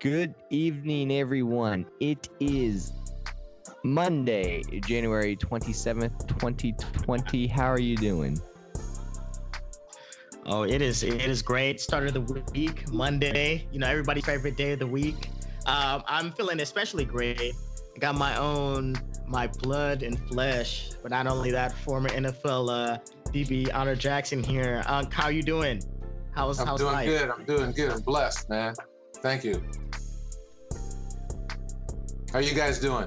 Good 0.00 0.34
evening, 0.48 1.12
everyone. 1.12 1.84
It 2.00 2.30
is 2.40 2.94
Monday, 3.84 4.62
January 4.86 5.36
27th, 5.36 6.26
2020. 6.26 7.46
How 7.46 7.66
are 7.66 7.78
you 7.78 7.98
doing? 7.98 8.40
Oh, 10.46 10.62
it 10.62 10.80
is 10.80 11.02
it 11.02 11.26
is 11.26 11.42
great. 11.42 11.82
Start 11.82 12.06
of 12.06 12.14
the 12.14 12.42
week, 12.54 12.90
Monday. 12.90 13.68
You 13.72 13.78
know, 13.78 13.88
everybody's 13.88 14.24
favorite 14.24 14.56
day 14.56 14.72
of 14.72 14.78
the 14.78 14.86
week. 14.86 15.28
Um, 15.66 16.02
I'm 16.06 16.32
feeling 16.32 16.60
especially 16.60 17.04
great. 17.04 17.38
I 17.94 17.98
got 17.98 18.14
my 18.14 18.34
own, 18.38 18.94
my 19.26 19.48
blood 19.48 20.02
and 20.02 20.18
flesh. 20.30 20.92
But 21.02 21.10
not 21.10 21.26
only 21.26 21.50
that, 21.50 21.72
former 21.72 22.08
NFL 22.08 22.70
uh, 22.70 22.98
DB 23.32 23.68
Honor 23.74 23.96
Jackson 23.96 24.42
here. 24.42 24.82
Uh, 24.86 25.04
how 25.10 25.28
you 25.28 25.42
doing? 25.42 25.82
How's 26.32 26.58
I'm 26.58 26.66
how's 26.66 26.80
doing 26.80 26.94
life? 26.94 27.06
good. 27.06 27.28
I'm 27.28 27.44
doing 27.44 27.72
good. 27.72 27.90
I'm 27.90 28.00
blessed, 28.00 28.48
man. 28.48 28.74
Thank 29.22 29.44
you. 29.44 29.62
How 32.32 32.38
you 32.38 32.54
guys 32.54 32.78
doing? 32.78 33.06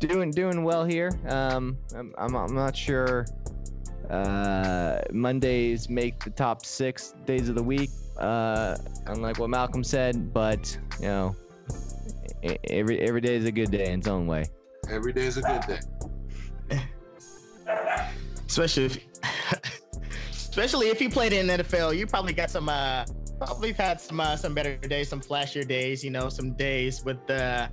Doing 0.00 0.30
doing 0.30 0.64
well 0.64 0.84
here. 0.84 1.10
Um, 1.28 1.78
I'm 1.94 2.14
I'm, 2.16 2.34
I'm 2.34 2.54
not 2.54 2.76
sure. 2.76 3.26
Uh, 4.08 5.00
Mondays 5.12 5.88
make 5.88 6.18
the 6.24 6.30
top 6.30 6.64
six 6.64 7.14
days 7.26 7.48
of 7.48 7.54
the 7.54 7.62
week. 7.62 7.90
Uh, 8.18 8.76
unlike 9.06 9.38
what 9.38 9.50
Malcolm 9.50 9.84
said, 9.84 10.32
but 10.32 10.76
you 11.00 11.06
know, 11.06 11.36
every 12.64 12.98
every 13.00 13.20
day 13.20 13.36
is 13.36 13.44
a 13.44 13.52
good 13.52 13.70
day 13.70 13.92
in 13.92 14.00
its 14.00 14.08
own 14.08 14.26
way. 14.26 14.46
Every 14.88 15.12
day 15.12 15.26
is 15.26 15.36
a 15.36 15.42
good 15.42 15.62
day. 15.66 16.80
Especially 18.48 18.86
if, 18.86 18.98
especially 20.32 20.88
if 20.88 21.00
you 21.00 21.08
played 21.08 21.32
in 21.32 21.46
NFL, 21.46 21.96
you 21.96 22.06
probably 22.06 22.32
got 22.32 22.50
some 22.50 22.68
uh, 22.68 23.04
Probably 23.40 23.72
had 23.72 24.00
some 24.00 24.20
uh, 24.20 24.36
some 24.36 24.54
better 24.54 24.76
days, 24.76 25.08
some 25.08 25.22
flashier 25.22 25.66
days. 25.66 26.04
You 26.04 26.10
know, 26.10 26.28
some 26.28 26.52
days 26.52 27.02
with 27.02 27.26
the, 27.26 27.70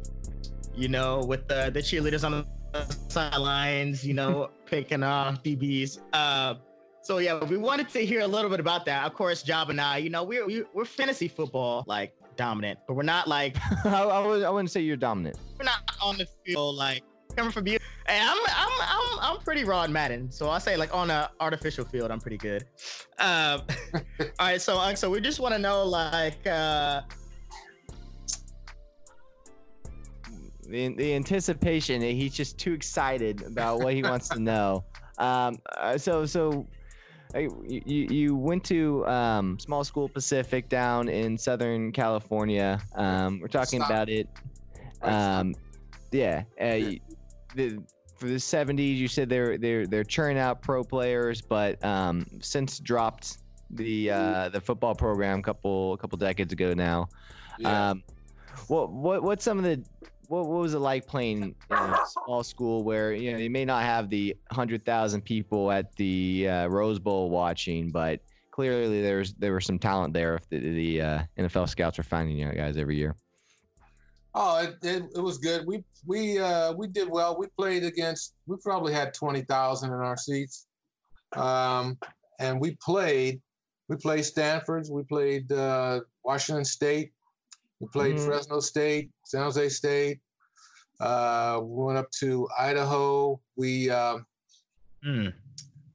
you 0.73 0.87
know, 0.87 1.23
with 1.27 1.47
the 1.47 1.69
the 1.73 1.81
cheerleaders 1.81 2.23
on 2.23 2.45
the 2.71 2.97
sidelines. 3.09 4.05
You 4.07 4.13
know, 4.13 4.49
picking 4.65 5.03
off 5.03 5.43
DBs. 5.43 5.99
Uh, 6.13 6.55
so 7.01 7.17
yeah, 7.19 7.43
we 7.43 7.57
wanted 7.57 7.89
to 7.89 8.05
hear 8.05 8.21
a 8.21 8.27
little 8.27 8.49
bit 8.49 8.61
about 8.61 8.85
that. 8.85 9.05
Of 9.05 9.13
course, 9.13 9.43
Job 9.43 9.69
and 9.69 9.79
I, 9.79 9.97
you 9.97 10.09
know, 10.09 10.23
we're 10.23 10.45
we, 10.45 10.61
are 10.61 10.65
we 10.73 10.81
are 10.81 10.85
fantasy 10.85 11.27
football 11.27 11.83
like 11.85 12.13
dominant, 12.37 12.79
but 12.87 12.93
we're 12.93 13.03
not 13.03 13.27
like 13.27 13.57
I, 13.85 14.03
I, 14.03 14.25
would, 14.25 14.43
I 14.43 14.49
wouldn't 14.49 14.71
say 14.71 14.79
you're 14.79 14.95
dominant. 14.95 15.37
We're 15.59 15.65
not 15.65 15.81
on 16.01 16.17
the 16.17 16.27
field 16.45 16.75
like 16.75 17.03
coming 17.37 17.51
from 17.51 17.67
you. 17.67 17.77
Hey, 18.07 18.19
I'm 18.19 18.37
I'm 18.47 18.71
I'm 18.81 19.19
I'm 19.21 19.37
pretty 19.43 19.63
raw 19.63 19.83
in 19.83 19.93
Madden, 19.93 20.31
so 20.31 20.49
I 20.49 20.57
say 20.57 20.75
like 20.75 20.93
on 20.93 21.11
an 21.11 21.27
artificial 21.39 21.85
field, 21.85 22.09
I'm 22.09 22.19
pretty 22.19 22.37
good. 22.37 22.65
Um, 23.19 23.61
all 23.93 24.01
right, 24.39 24.61
so 24.61 24.77
uh, 24.77 24.95
so 24.95 25.09
we 25.09 25.21
just 25.21 25.39
want 25.39 25.53
to 25.53 25.59
know 25.59 25.85
like 25.85 26.45
uh, 26.47 27.01
the 30.67 30.89
the 30.95 31.13
anticipation. 31.13 32.01
He's 32.01 32.33
just 32.33 32.57
too 32.57 32.73
excited 32.73 33.43
about 33.43 33.81
what 33.81 33.93
he 33.93 34.01
wants 34.03 34.27
to 34.29 34.39
know. 34.39 34.83
Um, 35.19 35.57
uh, 35.75 35.97
so 35.97 36.27
so. 36.27 36.67
You, 37.35 37.83
you 37.85 38.35
went 38.35 38.63
to 38.65 39.05
um, 39.05 39.59
small 39.59 39.83
school 39.83 40.07
Pacific 40.07 40.69
down 40.69 41.09
in 41.09 41.37
Southern 41.37 41.91
California. 41.91 42.79
Um, 42.95 43.39
we're 43.41 43.47
talking 43.47 43.79
Stop. 43.79 43.89
about 43.89 44.09
it. 44.09 44.29
Um, 45.01 45.53
yeah, 46.11 46.43
uh, 46.61 46.79
the 47.57 47.79
for 48.15 48.27
the 48.27 48.35
70s 48.35 48.95
you 48.95 49.07
said 49.07 49.29
they're 49.29 49.57
they're 49.57 49.85
they're 49.85 50.03
churning 50.03 50.37
out 50.37 50.61
pro 50.61 50.83
players 50.83 51.41
but 51.41 51.83
um, 51.83 52.25
since 52.41 52.79
dropped 52.79 53.39
the 53.71 54.09
uh, 54.09 54.49
the 54.49 54.61
football 54.61 54.95
program 54.95 55.39
a 55.39 55.41
couple 55.41 55.93
a 55.93 55.97
couple 55.97 56.17
decades 56.17 56.53
ago 56.53 56.73
now 56.73 57.07
yeah. 57.59 57.89
um, 57.89 58.03
what 58.67 58.91
what 58.91 59.23
what's 59.23 59.43
some 59.43 59.57
of 59.57 59.63
the 59.63 59.83
what, 60.29 60.47
what 60.47 60.59
was 60.59 60.73
it 60.73 60.79
like 60.79 61.05
playing 61.05 61.43
in 61.43 61.55
a 61.69 61.97
small 62.23 62.43
school 62.43 62.83
where 62.83 63.13
you 63.13 63.31
know 63.31 63.37
you 63.37 63.49
may 63.49 63.65
not 63.65 63.83
have 63.83 64.09
the 64.09 64.35
100,000 64.49 65.21
people 65.21 65.71
at 65.71 65.95
the 65.95 66.47
uh, 66.49 66.67
Rose 66.67 66.99
Bowl 66.99 67.29
watching 67.29 67.91
but 67.91 68.19
clearly 68.51 69.01
there's 69.01 69.33
there 69.35 69.53
was 69.53 69.65
some 69.65 69.77
talent 69.77 70.13
there 70.13 70.35
if 70.35 70.49
the, 70.49 70.59
the 70.59 71.01
uh, 71.01 71.19
NFL 71.37 71.69
scouts 71.69 71.99
are 71.99 72.03
finding 72.03 72.37
you 72.37 72.51
guys 72.51 72.77
every 72.77 72.97
year 72.97 73.15
Oh, 74.33 74.59
it, 74.59 74.77
it, 74.83 75.03
it, 75.15 75.21
was 75.21 75.37
good. 75.37 75.65
We 75.65 75.83
we 76.05 76.39
uh, 76.39 76.73
we 76.73 76.87
did 76.87 77.09
well. 77.09 77.37
We 77.37 77.47
played 77.57 77.83
against. 77.83 78.35
We 78.45 78.57
probably 78.63 78.93
had 78.93 79.13
twenty 79.13 79.41
thousand 79.41 79.91
in 79.91 79.99
our 79.99 80.17
seats, 80.17 80.67
um, 81.35 81.97
and 82.39 82.59
we 82.59 82.77
played. 82.83 83.41
We 83.89 83.95
played 83.95 84.25
Stanford's. 84.25 84.91
We 84.91 85.03
played 85.03 85.51
uh, 85.51 86.01
Washington 86.23 86.65
State. 86.65 87.13
We 87.79 87.87
played 87.87 88.15
mm-hmm. 88.15 88.25
Fresno 88.25 88.59
State, 88.59 89.09
San 89.23 89.43
Jose 89.43 89.69
State. 89.69 90.19
Uh, 90.99 91.59
we 91.63 91.85
went 91.85 91.97
up 91.97 92.11
to 92.19 92.47
Idaho. 92.59 93.39
We 93.55 93.87
mm. 93.87 95.33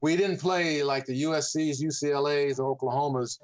we 0.01 0.17
didn't 0.17 0.37
play 0.37 0.83
like 0.83 1.05
the 1.05 1.23
USC's, 1.23 1.83
UCLA's, 1.83 2.59
or 2.59 2.71
Oklahoma's. 2.71 3.39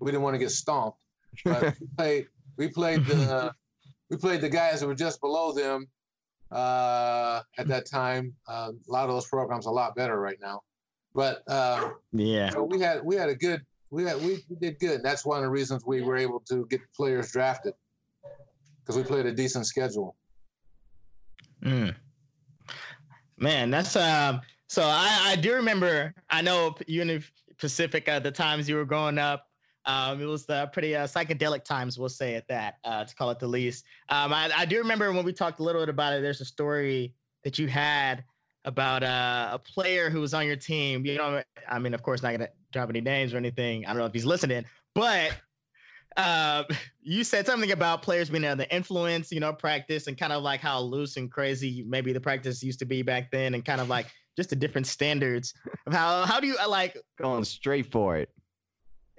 We 0.00 0.10
didn't 0.10 0.22
want 0.22 0.34
to 0.34 0.38
get 0.38 0.50
stomped. 0.50 0.98
But 1.44 1.74
we 1.80 1.86
played. 1.96 2.26
We 2.56 2.68
played 2.68 3.04
the 3.06 3.52
we 4.10 4.16
played 4.16 4.40
the 4.40 4.48
guys 4.48 4.80
that 4.80 4.86
were 4.86 4.94
just 4.94 5.20
below 5.20 5.52
them 5.52 5.86
uh, 6.50 7.42
at 7.58 7.68
that 7.68 7.86
time. 7.86 8.34
Uh, 8.48 8.72
a 8.88 8.92
lot 8.92 9.04
of 9.04 9.14
those 9.14 9.26
programs 9.26 9.66
are 9.66 9.70
a 9.70 9.74
lot 9.74 9.94
better 9.96 10.20
right 10.20 10.38
now, 10.40 10.62
but 11.14 11.42
uh, 11.48 11.90
yeah, 12.12 12.50
so 12.50 12.64
we 12.64 12.80
had 12.80 13.04
we 13.04 13.16
had 13.16 13.28
a 13.28 13.34
good 13.34 13.64
we 13.94 14.04
had 14.04 14.20
we, 14.22 14.44
did 14.60 14.78
good. 14.80 14.96
And 14.96 15.04
that's 15.04 15.24
one 15.24 15.38
of 15.38 15.44
the 15.44 15.50
reasons 15.50 15.84
we 15.86 16.02
were 16.02 16.16
able 16.16 16.40
to 16.48 16.66
get 16.66 16.80
players 16.94 17.30
drafted 17.30 17.74
because 18.80 18.96
we 18.96 19.04
played 19.04 19.26
a 19.26 19.32
decent 19.32 19.66
schedule. 19.66 20.16
Mm. 21.62 21.94
Man, 23.38 23.70
that's 23.70 23.96
um. 23.96 24.40
So 24.68 24.82
I 24.82 25.20
I 25.26 25.36
do 25.36 25.54
remember. 25.54 26.14
I 26.30 26.42
know 26.42 26.74
Union 26.86 27.22
Pacific 27.58 28.08
at 28.08 28.22
the 28.22 28.30
times 28.30 28.68
you 28.68 28.76
were 28.76 28.84
growing 28.84 29.18
up. 29.18 29.48
Um, 29.86 30.20
it 30.20 30.26
was 30.26 30.46
the 30.46 30.68
pretty 30.72 30.96
uh, 30.96 31.06
psychedelic 31.06 31.64
times, 31.64 31.98
we'll 31.98 32.08
say 32.08 32.34
at 32.36 32.48
that, 32.48 32.78
uh, 32.84 33.04
to 33.04 33.14
call 33.14 33.30
it 33.30 33.38
the 33.38 33.46
least. 33.46 33.84
Um, 34.08 34.32
I, 34.32 34.50
I, 34.56 34.64
do 34.64 34.78
remember 34.78 35.12
when 35.12 35.24
we 35.24 35.32
talked 35.32 35.60
a 35.60 35.62
little 35.62 35.82
bit 35.82 35.90
about 35.90 36.14
it. 36.14 36.22
There's 36.22 36.40
a 36.40 36.46
story 36.46 37.12
that 37.42 37.58
you 37.58 37.68
had 37.68 38.24
about 38.64 39.02
uh, 39.02 39.50
a 39.52 39.58
player 39.58 40.08
who 40.08 40.20
was 40.20 40.32
on 40.32 40.46
your 40.46 40.56
team. 40.56 41.04
You 41.04 41.18
know, 41.18 41.42
I 41.68 41.78
mean, 41.78 41.92
of 41.92 42.02
course, 42.02 42.22
not 42.22 42.32
gonna 42.32 42.48
drop 42.72 42.88
any 42.88 43.02
names 43.02 43.34
or 43.34 43.36
anything. 43.36 43.84
I 43.84 43.90
don't 43.90 43.98
know 43.98 44.06
if 44.06 44.14
he's 44.14 44.24
listening, 44.24 44.64
but 44.94 45.36
uh, 46.16 46.64
you 47.02 47.24
said 47.24 47.44
something 47.44 47.72
about 47.72 48.02
players 48.02 48.30
being 48.30 48.44
under 48.44 48.64
the 48.64 48.74
influence, 48.74 49.30
you 49.30 49.40
know, 49.40 49.52
practice 49.52 50.06
and 50.06 50.16
kind 50.16 50.32
of 50.32 50.42
like 50.42 50.60
how 50.60 50.80
loose 50.80 51.16
and 51.16 51.30
crazy 51.30 51.84
maybe 51.86 52.12
the 52.12 52.20
practice 52.20 52.62
used 52.62 52.78
to 52.78 52.86
be 52.86 53.02
back 53.02 53.30
then, 53.30 53.54
and 53.54 53.64
kind 53.64 53.80
of 53.80 53.88
like 53.88 54.06
just 54.36 54.50
the 54.50 54.56
different 54.56 54.86
standards 54.86 55.54
of 55.86 55.92
how 55.92 56.24
how 56.24 56.40
do 56.40 56.46
you 56.46 56.56
uh, 56.58 56.68
like 56.68 56.96
going 57.18 57.44
straight 57.44 57.90
for 57.92 58.16
it 58.16 58.30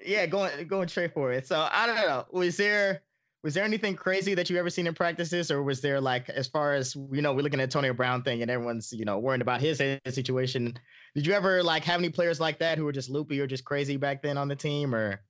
yeah, 0.06 0.26
going 0.26 0.68
going 0.68 0.88
straight 0.88 1.14
for 1.14 1.32
it. 1.32 1.48
So 1.48 1.68
I 1.72 1.86
don't 1.86 1.96
know. 1.96 2.26
Was 2.32 2.58
there 2.58 3.02
was 3.46 3.54
there 3.54 3.64
anything 3.64 3.96
crazy 3.96 4.34
that 4.34 4.50
you 4.50 4.58
ever 4.58 4.72
seen 4.72 4.88
in 4.88 4.96
practices, 4.96 5.52
or 5.52 5.62
was 5.62 5.80
there 5.80 6.02
like 6.02 6.30
as 6.30 6.48
far 6.48 6.74
as 6.74 6.96
you 6.96 7.22
know, 7.22 7.32
we're 7.32 7.44
looking 7.44 7.60
at 7.60 7.66
Antonio 7.66 7.94
Brown 7.94 8.24
thing, 8.24 8.42
and 8.42 8.50
everyone's 8.50 8.92
you 8.92 9.06
know 9.06 9.20
worrying 9.20 9.42
about 9.42 9.62
his 9.62 9.78
situation. 10.10 10.74
Did 11.14 11.28
you 11.28 11.34
ever 11.34 11.62
like 11.62 11.84
have 11.84 12.00
any 12.00 12.10
players 12.10 12.40
like 12.40 12.58
that 12.58 12.80
who 12.80 12.86
were 12.86 12.92
just 12.92 13.08
loopy 13.08 13.40
or 13.40 13.46
just 13.46 13.64
crazy 13.64 13.98
back 13.98 14.24
then 14.24 14.36
on 14.40 14.48
the 14.48 14.56
team, 14.56 14.96
or? 14.96 15.22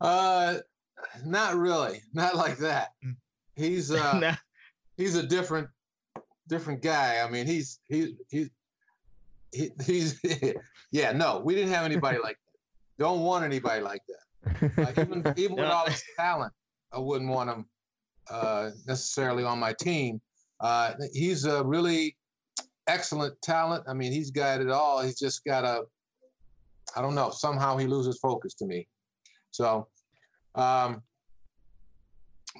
Uh, 0.00 0.56
not 1.24 1.54
really, 1.54 2.02
not 2.12 2.34
like 2.34 2.58
that. 2.58 2.94
Mm. 3.06 3.14
He's 3.54 3.90
uh, 3.92 4.34
he's 4.96 5.14
a 5.14 5.22
different 5.22 5.68
different 6.48 6.82
guy. 6.82 7.20
I 7.24 7.30
mean, 7.30 7.46
he's 7.46 7.78
he 7.88 8.16
he. 8.28 8.50
He, 9.52 9.70
he's 9.84 10.20
yeah 10.92 11.10
no 11.10 11.40
we 11.44 11.56
didn't 11.56 11.72
have 11.72 11.84
anybody 11.84 12.18
like 12.22 12.38
don't 13.00 13.20
want 13.20 13.44
anybody 13.44 13.82
like 13.82 14.02
that. 14.06 14.72
Like 14.76 14.98
even 14.98 15.24
even 15.36 15.56
with 15.56 15.64
all 15.64 15.86
his 15.86 16.04
talent, 16.16 16.52
I 16.92 16.98
wouldn't 16.98 17.30
want 17.30 17.50
him 17.50 17.66
uh, 18.30 18.70
necessarily 18.86 19.42
on 19.42 19.58
my 19.58 19.72
team. 19.72 20.20
Uh, 20.60 20.92
he's 21.12 21.46
a 21.46 21.64
really 21.64 22.16
excellent 22.86 23.40
talent. 23.42 23.84
I 23.88 23.94
mean, 23.94 24.12
he's 24.12 24.30
got 24.30 24.60
it 24.60 24.70
all. 24.70 25.00
He's 25.00 25.18
just 25.18 25.42
got 25.44 25.64
a, 25.64 25.84
I 26.94 27.00
don't 27.00 27.14
know. 27.14 27.30
Somehow 27.30 27.78
he 27.78 27.86
loses 27.86 28.18
focus 28.18 28.54
to 28.54 28.66
me. 28.66 28.86
So, 29.50 29.88
um, 30.54 31.02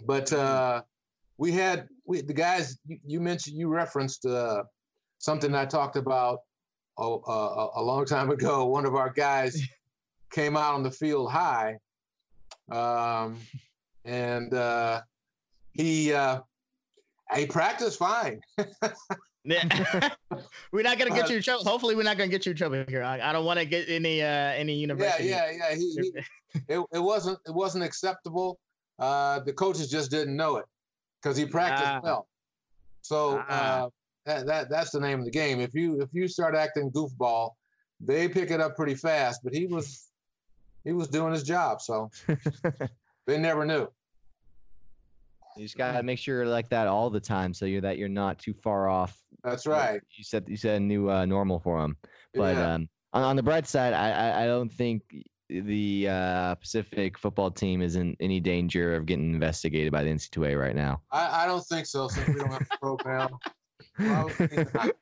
but 0.07 0.33
uh, 0.33 0.83
we 1.37 1.53
had 1.53 1.87
we 2.07 2.23
the 2.23 2.33
guys 2.33 2.79
you, 2.87 2.99
you 3.05 3.21
mentioned 3.21 3.59
you 3.59 3.69
referenced 3.69 4.25
uh, 4.25 4.63
something 5.19 5.55
I 5.55 5.67
talked 5.67 5.97
about 5.97 6.39
oh, 6.97 7.21
uh, 7.29 7.79
a 7.81 7.83
long 7.83 8.07
time 8.07 8.31
ago. 8.31 8.65
One 8.65 8.87
of 8.87 8.95
our 8.95 9.11
guys 9.11 9.61
came 10.31 10.57
out 10.57 10.75
on 10.75 10.83
the 10.83 10.91
field 10.91 11.31
high, 11.31 11.77
um, 12.71 13.39
and 14.05 14.53
uh, 14.55 15.01
he 15.73 16.13
uh, 16.13 16.41
he 17.35 17.47
practiced 17.47 17.99
fine. 17.99 18.41
we're 19.45 20.83
not 20.83 20.99
gonna 20.99 21.15
get 21.15 21.31
you 21.31 21.37
in 21.37 21.43
trouble. 21.43 21.65
Hopefully, 21.65 21.95
we're 21.95 22.03
not 22.03 22.19
gonna 22.19 22.29
get 22.29 22.45
you 22.45 22.51
in 22.51 22.59
trouble 22.59 22.85
here. 22.87 23.03
I, 23.03 23.31
I 23.31 23.33
don't 23.33 23.47
want 23.47 23.59
to 23.59 23.65
get 23.65 23.89
any 23.89 24.23
uh, 24.23 24.27
any 24.27 24.75
university. 24.75 25.29
Yeah, 25.29 25.51
yeah, 25.51 25.71
yeah. 25.71 25.77
He, 25.77 25.99
he, 26.03 26.13
it, 26.69 26.85
it 26.93 26.99
wasn't 26.99 27.39
it 27.47 27.55
wasn't 27.55 27.85
acceptable. 27.85 28.59
Uh, 28.99 29.41
the 29.41 29.53
coaches 29.53 29.91
just 29.91 30.11
didn't 30.11 30.37
know 30.37 30.57
it 30.57 30.67
because 31.23 31.39
he 31.39 31.47
practiced 31.47 31.89
ah. 31.89 32.01
well. 32.03 32.29
So 33.01 33.43
ah. 33.49 33.85
uh, 33.85 33.89
that, 34.27 34.47
that 34.47 34.69
that's 34.69 34.91
the 34.91 35.01
name 35.01 35.21
of 35.21 35.25
the 35.25 35.31
game. 35.31 35.59
If 35.59 35.75
you 35.75 36.03
if 36.03 36.11
you 36.13 36.29
start 36.29 36.55
acting 36.55 36.91
goofball, 36.91 37.53
they 37.99 38.29
pick 38.29 38.51
it 38.51 38.61
up 38.61 38.77
pretty 38.77 38.95
fast. 38.95 39.41
But 39.43 39.55
he 39.55 39.67
was 39.67 40.10
he 40.85 40.93
was 40.93 41.09
doing 41.09 41.33
his 41.33 41.43
job, 41.43 41.81
so 41.81 42.11
they 43.27 43.39
never 43.39 43.65
knew. 43.65 43.89
You 45.57 45.65
just 45.65 45.77
gotta 45.77 46.03
make 46.03 46.19
sure 46.19 46.37
you're 46.37 46.47
like 46.47 46.69
that 46.71 46.87
all 46.87 47.11
the 47.11 47.21
time, 47.21 47.53
so 47.53 47.67
you're 47.67 47.81
that 47.81 47.99
you're 47.99 48.09
not 48.09 48.39
too 48.39 48.55
far 48.55 48.89
off. 48.89 49.17
That's 49.43 49.67
right. 49.67 50.01
You 50.17 50.25
said 50.25 50.45
you 50.47 50.57
said 50.57 50.77
a 50.77 50.85
new 50.85 51.11
uh, 51.11 51.27
normal 51.27 51.59
for 51.59 51.83
him, 51.83 51.97
but 52.35 52.57
yeah. 52.57 52.75
um, 52.75 52.89
on, 53.13 53.23
on 53.23 53.37
the 53.37 53.43
bright 53.43 53.67
side, 53.67 53.93
I, 53.93 54.11
I, 54.11 54.45
I 54.45 54.47
don't 54.47 54.73
think 54.73 55.03
the 55.51 56.09
uh, 56.09 56.55
Pacific 56.57 57.19
football 57.19 57.51
team 57.51 57.83
is 57.83 57.97
in 57.97 58.17
any 58.21 58.41
danger 58.41 58.95
of 58.95 59.07
getting 59.07 59.35
investigated 59.35 59.93
by 59.93 60.05
the 60.05 60.11
NC2A 60.11 60.59
right 60.59 60.77
now. 60.77 61.03
I, 61.11 61.45
I 61.45 61.47
don't 61.47 61.67
think 61.67 61.87
so, 61.87 62.09
since 62.09 62.29
we 62.29 62.35
don't 62.35 62.53
have 62.53 62.69
a 62.71 62.79
program. 62.79 63.37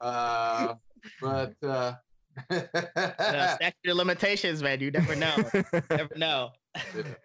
uh, 0.00 0.74
but 1.20 1.54
uh, 1.62 1.94
statute 2.50 3.94
limitations, 3.94 4.62
man. 4.62 4.80
You 4.80 4.90
never 4.90 5.16
know. 5.16 5.36
never 5.90 6.14
know. 6.16 6.50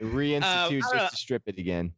Reinstitute 0.01 0.83
um, 0.83 0.97
just 0.97 1.11
to 1.11 1.17
strip 1.17 1.43
it 1.47 1.57
again. 1.57 1.93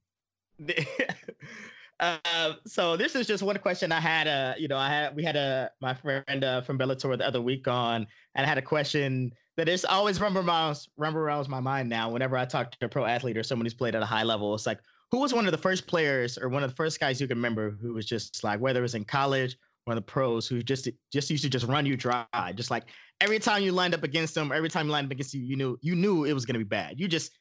uh, 1.99 2.53
so 2.65 2.97
this 2.97 3.15
is 3.15 3.27
just 3.27 3.43
one 3.43 3.57
question 3.57 3.91
I 3.91 3.99
had. 3.99 4.27
Uh, 4.27 4.53
you 4.57 4.67
know, 4.67 4.77
I 4.77 4.89
had 4.89 5.15
we 5.15 5.23
had 5.23 5.35
a 5.35 5.71
my 5.81 5.93
friend 5.93 6.43
uh, 6.43 6.61
from 6.61 6.77
Bellator 6.77 7.17
the 7.17 7.25
other 7.25 7.41
week 7.41 7.67
on, 7.67 8.07
and 8.35 8.45
I 8.45 8.49
had 8.49 8.57
a 8.57 8.61
question 8.61 9.33
that 9.57 9.67
is 9.67 9.85
always 9.85 10.19
rumble 10.19 10.47
around 10.47 10.77
rumble 10.97 11.21
around 11.21 11.47
my 11.49 11.59
mind 11.59 11.89
now. 11.89 12.09
Whenever 12.09 12.37
I 12.37 12.45
talk 12.45 12.71
to 12.71 12.85
a 12.85 12.89
pro 12.89 13.05
athlete 13.05 13.37
or 13.37 13.43
someone 13.43 13.65
who's 13.65 13.73
played 13.73 13.95
at 13.95 14.01
a 14.01 14.05
high 14.05 14.23
level, 14.23 14.53
it's 14.55 14.65
like, 14.65 14.79
who 15.11 15.19
was 15.19 15.33
one 15.33 15.45
of 15.45 15.51
the 15.51 15.57
first 15.57 15.87
players 15.87 16.37
or 16.37 16.47
one 16.47 16.63
of 16.63 16.69
the 16.69 16.75
first 16.75 16.99
guys 16.99 17.19
you 17.19 17.27
can 17.27 17.37
remember 17.37 17.71
who 17.81 17.93
was 17.93 18.05
just 18.05 18.43
like, 18.43 18.59
whether 18.59 18.79
it 18.79 18.83
was 18.83 18.95
in 18.95 19.03
college 19.03 19.57
one 19.85 19.97
of 19.97 20.03
the 20.03 20.11
pros 20.11 20.47
who 20.47 20.61
just 20.61 20.87
just 21.11 21.29
used 21.29 21.43
to 21.43 21.49
just 21.49 21.65
run 21.65 21.85
you 21.85 21.97
dry. 21.97 22.25
Just 22.55 22.71
like 22.71 22.85
every 23.19 23.39
time 23.39 23.63
you 23.63 23.71
lined 23.71 23.93
up 23.93 24.03
against 24.03 24.35
them, 24.35 24.51
every 24.51 24.69
time 24.69 24.87
you 24.87 24.91
lined 24.91 25.05
up 25.05 25.11
against 25.11 25.33
you, 25.33 25.41
you 25.41 25.55
knew 25.55 25.77
you 25.81 25.95
knew 25.95 26.25
it 26.25 26.33
was 26.33 26.45
gonna 26.45 26.59
be 26.59 26.65
bad. 26.65 26.99
You 26.99 27.07
just 27.07 27.31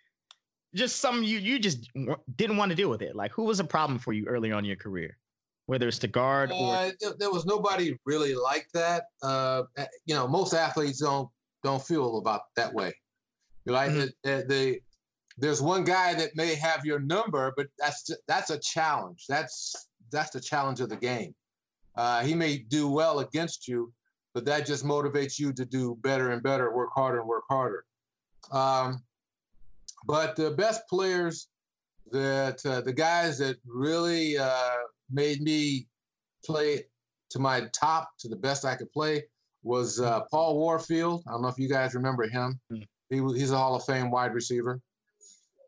just 0.74 0.96
some 0.96 1.22
you 1.22 1.38
you 1.38 1.58
just 1.58 1.88
didn't 2.36 2.56
want 2.56 2.70
to 2.70 2.76
deal 2.76 2.90
with 2.90 3.02
it. 3.02 3.14
Like 3.14 3.32
who 3.32 3.44
was 3.44 3.60
a 3.60 3.64
problem 3.64 3.98
for 3.98 4.12
you 4.12 4.26
early 4.26 4.52
on 4.52 4.60
in 4.60 4.64
your 4.66 4.76
career, 4.76 5.16
whether 5.66 5.88
it's 5.88 5.98
the 5.98 6.08
guard 6.08 6.50
or 6.52 6.74
uh, 6.74 6.90
there 7.18 7.30
was 7.30 7.44
nobody 7.44 7.96
really 8.06 8.34
like 8.34 8.68
that. 8.74 9.04
Uh, 9.22 9.62
you 10.06 10.14
know, 10.14 10.26
most 10.26 10.54
athletes 10.54 11.00
don't 11.00 11.28
don't 11.62 11.82
feel 11.82 12.18
about 12.18 12.42
that 12.56 12.72
way. 12.72 12.92
Like 13.66 13.90
mm-hmm. 13.90 14.48
the, 14.48 14.80
there's 15.38 15.62
one 15.62 15.84
guy 15.84 16.14
that 16.14 16.30
may 16.34 16.54
have 16.54 16.84
your 16.84 17.00
number, 17.00 17.52
but 17.56 17.66
that's 17.78 18.08
that's 18.26 18.50
a 18.50 18.58
challenge. 18.58 19.24
That's 19.28 19.88
that's 20.10 20.30
the 20.30 20.40
challenge 20.40 20.80
of 20.80 20.88
the 20.88 20.96
game. 20.96 21.34
Uh, 22.00 22.22
he 22.22 22.34
may 22.34 22.56
do 22.56 22.88
well 22.88 23.18
against 23.18 23.68
you, 23.68 23.92
but 24.32 24.46
that 24.46 24.64
just 24.64 24.86
motivates 24.86 25.38
you 25.38 25.52
to 25.52 25.66
do 25.66 25.98
better 26.00 26.30
and 26.30 26.42
better, 26.42 26.74
work 26.74 26.88
harder 26.94 27.18
and 27.20 27.28
work 27.28 27.44
harder. 27.50 27.84
Um, 28.50 29.02
but 30.06 30.34
the 30.34 30.52
best 30.52 30.80
players 30.88 31.48
that 32.10 32.64
uh, 32.64 32.80
the 32.80 32.92
guys 32.94 33.36
that 33.40 33.58
really 33.66 34.38
uh, 34.38 34.76
made 35.10 35.42
me 35.42 35.88
play 36.42 36.86
to 37.32 37.38
my 37.38 37.68
top, 37.74 38.08
to 38.20 38.28
the 38.28 38.36
best 38.36 38.64
I 38.64 38.76
could 38.76 38.90
play, 38.92 39.24
was 39.62 40.00
uh, 40.00 40.20
Paul 40.30 40.58
Warfield. 40.58 41.22
I 41.28 41.32
don't 41.32 41.42
know 41.42 41.48
if 41.48 41.58
you 41.58 41.68
guys 41.68 41.94
remember 41.94 42.26
him. 42.26 42.58
Hmm. 42.70 42.78
He, 43.10 43.16
he's 43.38 43.50
a 43.50 43.58
Hall 43.58 43.74
of 43.74 43.84
Fame 43.84 44.10
wide 44.10 44.32
receiver. 44.32 44.80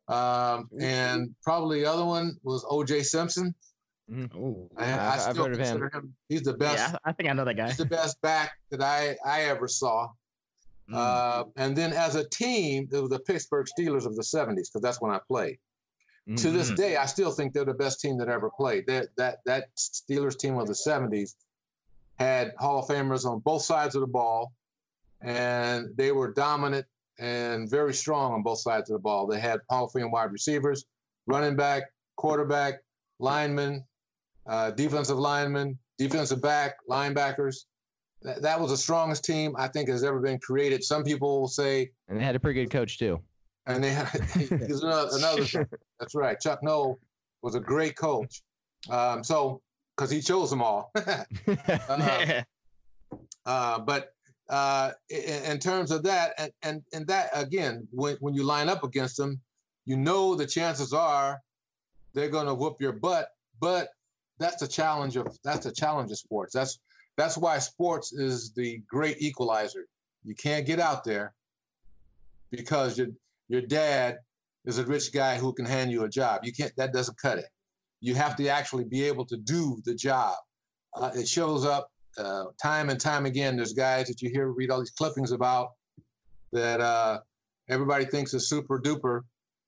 Um, 0.08 0.70
and 0.80 1.34
probably 1.42 1.82
the 1.82 1.92
other 1.92 2.06
one 2.06 2.38
was 2.42 2.64
O.J. 2.70 3.02
Simpson. 3.02 3.54
Mm-hmm. 4.12 4.38
Oh, 4.38 4.68
I, 4.76 5.14
I, 5.14 5.16
still 5.16 5.30
I've 5.30 5.36
heard 5.36 5.56
consider 5.56 5.86
of 5.86 5.94
him. 5.94 6.00
him. 6.00 6.14
He's 6.28 6.42
the 6.42 6.52
best. 6.52 6.92
Yeah, 6.92 6.98
I 7.04 7.12
think 7.12 7.30
I 7.30 7.32
know 7.32 7.44
that 7.46 7.54
guy. 7.54 7.68
He's 7.68 7.78
the 7.78 7.86
best 7.86 8.20
back 8.20 8.52
that 8.70 8.82
I 8.82 9.16
I 9.24 9.44
ever 9.44 9.68
saw. 9.68 10.08
Mm. 10.90 10.94
Uh, 10.94 11.44
and 11.56 11.74
then 11.74 11.92
as 11.92 12.16
a 12.16 12.28
team, 12.28 12.88
it 12.92 13.00
was 13.00 13.10
the 13.10 13.20
Pittsburgh 13.20 13.66
Steelers 13.78 14.04
of 14.04 14.14
the 14.14 14.22
'70s 14.22 14.68
because 14.68 14.82
that's 14.82 15.00
when 15.00 15.10
I 15.10 15.18
played. 15.26 15.58
Mm-hmm. 16.28 16.34
To 16.36 16.50
this 16.50 16.66
mm-hmm. 16.66 16.76
day, 16.76 16.96
I 16.96 17.06
still 17.06 17.30
think 17.30 17.54
they're 17.54 17.64
the 17.64 17.74
best 17.74 18.00
team 18.00 18.18
that 18.18 18.28
ever 18.28 18.50
played. 18.50 18.86
That 18.86 19.08
that 19.16 19.38
that 19.46 19.74
Steelers 19.76 20.38
team 20.38 20.58
of 20.58 20.66
the 20.66 20.74
'70s 20.74 21.34
had 22.18 22.52
Hall 22.58 22.80
of 22.80 22.88
Famers 22.88 23.24
on 23.24 23.38
both 23.38 23.62
sides 23.62 23.94
of 23.94 24.02
the 24.02 24.06
ball, 24.06 24.52
and 25.22 25.88
they 25.96 26.12
were 26.12 26.32
dominant 26.32 26.84
and 27.18 27.70
very 27.70 27.94
strong 27.94 28.32
on 28.32 28.42
both 28.42 28.60
sides 28.60 28.90
of 28.90 28.94
the 28.94 29.02
ball. 29.02 29.26
They 29.26 29.40
had 29.40 29.60
Hall 29.70 29.86
of 29.86 29.92
Fame 29.92 30.10
wide 30.10 30.32
receivers, 30.32 30.84
running 31.26 31.56
back, 31.56 31.84
quarterback, 32.16 32.80
linemen, 33.18 33.84
uh, 34.46 34.70
defensive 34.72 35.18
linemen, 35.18 35.78
defensive 35.98 36.42
back, 36.42 36.76
linebackers. 36.88 37.64
That, 38.22 38.42
that 38.42 38.60
was 38.60 38.70
the 38.70 38.76
strongest 38.76 39.24
team 39.24 39.54
I 39.58 39.68
think 39.68 39.88
has 39.88 40.04
ever 40.04 40.20
been 40.20 40.38
created. 40.38 40.84
Some 40.84 41.02
people 41.02 41.40
will 41.40 41.48
say, 41.48 41.90
and 42.08 42.18
they 42.18 42.24
had 42.24 42.36
a 42.36 42.40
pretty 42.40 42.62
good 42.62 42.70
coach 42.70 42.98
too. 42.98 43.20
And 43.66 43.82
they 43.82 43.90
had 43.90 44.08
another, 44.50 45.08
another 45.12 45.68
that's 46.00 46.14
right. 46.14 46.38
Chuck 46.38 46.62
Noll 46.62 46.98
was 47.42 47.54
a 47.54 47.60
great 47.60 47.96
coach. 47.96 48.42
Um, 48.90 49.22
so 49.22 49.60
because 49.96 50.10
he 50.10 50.20
chose 50.20 50.50
them 50.50 50.62
all. 50.62 50.92
uh, 51.88 52.42
uh, 53.46 53.78
but 53.80 54.14
uh, 54.48 54.92
in, 55.10 55.44
in, 55.52 55.58
terms 55.58 55.90
of 55.90 56.02
that, 56.02 56.32
and, 56.38 56.52
and 56.62 56.82
and 56.92 57.06
that 57.06 57.30
again, 57.34 57.86
when 57.90 58.16
when 58.16 58.34
you 58.34 58.42
line 58.44 58.68
up 58.68 58.84
against 58.84 59.16
them, 59.16 59.40
you 59.84 59.96
know 59.96 60.34
the 60.34 60.46
chances 60.46 60.92
are 60.92 61.40
they're 62.14 62.28
going 62.28 62.46
to 62.46 62.54
whoop 62.54 62.80
your 62.80 62.92
butt. 62.92 63.28
But 63.60 63.90
that's 64.38 64.56
the 64.56 64.68
challenge 64.68 65.16
of 65.16 65.36
that's 65.44 65.64
the 65.64 65.72
challenge 65.72 66.10
of 66.10 66.18
sports. 66.18 66.52
That's 66.52 66.78
that's 67.16 67.36
why 67.36 67.58
sports 67.58 68.12
is 68.12 68.52
the 68.52 68.82
great 68.88 69.20
equalizer. 69.20 69.86
You 70.24 70.34
can't 70.34 70.66
get 70.66 70.80
out 70.80 71.04
there 71.04 71.34
because 72.50 72.98
your 72.98 73.08
your 73.48 73.62
dad 73.62 74.18
is 74.64 74.78
a 74.78 74.84
rich 74.84 75.12
guy 75.12 75.36
who 75.36 75.52
can 75.52 75.64
hand 75.64 75.90
you 75.90 76.04
a 76.04 76.08
job. 76.08 76.44
You 76.44 76.52
can't. 76.52 76.72
That 76.76 76.92
doesn't 76.92 77.18
cut 77.18 77.38
it. 77.38 77.46
You 78.00 78.14
have 78.14 78.36
to 78.36 78.48
actually 78.48 78.84
be 78.84 79.02
able 79.04 79.24
to 79.26 79.36
do 79.36 79.80
the 79.84 79.94
job. 79.94 80.36
Uh, 80.94 81.10
it 81.14 81.28
shows 81.28 81.64
up 81.64 81.90
uh, 82.18 82.44
time 82.60 82.90
and 82.90 83.00
time 83.00 83.26
again. 83.26 83.56
There's 83.56 83.72
guys 83.72 84.06
that 84.08 84.20
you 84.20 84.30
hear 84.30 84.48
read 84.48 84.70
all 84.70 84.80
these 84.80 84.90
clippings 84.90 85.32
about 85.32 85.70
that 86.52 86.80
uh, 86.80 87.20
everybody 87.68 88.04
thinks 88.04 88.34
is 88.34 88.48
super 88.48 88.80
duper, 88.80 89.22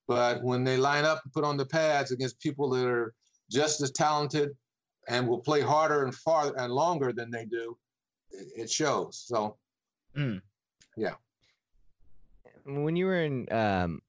but 0.06 0.42
when 0.42 0.64
they 0.64 0.76
line 0.76 1.04
up 1.04 1.20
and 1.24 1.32
put 1.32 1.44
on 1.44 1.56
the 1.56 1.64
pads 1.64 2.10
against 2.10 2.40
people 2.40 2.68
that 2.70 2.86
are 2.86 3.14
just 3.50 3.80
as 3.80 3.90
talented 3.90 4.50
and 5.08 5.28
will 5.28 5.38
play 5.38 5.60
harder 5.60 6.04
and 6.04 6.14
farther 6.14 6.54
and 6.56 6.72
longer 6.72 7.12
than 7.12 7.30
they 7.30 7.44
do, 7.44 7.76
it 8.30 8.70
shows. 8.70 9.24
So, 9.26 9.56
mm. 10.16 10.40
yeah. 10.96 11.14
When 12.64 12.96
you 12.96 13.06
were 13.06 13.22
in 13.22 13.52
um, 13.52 14.00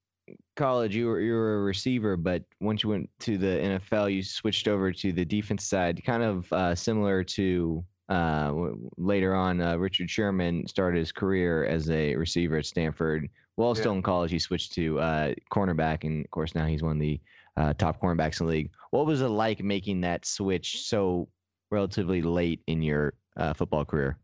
college, 0.56 0.96
you 0.96 1.08
were 1.08 1.20
you 1.20 1.34
were 1.34 1.56
a 1.56 1.64
receiver, 1.64 2.16
but 2.16 2.44
once 2.62 2.84
you 2.84 2.90
went 2.90 3.10
to 3.20 3.38
the 3.38 3.80
NFL, 3.92 4.14
you 4.14 4.24
switched 4.24 4.68
over 4.68 4.92
to 4.92 5.12
the 5.12 5.26
defense 5.26 5.66
side, 5.66 6.02
kind 6.06 6.24
of 6.24 6.52
uh, 6.54 6.74
similar 6.74 7.24
to 7.24 7.84
uh, 8.10 8.54
later 8.98 9.36
on. 9.36 9.62
Uh, 9.62 9.76
Richard 9.78 10.10
Sherman 10.10 10.68
started 10.68 11.00
his 11.00 11.12
career 11.12 11.66
as 11.66 11.90
a 11.90 12.16
receiver 12.16 12.58
at 12.58 12.66
Stanford. 12.66 13.30
While 13.56 13.74
yeah. 13.76 13.82
still 13.82 13.94
in 13.94 14.02
college, 14.02 14.32
he 14.32 14.40
switched 14.40 14.74
to 14.74 15.00
uh, 15.00 15.34
cornerback, 15.52 16.04
and 16.04 16.24
of 16.24 16.32
course 16.32 16.56
now 16.56 16.66
he's 16.66 16.84
one 16.84 16.94
of 16.94 17.00
the 17.00 17.20
uh, 17.58 17.74
top 17.74 18.02
cornerbacks 18.02 18.40
in 18.40 18.48
the 18.48 18.52
league. 18.52 18.72
What 18.92 19.06
was 19.06 19.22
it 19.22 19.28
like 19.28 19.64
making 19.64 20.02
that 20.02 20.26
switch 20.26 20.82
so 20.82 21.28
relatively 21.72 22.22
late 22.22 22.62
in 22.68 22.82
your 22.82 23.14
uh, 23.38 23.54
football 23.54 23.86
career? 23.86 24.18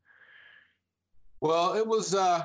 Well, 1.40 1.74
it 1.74 1.86
was. 1.86 2.14
Uh, 2.14 2.44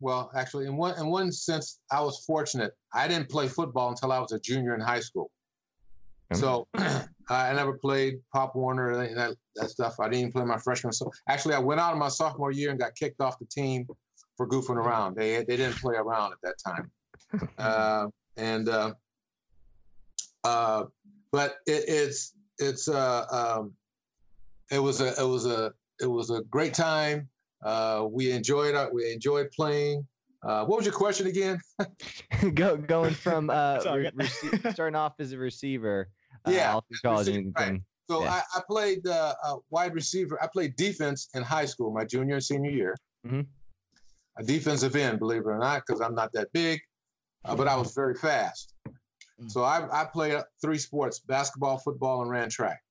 well, 0.00 0.30
actually, 0.34 0.66
in 0.66 0.76
one 0.76 0.98
in 0.98 1.06
one 1.06 1.32
sense, 1.32 1.80
I 1.90 2.00
was 2.00 2.24
fortunate. 2.26 2.72
I 2.92 3.08
didn't 3.08 3.30
play 3.30 3.48
football 3.48 3.88
until 3.88 4.12
I 4.12 4.18
was 4.18 4.32
a 4.32 4.40
junior 4.40 4.74
in 4.74 4.80
high 4.80 5.00
school. 5.00 5.30
Okay. 6.32 6.40
So 6.40 6.66
I 7.28 7.52
never 7.54 7.78
played 7.78 8.18
Pop 8.32 8.54
Warner 8.54 8.90
or 8.90 8.96
that, 8.96 9.36
that 9.54 9.70
stuff. 9.70 9.98
I 10.00 10.04
didn't 10.04 10.18
even 10.18 10.32
play 10.32 10.44
my 10.44 10.58
freshman. 10.58 10.92
So 10.92 11.10
actually, 11.28 11.54
I 11.54 11.58
went 11.58 11.80
out 11.80 11.92
in 11.92 11.98
my 11.98 12.08
sophomore 12.08 12.50
year 12.50 12.70
and 12.70 12.78
got 12.78 12.94
kicked 12.94 13.20
off 13.20 13.38
the 13.38 13.46
team 13.46 13.86
for 14.36 14.46
goofing 14.46 14.76
around. 14.76 15.16
They 15.16 15.36
they 15.44 15.56
didn't 15.56 15.76
play 15.76 15.96
around 15.96 16.32
at 16.32 16.38
that 16.42 16.56
time. 16.64 16.90
Uh, 17.58 18.06
and 18.36 18.68
uh, 18.68 18.94
uh, 20.46 20.84
but 21.32 21.56
it, 21.66 21.84
it's 21.88 22.34
it's 22.58 22.88
uh, 22.88 23.26
um, 23.30 23.72
it 24.70 24.78
was 24.78 25.00
a 25.00 25.08
it 25.20 25.26
was 25.26 25.46
a 25.46 25.72
it 26.00 26.06
was 26.06 26.30
a 26.30 26.42
great 26.42 26.72
time. 26.74 27.28
Uh, 27.64 28.06
we 28.08 28.30
enjoyed 28.30 28.74
it. 28.74 28.94
We 28.94 29.12
enjoyed 29.12 29.50
playing. 29.50 30.06
Uh, 30.42 30.64
what 30.64 30.76
was 30.76 30.86
your 30.86 30.94
question 30.94 31.26
again? 31.26 31.58
Go, 32.54 32.76
going 32.76 33.14
from 33.14 33.50
uh, 33.50 33.80
re- 33.86 34.10
rec- 34.14 34.72
starting 34.72 34.94
off 34.94 35.14
as 35.18 35.32
a 35.32 35.38
receiver. 35.38 36.10
Uh, 36.46 36.50
yeah, 36.52 36.78
college 37.02 37.26
receiver, 37.26 37.50
right. 37.58 37.80
So 38.08 38.22
yeah. 38.22 38.34
I, 38.34 38.58
I, 38.58 38.62
played 38.70 39.04
uh, 39.08 39.34
wide 39.70 39.94
receiver. 39.94 40.40
I 40.40 40.46
played 40.46 40.76
defense 40.76 41.28
in 41.34 41.42
high 41.42 41.64
school, 41.64 41.92
my 41.92 42.04
junior 42.04 42.34
and 42.34 42.44
senior 42.44 42.70
year. 42.70 42.96
Mm-hmm. 43.26 43.40
A 44.38 44.44
defensive 44.44 44.94
end, 44.94 45.18
believe 45.18 45.40
it 45.40 45.48
or 45.48 45.58
not, 45.58 45.82
because 45.84 46.00
I'm 46.00 46.14
not 46.14 46.32
that 46.34 46.52
big, 46.52 46.80
uh, 47.44 47.56
but 47.56 47.66
I 47.66 47.74
was 47.74 47.92
very 47.94 48.14
fast. 48.14 48.75
Mm. 49.42 49.50
So 49.50 49.62
I, 49.62 49.86
I 50.02 50.04
played 50.04 50.40
three 50.60 50.78
sports: 50.78 51.18
basketball, 51.20 51.78
football, 51.78 52.22
and 52.22 52.30
ran 52.30 52.48
track. 52.48 52.82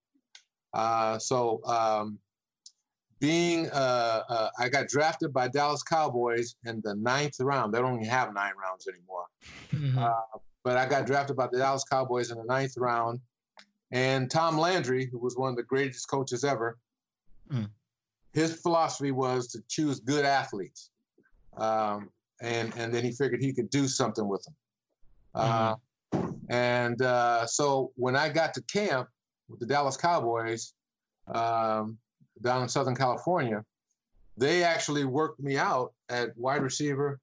Uh, 0.73 1.17
so 1.17 1.63
um, 1.65 2.19
being, 3.19 3.69
uh, 3.71 4.21
uh, 4.27 4.49
I 4.59 4.67
got 4.69 4.87
drafted 4.87 5.31
by 5.31 5.47
Dallas 5.47 5.83
Cowboys 5.83 6.55
in 6.65 6.81
the 6.83 6.95
ninth 6.95 7.39
round. 7.39 7.73
They 7.73 7.79
don't 7.79 7.95
even 7.95 8.05
have 8.05 8.33
nine 8.33 8.53
rounds 8.61 8.87
anymore. 8.87 9.25
Mm-hmm. 9.73 9.97
Uh, 9.97 10.39
but 10.63 10.77
I 10.77 10.85
got 10.85 11.05
drafted 11.05 11.37
by 11.37 11.47
the 11.47 11.59
Dallas 11.59 11.83
Cowboys 11.83 12.31
in 12.31 12.37
the 12.37 12.43
ninth 12.43 12.77
round. 12.77 13.19
And 13.91 14.29
Tom 14.29 14.57
Landry, 14.57 15.07
who 15.09 15.19
was 15.19 15.37
one 15.37 15.49
of 15.49 15.55
the 15.55 15.63
greatest 15.63 16.09
coaches 16.09 16.43
ever, 16.43 16.77
mm. 17.51 17.69
his 18.33 18.59
philosophy 18.61 19.11
was 19.11 19.47
to 19.49 19.63
choose 19.69 19.99
good 20.01 20.25
athletes. 20.25 20.89
Um, 21.55 22.09
and, 22.41 22.73
and 22.75 22.93
then 22.93 23.03
he 23.03 23.11
figured 23.11 23.41
he 23.41 23.53
could 23.53 23.69
do 23.69 23.87
something 23.87 24.27
with 24.27 24.43
them. 24.43 24.55
Mm-hmm. 25.35 25.51
Uh, 25.51 25.75
and 26.49 27.01
uh, 27.01 27.45
so 27.45 27.91
when 27.95 28.15
I 28.15 28.29
got 28.29 28.53
to 28.55 28.61
camp 28.63 29.07
with 29.49 29.59
the 29.59 29.65
Dallas 29.65 29.97
Cowboys 29.97 30.73
um, 31.33 31.97
down 32.41 32.63
in 32.63 32.69
Southern 32.69 32.95
California, 32.95 33.63
they 34.37 34.63
actually 34.63 35.05
worked 35.05 35.39
me 35.39 35.57
out 35.57 35.93
at 36.09 36.35
wide 36.37 36.61
receiver 36.61 37.19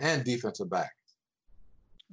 and 0.00 0.24
defensive 0.24 0.68
back. 0.70 0.92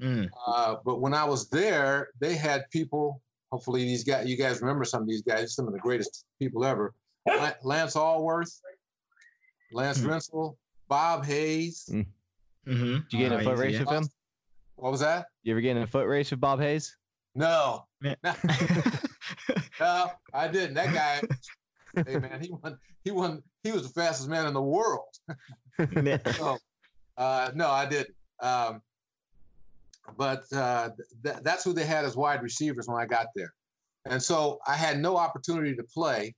Mm. 0.02 0.30
Uh, 0.48 0.76
but 0.86 1.02
when 1.02 1.14
I 1.14 1.24
was 1.24 1.50
there, 1.50 2.10
they 2.20 2.36
had 2.36 2.70
people. 2.72 3.22
Hopefully, 3.52 3.84
these 3.84 4.04
guys, 4.04 4.28
you 4.28 4.36
guys 4.36 4.62
remember 4.62 4.84
some 4.84 5.04
of 5.04 5.08
these 5.08 5.22
guys, 5.22 5.56
some 5.56 5.68
of 5.68 5.74
the 5.74 5.80
greatest 5.80 6.26
people 6.40 6.66
ever. 6.66 6.94
Lance 7.64 7.96
Alworth, 7.96 8.60
Lance 9.72 10.00
mm. 10.00 10.08
Rentzel, 10.08 10.56
Bob 10.88 11.26
Hayes. 11.26 11.88
Mm. 11.92 12.06
Mm-hmm. 12.68 12.94
Did 12.94 13.04
you 13.12 13.20
get 13.20 13.32
in 13.32 13.40
a 13.40 13.44
foot 13.44 13.58
race 13.58 13.80
with 13.80 13.90
him? 13.90 14.08
What 14.76 14.92
was 14.92 15.02
that? 15.02 15.28
You 15.44 15.54
ever 15.54 15.62
get 15.62 15.76
in 15.76 15.84
a 15.84 15.88
foot 15.88 16.08
race 16.08 16.32
with 16.32 16.40
Bob 16.40 16.62
Hayes? 16.62 16.96
No. 17.36 17.86
no, 18.02 18.14
I 20.34 20.48
didn't. 20.48 20.76
That 20.76 20.94
guy, 20.94 21.22
hey 22.08 22.18
man, 22.18 22.42
he 22.42 22.50
won. 22.52 22.78
He 23.04 23.12
won. 23.12 23.44
He 23.64 23.72
was 23.72 23.84
the 23.84 23.90
fastest 23.90 24.30
man 24.30 24.48
in 24.48 24.54
the 24.54 24.62
world. 24.62 25.08
so, 26.36 26.58
uh, 27.18 27.52
no, 27.54 27.70
I 27.70 27.86
didn't. 27.86 28.16
Um, 28.42 28.82
but 30.18 30.44
uh, 30.54 30.92
th- 31.24 31.38
that's 31.44 31.64
who 31.64 31.74
they 31.74 31.86
had 31.86 32.06
as 32.06 32.16
wide 32.16 32.42
receivers 32.42 32.88
when 32.88 33.02
I 33.02 33.06
got 33.06 33.28
there. 33.36 33.54
And 34.06 34.22
so 34.22 34.60
I 34.68 34.76
had 34.76 35.00
no 35.00 35.18
opportunity 35.18 35.76
to 35.76 35.84
play. 35.84 36.36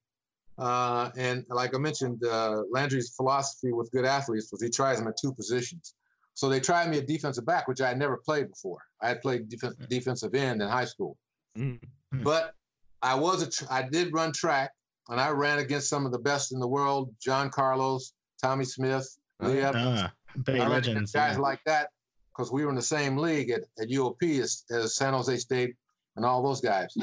Uh, 0.57 1.11
and 1.17 1.45
like 1.49 1.75
I 1.75 1.77
mentioned, 1.77 2.23
uh, 2.23 2.61
Landry's 2.71 3.13
philosophy 3.15 3.73
with 3.73 3.91
good 3.91 4.05
athletes 4.05 4.51
was 4.51 4.61
he 4.61 4.69
tries 4.69 4.97
them 4.99 5.07
at 5.07 5.17
two 5.17 5.33
positions. 5.33 5.95
So 6.35 6.49
they 6.49 6.59
tried 6.59 6.89
me 6.89 6.97
at 6.99 7.07
defensive 7.07 7.45
back, 7.45 7.67
which 7.67 7.81
I 7.81 7.87
had 7.87 7.97
never 7.97 8.17
played 8.17 8.49
before. 8.49 8.79
I 9.01 9.07
had 9.07 9.21
played 9.21 9.49
def- 9.49 9.61
mm. 9.61 9.87
defensive 9.89 10.35
end 10.35 10.61
in 10.61 10.67
high 10.67 10.85
school, 10.85 11.17
mm-hmm. 11.57 12.23
but 12.23 12.53
I 13.01 13.15
was 13.15 13.41
a 13.41 13.49
tr- 13.49 13.71
I 13.71 13.83
did 13.83 14.13
run 14.13 14.31
track, 14.31 14.71
and 15.09 15.19
I 15.19 15.29
ran 15.29 15.59
against 15.59 15.89
some 15.89 16.05
of 16.05 16.11
the 16.11 16.19
best 16.19 16.51
in 16.51 16.59
the 16.59 16.67
world: 16.67 17.09
John 17.21 17.49
Carlos, 17.49 18.13
Tommie 18.43 18.65
Smith, 18.65 19.17
Lee 19.39 19.59
Evans, 19.59 20.01
uh, 20.01 20.51
legends, 20.69 21.11
guys 21.11 21.35
yeah. 21.35 21.39
like 21.41 21.61
that 21.65 21.89
because 22.35 22.51
we 22.51 22.63
were 22.63 22.69
in 22.69 22.75
the 22.75 22.81
same 22.81 23.17
league 23.17 23.49
at, 23.49 23.61
at 23.79 23.89
UOP 23.89 24.39
as, 24.41 24.63
as 24.69 24.95
San 24.95 25.13
Jose 25.13 25.37
State 25.37 25.75
and 26.15 26.25
all 26.25 26.43
those 26.43 26.61
guys. 26.61 26.95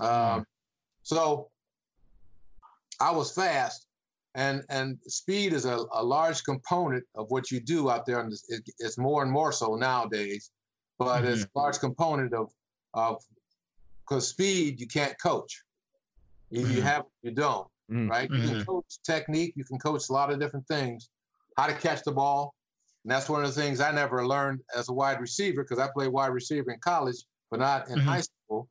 Um, 0.00 0.46
so 1.02 1.48
I 3.00 3.10
was 3.10 3.32
fast, 3.32 3.85
and 4.36 4.62
and 4.68 4.98
speed 5.08 5.54
is 5.54 5.64
a, 5.64 5.78
a 5.92 6.02
large 6.02 6.44
component 6.44 7.02
of 7.14 7.30
what 7.30 7.50
you 7.50 7.58
do 7.58 7.90
out 7.90 8.04
there. 8.06 8.20
And 8.20 8.32
it, 8.48 8.62
it's 8.78 8.98
more 8.98 9.22
and 9.22 9.32
more 9.32 9.50
so 9.50 9.74
nowadays, 9.74 10.50
but 10.98 11.22
mm-hmm. 11.22 11.32
it's 11.32 11.44
a 11.44 11.58
large 11.58 11.78
component 11.78 12.34
of 12.34 12.52
of 12.94 13.22
because 14.02 14.28
speed 14.28 14.80
you 14.80 14.86
can't 14.86 15.14
coach. 15.20 15.62
You, 16.50 16.62
mm-hmm. 16.62 16.76
you 16.76 16.82
have 16.82 17.04
you 17.22 17.30
don't 17.30 17.66
mm-hmm. 17.90 18.08
right. 18.08 18.30
You 18.30 18.40
can 18.40 18.48
mm-hmm. 18.48 18.62
coach 18.62 18.98
technique. 19.04 19.54
You 19.56 19.64
can 19.64 19.78
coach 19.78 20.10
a 20.10 20.12
lot 20.12 20.30
of 20.30 20.38
different 20.38 20.68
things. 20.68 21.08
How 21.56 21.66
to 21.66 21.72
catch 21.72 22.04
the 22.04 22.12
ball, 22.12 22.54
and 23.04 23.10
that's 23.10 23.30
one 23.30 23.42
of 23.42 23.54
the 23.54 23.58
things 23.58 23.80
I 23.80 23.90
never 23.90 24.26
learned 24.26 24.60
as 24.76 24.90
a 24.90 24.92
wide 24.92 25.18
receiver 25.18 25.62
because 25.62 25.78
I 25.78 25.88
played 25.94 26.12
wide 26.12 26.26
receiver 26.34 26.70
in 26.70 26.78
college, 26.80 27.24
but 27.50 27.58
not 27.58 27.88
in 27.88 27.96
mm-hmm. 27.96 28.08
high 28.08 28.20
school. 28.20 28.68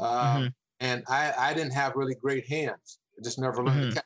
Mm-hmm. 0.00 0.48
And 0.80 1.04
I, 1.08 1.32
I 1.38 1.54
didn't 1.54 1.72
have 1.72 1.94
really 1.94 2.14
great 2.16 2.46
hands. 2.48 2.98
I 3.16 3.22
just 3.22 3.38
never 3.38 3.64
learned 3.64 3.90
to 3.90 3.94
catch 3.96 4.04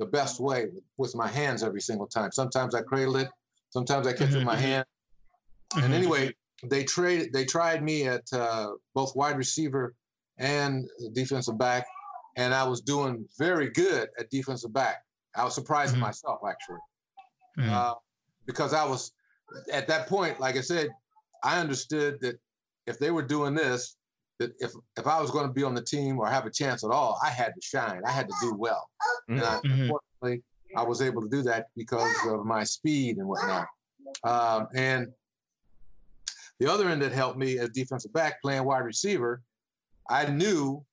the 0.00 0.06
best 0.06 0.40
way 0.40 0.66
with 0.96 1.14
my 1.14 1.28
hands 1.28 1.62
every 1.62 1.80
single 1.80 2.06
time. 2.06 2.32
Sometimes 2.32 2.74
I 2.74 2.80
cradle 2.80 3.16
it, 3.16 3.28
sometimes 3.68 4.06
I 4.06 4.12
catch 4.12 4.30
it 4.30 4.36
with 4.36 4.44
my 4.44 4.56
mm-hmm. 4.56 4.62
hand. 4.62 4.84
And 5.76 5.84
mm-hmm. 5.84 5.92
anyway, 5.92 6.34
they 6.64 6.82
traded. 6.82 7.32
They 7.32 7.44
tried 7.44 7.84
me 7.84 8.08
at 8.08 8.24
uh, 8.32 8.72
both 8.94 9.14
wide 9.14 9.36
receiver 9.36 9.94
and 10.38 10.88
defensive 11.12 11.58
back, 11.58 11.86
and 12.36 12.52
I 12.52 12.64
was 12.64 12.80
doing 12.80 13.28
very 13.38 13.70
good 13.70 14.08
at 14.18 14.30
defensive 14.30 14.72
back. 14.72 15.04
I 15.36 15.44
was 15.44 15.54
surprised 15.54 15.92
mm-hmm. 15.92 16.02
myself 16.02 16.40
actually. 16.48 16.80
Uh, 17.58 17.94
because 18.46 18.72
I 18.72 18.86
was 18.86 19.12
at 19.70 19.86
that 19.86 20.08
point, 20.08 20.40
like 20.40 20.56
I 20.56 20.62
said, 20.62 20.88
I 21.44 21.60
understood 21.60 22.18
that 22.22 22.40
if 22.86 22.98
they 22.98 23.10
were 23.10 23.22
doing 23.22 23.54
this, 23.54 23.96
that 24.40 24.52
if 24.58 24.72
if 24.98 25.06
I 25.06 25.20
was 25.20 25.30
going 25.30 25.46
to 25.46 25.52
be 25.52 25.62
on 25.62 25.74
the 25.74 25.82
team 25.82 26.18
or 26.18 26.26
have 26.26 26.46
a 26.46 26.50
chance 26.50 26.82
at 26.82 26.90
all, 26.90 27.20
I 27.24 27.30
had 27.30 27.54
to 27.54 27.60
shine. 27.60 28.02
I 28.04 28.10
had 28.10 28.26
to 28.26 28.34
do 28.42 28.54
well. 28.54 28.90
Mm-hmm. 29.30 29.38
And 29.38 29.42
I, 29.42 29.54
mm-hmm. 29.58 29.82
unfortunately, 29.82 30.42
I 30.76 30.82
was 30.82 31.00
able 31.00 31.22
to 31.22 31.28
do 31.28 31.42
that 31.42 31.66
because 31.76 32.12
of 32.26 32.44
my 32.44 32.64
speed 32.64 33.18
and 33.18 33.28
whatnot. 33.28 33.68
Um, 34.24 34.66
and 34.74 35.08
the 36.58 36.72
other 36.72 36.88
end 36.88 37.02
that 37.02 37.12
helped 37.12 37.38
me 37.38 37.58
as 37.58 37.70
defensive 37.70 38.12
back, 38.12 38.42
playing 38.42 38.64
wide 38.64 38.84
receiver, 38.84 39.42
I 40.08 40.26
knew 40.26 40.84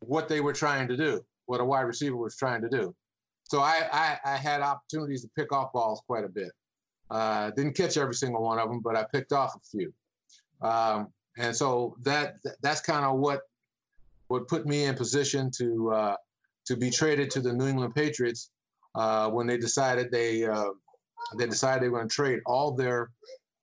what 0.00 0.28
they 0.28 0.40
were 0.40 0.52
trying 0.52 0.88
to 0.88 0.96
do, 0.96 1.24
what 1.46 1.60
a 1.60 1.64
wide 1.64 1.82
receiver 1.82 2.16
was 2.16 2.36
trying 2.36 2.62
to 2.62 2.68
do. 2.68 2.94
So 3.44 3.60
I, 3.60 3.88
I, 3.92 4.18
I 4.24 4.36
had 4.36 4.60
opportunities 4.60 5.22
to 5.22 5.30
pick 5.36 5.52
off 5.52 5.72
balls 5.72 6.02
quite 6.06 6.24
a 6.24 6.28
bit. 6.28 6.50
Uh, 7.10 7.50
didn't 7.50 7.76
catch 7.76 7.96
every 7.96 8.14
single 8.14 8.42
one 8.42 8.58
of 8.58 8.68
them, 8.68 8.80
but 8.80 8.96
I 8.96 9.04
picked 9.12 9.32
off 9.32 9.54
a 9.54 9.60
few. 9.60 9.92
Um, 10.60 11.12
and 11.36 11.54
so 11.54 11.96
that 12.02 12.36
that's 12.62 12.80
kind 12.80 13.04
of 13.04 13.18
what 13.18 13.42
would 14.28 14.48
put 14.48 14.66
me 14.66 14.84
in 14.84 14.94
position 14.94 15.50
to 15.56 15.92
uh, 15.92 16.16
to 16.66 16.76
be 16.76 16.90
traded 16.90 17.30
to 17.30 17.40
the 17.40 17.52
New 17.52 17.66
England 17.66 17.94
Patriots 17.94 18.50
uh, 18.94 19.30
when 19.30 19.46
they 19.46 19.58
decided 19.58 20.10
they 20.10 20.44
uh, 20.44 20.70
they 21.38 21.46
decided 21.46 21.82
they 21.82 21.88
were 21.88 21.98
going 21.98 22.08
to 22.08 22.14
trade 22.14 22.40
all 22.46 22.72
their 22.72 23.10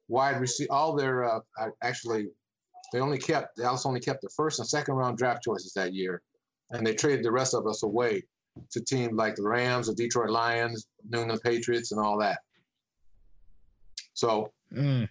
wide 0.08 0.40
receive 0.40 0.68
all 0.70 0.96
their 0.96 1.24
uh, 1.24 1.40
actually 1.82 2.28
they 2.94 3.00
only 3.00 3.18
kept 3.18 3.58
Dallas 3.58 3.86
only 3.86 4.00
kept 4.00 4.22
the 4.22 4.30
first 4.30 4.60
and 4.60 4.68
second 4.68 4.94
round 4.96 5.18
draft 5.18 5.44
choices 5.44 5.74
that 5.74 5.94
year, 5.94 6.22
and 6.72 6.86
they 6.86 6.94
traded 6.94 7.26
the 7.26 7.32
rest 7.32 7.54
of 7.54 7.66
us 7.66 7.84
away 7.84 8.24
to 8.72 8.82
teams 8.82 9.14
like 9.14 9.36
the 9.36 9.44
Rams, 9.44 9.88
the 9.88 9.96
Detroit 9.96 10.30
Lions, 10.30 10.86
New 11.10 11.22
England 11.22 11.42
Patriots, 11.44 11.92
and 11.92 12.00
all 12.00 12.20
that. 12.20 12.40
So, 14.14 14.52
mm. 14.72 15.10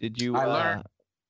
did 0.00 0.20
you? 0.20 0.34
I 0.34 0.44
learned. 0.44 0.84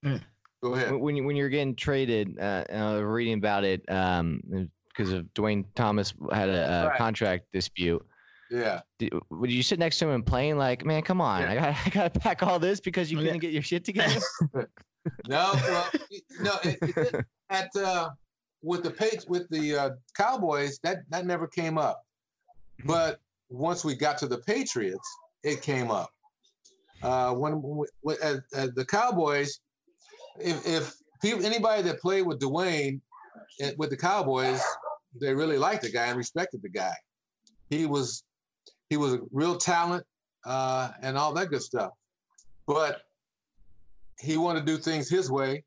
Uh, 0.05 0.09
mm. 0.09 0.23
Go 0.63 0.75
ahead. 0.75 0.93
When 0.95 1.17
you 1.17 1.25
when 1.25 1.37
you're 1.37 1.49
getting 1.49 1.77
traded, 1.77 2.39
uh, 2.39 2.65
uh, 2.73 3.01
reading 3.03 3.35
about 3.35 3.65
it, 3.65 3.85
um, 3.91 4.43
because 4.89 5.13
of 5.13 5.33
Duane 5.35 5.65
Thomas 5.75 6.13
had 6.33 6.49
a, 6.49 6.85
a 6.85 6.89
right. 6.89 6.99
contract 6.99 7.47
dispute. 7.53 8.05
Yeah. 8.51 8.81
Did, 8.99 9.13
would 9.31 9.51
you 9.51 9.63
sit 9.63 9.79
next 9.79 9.99
to 9.99 10.07
him 10.07 10.15
and 10.15 10.27
playing 10.27 10.57
like, 10.57 10.85
man, 10.85 11.03
come 11.03 11.21
on, 11.21 11.43
yeah. 11.43 11.51
I 11.51 11.55
got 11.55 11.77
I 11.87 11.91
got 11.91 12.15
to 12.15 12.21
pack 12.21 12.43
all 12.43 12.59
this 12.59 12.81
because 12.81 13.11
you 13.11 13.19
couldn't 13.19 13.39
get 13.39 13.53
your 13.53 13.63
shit 13.63 13.85
together? 13.85 14.21
no, 15.29 15.53
well, 15.55 15.91
no, 16.41 16.55
it, 16.65 16.79
it 16.83 17.25
at 17.51 17.71
uh, 17.77 18.11
with 18.63 18.83
the 18.83 18.91
page 18.91 19.21
with 19.29 19.49
the 19.51 19.77
uh, 19.77 19.91
Cowboys 20.17 20.81
that 20.83 20.99
that 21.11 21.27
never 21.27 21.47
came 21.47 21.79
up, 21.79 22.03
mm-hmm. 22.81 22.89
but 22.89 23.21
once 23.51 23.85
we 23.85 23.95
got 23.95 24.19
to 24.19 24.27
the 24.27 24.39
Patriots, 24.39 25.09
it 25.45 25.63
came 25.63 25.91
up 25.91 26.11
uh, 27.03 27.33
when, 27.33 27.55
when 28.01 28.17
at, 28.23 28.37
at 28.55 28.75
the 28.75 28.85
Cowboys, 28.85 29.61
if, 30.41 30.67
if 30.67 30.95
people, 31.23 31.45
anybody 31.45 31.83
that 31.83 32.01
played 32.01 32.23
with 32.23 32.39
Duane 32.39 33.01
with 33.77 33.91
the 33.91 33.97
Cowboys, 33.97 34.63
they 35.21 35.35
really 35.35 35.59
liked 35.59 35.83
the 35.83 35.91
guy 35.91 36.07
and 36.07 36.17
respected 36.17 36.63
the 36.63 36.69
guy. 36.69 36.95
He 37.71 37.87
was 37.87 38.25
he 38.89 38.97
was 38.97 39.15
a 39.15 39.21
real 39.33 39.57
talent 39.57 40.05
uh, 40.45 40.91
and 41.03 41.19
all 41.19 41.33
that 41.35 41.51
good 41.51 41.63
stuff, 41.63 41.93
but 42.67 43.03
he 44.21 44.37
wanted 44.37 44.61
to 44.61 44.67
do 44.67 44.79
things 44.79 45.09
his 45.09 45.31
way 45.31 45.63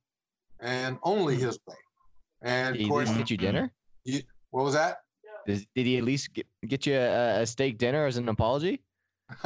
and 0.60 0.98
only 1.04 1.36
his 1.36 1.60
way. 1.68 1.76
And 2.42 2.76
did 2.76 2.84
of 2.84 2.90
course, 2.90 3.12
get 3.12 3.30
you 3.30 3.38
dinner? 3.38 3.72
He, 4.04 4.24
what 4.50 4.64
was 4.64 4.74
that? 4.74 4.98
Did, 5.46 5.66
did 5.76 5.86
he 5.86 5.98
at 5.98 6.04
least 6.04 6.34
get, 6.34 6.48
get 6.68 6.86
you 6.86 6.96
a, 6.96 7.42
a 7.42 7.46
steak 7.46 7.78
dinner 7.78 8.06
as 8.06 8.18
an 8.18 8.30
apology? 8.30 8.82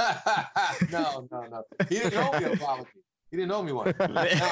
no, 0.91 1.27
no, 1.31 1.41
no. 1.51 1.63
He 1.89 1.95
didn't 1.99 2.17
owe 2.17 2.39
me 2.39 2.45
an 2.45 2.53
apology. 2.53 2.89
He 3.31 3.37
didn't 3.37 3.51
owe 3.51 3.63
me 3.63 3.71
one. 3.71 3.93
Now, 3.99 4.51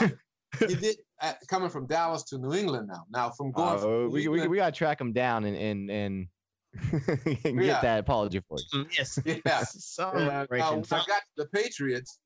he 0.59 0.75
did 0.75 0.97
uh, 1.21 1.33
coming 1.47 1.69
from 1.69 1.87
Dallas 1.87 2.23
to 2.23 2.37
New 2.37 2.53
England 2.53 2.87
now. 2.87 3.05
Now 3.11 3.29
from 3.29 3.51
going, 3.51 3.75
uh, 3.75 3.77
from 3.77 4.11
we, 4.11 4.27
we 4.27 4.47
we 4.47 4.57
gotta 4.57 4.71
track 4.71 4.99
him 4.99 5.13
down 5.13 5.45
and 5.45 5.55
and 5.55 5.89
and, 5.89 6.27
and 7.27 7.43
get 7.43 7.65
yeah. 7.65 7.81
that 7.81 7.99
apology 7.99 8.41
for 8.47 8.57
you. 8.59 8.83
Mm, 8.83 8.97
yes. 8.97 9.19
Yeah. 9.45 9.63
so, 9.63 10.09
uh, 10.09 10.19
now, 10.19 10.45
when 10.49 10.61
I 10.61 10.79
got 10.81 11.05
to 11.05 11.21
the 11.37 11.47
Patriots, 11.47 12.19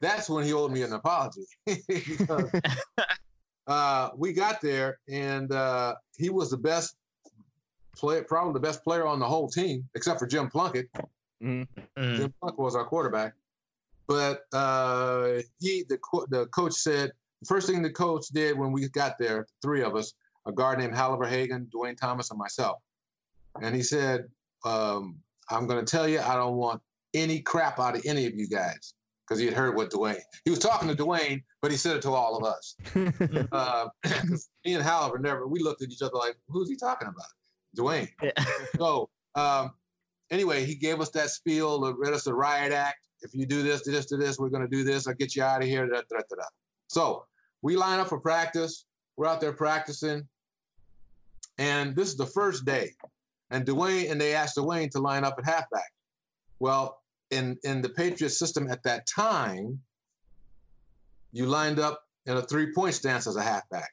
that's 0.00 0.28
when 0.28 0.44
he 0.44 0.52
owed 0.52 0.72
me 0.72 0.82
an 0.82 0.92
apology. 0.92 1.42
because, 1.66 2.50
uh, 3.66 4.10
we 4.16 4.32
got 4.32 4.60
there 4.60 4.98
and 5.08 5.52
uh, 5.52 5.94
he 6.18 6.30
was 6.30 6.50
the 6.50 6.56
best 6.56 6.96
player, 7.96 8.22
probably 8.24 8.54
the 8.54 8.60
best 8.60 8.82
player 8.82 9.06
on 9.06 9.20
the 9.20 9.26
whole 9.26 9.48
team, 9.48 9.88
except 9.94 10.18
for 10.18 10.26
Jim 10.26 10.48
Plunkett. 10.48 10.88
Mm-hmm. 11.42 12.16
Jim 12.16 12.34
Plunkett 12.40 12.58
was 12.58 12.74
our 12.74 12.84
quarterback. 12.84 13.34
But 14.08 14.42
uh, 14.52 15.40
he, 15.60 15.84
the, 15.88 15.98
the 16.28 16.46
coach 16.46 16.74
said, 16.74 17.12
the 17.42 17.46
first 17.46 17.66
thing 17.66 17.82
the 17.82 17.90
coach 17.90 18.28
did 18.28 18.56
when 18.56 18.70
we 18.70 18.88
got 18.90 19.18
there, 19.18 19.46
three 19.62 19.82
of 19.82 19.96
us, 19.96 20.14
a 20.46 20.52
guard 20.52 20.78
named 20.78 20.94
Halvor 20.94 21.28
Hagen, 21.28 21.68
Duane 21.72 21.96
Thomas, 21.96 22.30
and 22.30 22.38
myself. 22.38 22.78
And 23.60 23.74
he 23.74 23.82
said, 23.82 24.28
um, 24.64 25.16
I'm 25.50 25.66
going 25.66 25.84
to 25.84 25.90
tell 25.90 26.06
you, 26.06 26.20
I 26.20 26.36
don't 26.36 26.56
want 26.56 26.80
any 27.14 27.40
crap 27.40 27.80
out 27.80 27.96
of 27.96 28.02
any 28.06 28.26
of 28.26 28.34
you 28.34 28.48
guys 28.48 28.94
because 29.26 29.40
he 29.40 29.46
had 29.46 29.56
heard 29.56 29.76
what 29.76 29.90
Duane. 29.90 30.16
He 30.44 30.50
was 30.50 30.60
talking 30.60 30.88
to 30.88 30.94
Duane, 30.94 31.42
but 31.60 31.72
he 31.72 31.76
said 31.76 31.96
it 31.96 32.02
to 32.02 32.10
all 32.10 32.36
of 32.36 32.44
us. 32.44 32.76
uh, 33.52 33.88
me 34.64 34.74
and 34.74 34.84
Halvor 34.84 35.20
never. 35.20 35.48
We 35.48 35.60
looked 35.60 35.82
at 35.82 35.90
each 35.90 36.02
other 36.02 36.14
like, 36.14 36.36
"Who's 36.48 36.68
he 36.68 36.76
talking 36.76 37.08
about?" 37.08 37.26
Duane. 37.74 38.08
Yeah. 38.22 38.30
so 38.78 39.10
um, 39.34 39.72
anyway, 40.30 40.64
he 40.64 40.76
gave 40.76 41.00
us 41.00 41.10
that 41.10 41.30
spiel, 41.30 41.92
read 41.94 42.12
us 42.12 42.24
the 42.24 42.34
riot 42.34 42.72
act. 42.72 43.08
If 43.22 43.34
you 43.34 43.46
do 43.46 43.62
this, 43.62 43.82
do 43.82 43.90
this, 43.90 44.06
do 44.06 44.16
this, 44.16 44.38
we're 44.38 44.48
going 44.48 44.62
to 44.62 44.68
do 44.68 44.84
this. 44.84 45.08
I'll 45.08 45.14
get 45.14 45.34
you 45.34 45.42
out 45.42 45.62
of 45.62 45.68
here. 45.68 45.86
Da, 45.86 46.02
da, 46.08 46.18
da. 46.18 46.44
So 46.88 47.24
we 47.62 47.76
line 47.76 48.00
up 48.00 48.08
for 48.08 48.20
practice. 48.20 48.84
We're 49.16 49.26
out 49.26 49.40
there 49.40 49.52
practicing. 49.52 50.26
And 51.58 51.94
this 51.94 52.08
is 52.08 52.16
the 52.16 52.26
first 52.26 52.64
day. 52.64 52.90
And 53.50 53.64
Duane, 53.64 54.10
and 54.10 54.20
they 54.20 54.34
asked 54.34 54.56
Duane 54.56 54.90
to 54.90 54.98
line 54.98 55.24
up 55.24 55.36
at 55.38 55.44
halfback. 55.44 55.92
Well, 56.58 57.00
in, 57.30 57.56
in 57.64 57.82
the 57.82 57.88
Patriot 57.88 58.30
system 58.30 58.70
at 58.70 58.82
that 58.82 59.06
time, 59.06 59.80
you 61.32 61.46
lined 61.46 61.78
up 61.78 62.02
in 62.26 62.36
a 62.36 62.42
three-point 62.42 62.94
stance 62.94 63.26
as 63.26 63.36
a 63.36 63.42
halfback, 63.42 63.90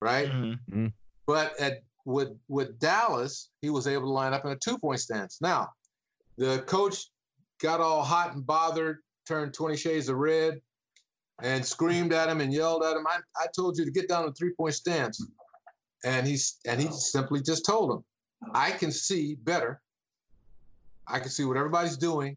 right? 0.00 0.28
Mm-hmm. 0.28 0.86
But 1.26 1.58
at 1.60 1.82
with 2.04 2.38
with 2.48 2.78
Dallas, 2.78 3.50
he 3.62 3.70
was 3.70 3.86
able 3.88 4.04
to 4.04 4.12
line 4.12 4.32
up 4.32 4.44
in 4.44 4.52
a 4.52 4.56
two-point 4.56 5.00
stance. 5.00 5.38
Now, 5.40 5.70
the 6.38 6.62
coach 6.66 7.10
got 7.60 7.80
all 7.80 8.02
hot 8.02 8.34
and 8.34 8.46
bothered, 8.46 8.98
turned 9.26 9.54
20 9.54 9.76
shades 9.76 10.08
of 10.08 10.16
red, 10.16 10.60
and 11.42 11.64
screamed 11.64 12.12
at 12.12 12.28
him 12.28 12.40
and 12.40 12.52
yelled 12.52 12.82
at 12.84 12.96
him. 12.96 13.06
I, 13.06 13.18
I 13.36 13.46
told 13.54 13.78
you 13.78 13.84
to 13.84 13.90
get 13.90 14.08
down 14.08 14.24
to 14.24 14.32
three-point 14.32 14.74
stance. 14.74 15.24
And 16.04 16.26
he's 16.26 16.58
and 16.66 16.80
he 16.80 16.90
simply 16.90 17.42
just 17.42 17.64
told 17.64 17.90
him, 17.90 18.04
I 18.52 18.70
can 18.70 18.92
see 18.92 19.36
better. 19.42 19.80
I 21.06 21.18
can 21.18 21.30
see 21.30 21.44
what 21.44 21.56
everybody's 21.56 21.96
doing 21.96 22.36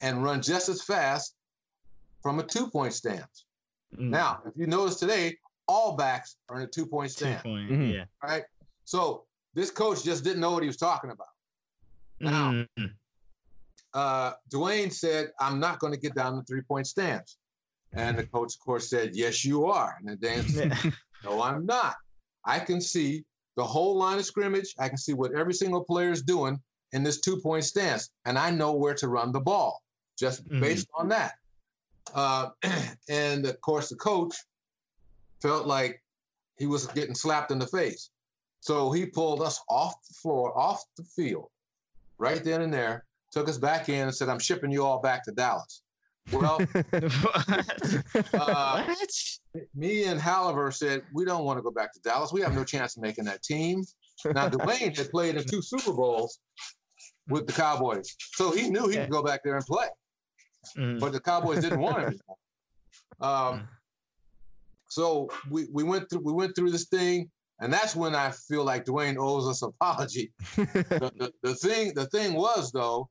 and 0.00 0.22
run 0.22 0.42
just 0.42 0.68
as 0.68 0.82
fast 0.82 1.34
from 2.22 2.38
a 2.38 2.42
two-point 2.42 2.92
stance. 2.92 3.46
Mm. 3.96 4.10
Now, 4.10 4.40
if 4.46 4.52
you 4.56 4.66
notice 4.66 4.96
today, 4.96 5.36
all 5.68 5.96
backs 5.96 6.36
are 6.48 6.60
in 6.60 6.62
a 6.62 6.66
two-point 6.66 7.10
stance. 7.10 7.42
Two 7.42 7.48
point, 7.48 7.70
mm-hmm. 7.70 7.90
Yeah. 7.90 8.04
Right. 8.22 8.44
So 8.84 9.24
this 9.54 9.70
coach 9.70 10.04
just 10.04 10.24
didn't 10.24 10.40
know 10.40 10.52
what 10.52 10.62
he 10.62 10.66
was 10.66 10.76
talking 10.76 11.10
about. 11.10 11.28
Now, 12.20 12.52
mm-hmm. 12.52 12.86
uh, 13.92 14.32
Duane 14.50 14.90
said, 14.90 15.32
"I'm 15.40 15.58
not 15.58 15.78
going 15.78 15.92
to 15.92 15.98
get 15.98 16.14
down 16.14 16.36
the 16.36 16.42
three-point 16.44 16.86
stance," 16.86 17.38
and 17.94 18.18
the 18.18 18.26
coach, 18.26 18.54
of 18.54 18.60
course, 18.60 18.88
said, 18.88 19.14
"Yes, 19.14 19.44
you 19.44 19.66
are." 19.66 19.96
And 19.98 20.08
the 20.08 20.16
Dan 20.16 20.48
said, 20.48 20.76
"No, 21.24 21.42
I'm 21.42 21.66
not. 21.66 21.96
I 22.44 22.58
can 22.58 22.80
see 22.80 23.24
the 23.56 23.64
whole 23.64 23.96
line 23.96 24.18
of 24.18 24.26
scrimmage. 24.26 24.74
I 24.78 24.88
can 24.88 24.98
see 24.98 25.14
what 25.14 25.32
every 25.32 25.54
single 25.54 25.84
player 25.84 26.10
is 26.10 26.22
doing 26.22 26.60
in 26.92 27.02
this 27.02 27.20
two-point 27.20 27.64
stance, 27.64 28.10
and 28.24 28.38
I 28.38 28.50
know 28.50 28.72
where 28.72 28.94
to 28.94 29.08
run 29.08 29.32
the 29.32 29.40
ball 29.40 29.82
just 30.18 30.44
mm-hmm. 30.44 30.60
based 30.60 30.88
on 30.94 31.08
that. 31.08 31.34
Uh, 32.14 32.50
and 33.08 33.46
of 33.46 33.60
course, 33.60 33.88
the 33.88 33.96
coach 33.96 34.34
felt 35.40 35.66
like 35.66 36.02
he 36.56 36.66
was 36.66 36.86
getting 36.88 37.14
slapped 37.14 37.50
in 37.50 37.58
the 37.58 37.66
face. 37.66 38.10
So 38.60 38.90
he 38.92 39.06
pulled 39.06 39.42
us 39.42 39.60
off 39.68 39.94
the 40.08 40.14
floor, 40.14 40.56
off 40.58 40.82
the 40.96 41.04
field, 41.04 41.50
right 42.18 42.42
then 42.42 42.62
and 42.62 42.72
there, 42.72 43.04
took 43.30 43.48
us 43.48 43.58
back 43.58 43.88
in 43.88 44.02
and 44.06 44.14
said, 44.14 44.28
I'm 44.28 44.38
shipping 44.38 44.70
you 44.70 44.84
all 44.84 45.00
back 45.00 45.24
to 45.24 45.32
Dallas. 45.32 45.82
Well, 46.32 46.58
uh, 48.34 48.94
me 49.74 50.04
and 50.04 50.20
Halvor 50.20 50.72
said, 50.72 51.02
We 51.12 51.24
don't 51.24 51.44
want 51.44 51.58
to 51.58 51.62
go 51.62 51.70
back 51.70 51.92
to 51.94 52.00
Dallas. 52.00 52.32
We 52.32 52.40
have 52.40 52.54
no 52.54 52.64
chance 52.64 52.96
of 52.96 53.02
making 53.02 53.24
that 53.24 53.42
team. 53.42 53.84
Now, 54.24 54.48
Duane 54.48 54.94
had 54.94 55.10
played 55.10 55.36
in 55.36 55.44
two 55.44 55.60
Super 55.60 55.92
Bowls 55.92 56.38
with 57.28 57.46
the 57.46 57.52
Cowboys. 57.52 58.16
So 58.34 58.52
he 58.52 58.70
knew 58.70 58.88
he 58.88 58.96
could 58.96 59.10
go 59.10 59.22
back 59.22 59.42
there 59.44 59.56
and 59.56 59.64
play. 59.66 59.86
Mm. 60.76 61.00
But 61.00 61.12
the 61.12 61.20
Cowboys 61.20 61.60
didn't 61.62 61.80
want 61.80 62.02
him. 62.02 62.20
Um, 63.20 63.30
mm. 63.30 63.66
so 64.88 65.30
we, 65.48 65.68
we 65.72 65.84
went 65.84 66.10
through 66.10 66.22
we 66.24 66.32
went 66.32 66.56
through 66.56 66.72
this 66.72 66.86
thing, 66.86 67.30
and 67.60 67.72
that's 67.72 67.94
when 67.94 68.12
I 68.12 68.32
feel 68.32 68.64
like 68.64 68.84
Duane 68.84 69.16
owes 69.16 69.46
us 69.46 69.62
apology. 69.62 70.32
the, 70.56 71.12
the, 71.16 71.32
the, 71.44 71.54
thing 71.54 71.94
the 71.94 72.06
thing 72.06 72.34
was 72.34 72.72
though, 72.72 73.08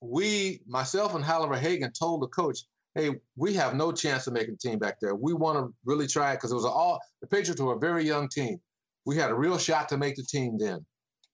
we 0.00 0.60
myself 0.66 1.14
and 1.14 1.24
Halvor 1.24 1.58
Hagen 1.58 1.92
told 1.92 2.22
the 2.22 2.28
coach, 2.28 2.60
"Hey, 2.94 3.10
we 3.36 3.54
have 3.54 3.74
no 3.74 3.92
chance 3.92 4.26
of 4.26 4.32
making 4.32 4.56
the 4.60 4.68
team 4.68 4.78
back 4.78 4.98
there. 5.00 5.14
We 5.14 5.32
want 5.32 5.58
to 5.58 5.74
really 5.84 6.06
try 6.06 6.32
it 6.32 6.36
because 6.36 6.52
it 6.52 6.56
was 6.56 6.64
all 6.64 7.00
the 7.20 7.26
Patriots 7.26 7.60
were 7.60 7.74
a 7.74 7.78
very 7.78 8.04
young 8.04 8.28
team. 8.28 8.60
We 9.04 9.16
had 9.16 9.30
a 9.30 9.34
real 9.34 9.58
shot 9.58 9.88
to 9.90 9.98
make 9.98 10.16
the 10.16 10.24
team 10.24 10.58
then." 10.58 10.84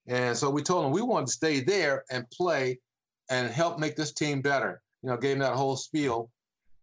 And 0.06 0.36
so 0.36 0.50
we 0.50 0.62
told 0.62 0.86
him 0.86 0.92
we 0.92 1.02
wanted 1.02 1.26
to 1.26 1.32
stay 1.32 1.60
there 1.60 2.04
and 2.10 2.28
play 2.30 2.80
and 3.30 3.50
help 3.50 3.78
make 3.78 3.96
this 3.96 4.12
team 4.12 4.42
better 4.42 4.82
you 5.02 5.10
know, 5.10 5.16
gave 5.16 5.32
him 5.32 5.40
that 5.40 5.54
whole 5.54 5.76
spiel. 5.76 6.30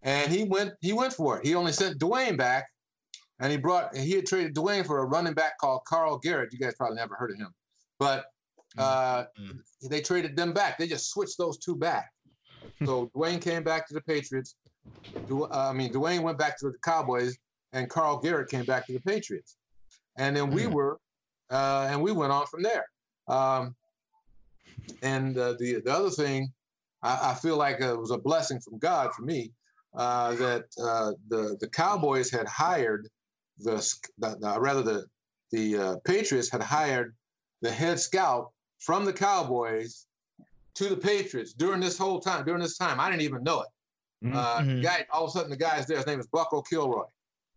And 0.02 0.32
he 0.32 0.44
went 0.44 0.74
he 0.82 0.94
went 0.94 1.14
for 1.14 1.40
it. 1.40 1.46
He 1.46 1.56
only 1.56 1.72
sent 1.72 2.00
Duane 2.00 2.38
back, 2.38 2.68
and 3.40 3.52
he 3.52 3.58
brought 3.58 3.96
he 3.96 4.12
had 4.12 4.26
traded 4.26 4.54
Duane 4.54 4.84
for 4.84 5.00
a 5.00 5.06
running 5.06 5.34
back 5.34 5.58
called 5.60 5.82
Carl 5.86 6.20
Garrett. 6.20 6.54
You 6.54 6.60
guys 6.60 6.76
probably 6.76 6.96
never 6.96 7.16
heard 7.16 7.32
of 7.32 7.38
him, 7.38 7.54
but 8.00 8.26
uh, 8.78 9.24
mm-hmm. 9.40 9.88
they 9.90 10.02
traded 10.02 10.36
them 10.36 10.54
back. 10.54 10.78
They 10.78 10.88
just 10.88 11.10
switched 11.10 11.38
those 11.38 11.58
two 11.58 11.76
back. 11.76 12.10
So 12.86 13.10
Duane 13.14 13.40
came 13.40 13.64
back 13.64 13.88
to 13.88 13.94
the 13.94 14.02
Patriots. 14.02 14.56
Du, 15.28 15.44
uh, 15.44 15.48
I 15.52 15.74
mean, 15.74 15.92
Duane 15.92 16.22
went 16.24 16.38
back 16.38 16.58
to 16.60 16.68
the 16.68 16.78
Cowboys, 16.82 17.38
and 17.74 17.90
Carl 17.90 18.20
Garrett 18.20 18.50
came 18.50 18.64
back 18.64 18.86
to 18.88 18.94
the 18.94 19.00
Patriots. 19.00 19.58
And 20.18 20.36
then 20.36 20.50
we 20.50 20.64
mm. 20.64 20.72
were, 20.72 21.00
uh, 21.50 21.88
and 21.90 22.02
we 22.02 22.14
went 22.14 22.32
on 22.32 22.46
from 22.48 22.64
there. 22.64 22.86
Um, 23.28 23.76
and 25.02 25.38
uh, 25.38 25.54
the 25.60 25.82
the 25.86 25.94
other 25.94 26.10
thing 26.10 26.52
I, 27.04 27.32
I, 27.32 27.34
feel 27.34 27.58
like 27.58 27.80
it 27.80 27.98
was 27.98 28.12
a 28.12 28.18
blessing 28.18 28.60
from 28.60 28.80
God 28.80 29.14
for 29.14 29.24
me 29.24 29.52
uh, 29.96 30.36
that 30.36 30.66
uh, 30.82 31.12
the 31.28 31.58
the 31.60 31.70
Cowboys 31.70 32.32
had 32.32 32.48
hired 32.48 33.08
the, 33.60 33.76
the, 34.18 34.38
the 34.40 34.60
rather 34.60 34.82
the 34.82 35.06
the 35.52 35.78
uh, 35.78 35.96
Patriots 36.06 36.50
had 36.50 36.62
hired 36.62 37.16
the 37.62 37.72
head 37.72 38.00
scout 38.00 38.52
from 38.80 39.06
the 39.06 39.14
Cowboys 39.14 40.08
to 40.76 40.88
the 40.88 40.96
Patriots 40.96 41.54
during 41.54 41.82
this 41.82 41.98
whole 41.98 42.20
time. 42.20 42.46
During 42.46 42.62
this 42.62 42.78
time, 42.78 43.00
I 43.00 43.10
didn't 43.10 43.24
even 43.24 43.44
know 43.44 43.62
it. 43.62 43.68
Mm-hmm. 44.26 44.36
Uh, 44.36 44.60
mm-hmm. 44.60 44.82
guy, 44.82 45.06
all 45.12 45.26
of 45.26 45.30
a 45.30 45.32
sudden, 45.34 45.50
the 45.50 45.58
guy's 45.58 45.86
there. 45.86 45.98
His 45.98 46.08
name 46.08 46.20
is 46.20 46.28
Bucko 46.28 46.62
Kilroy. 46.62 47.06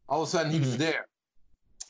All 0.09 0.23
of 0.23 0.29
a 0.29 0.31
sudden, 0.31 0.53
he 0.53 0.59
mm-hmm. 0.59 0.67
was 0.67 0.77
there, 0.77 1.07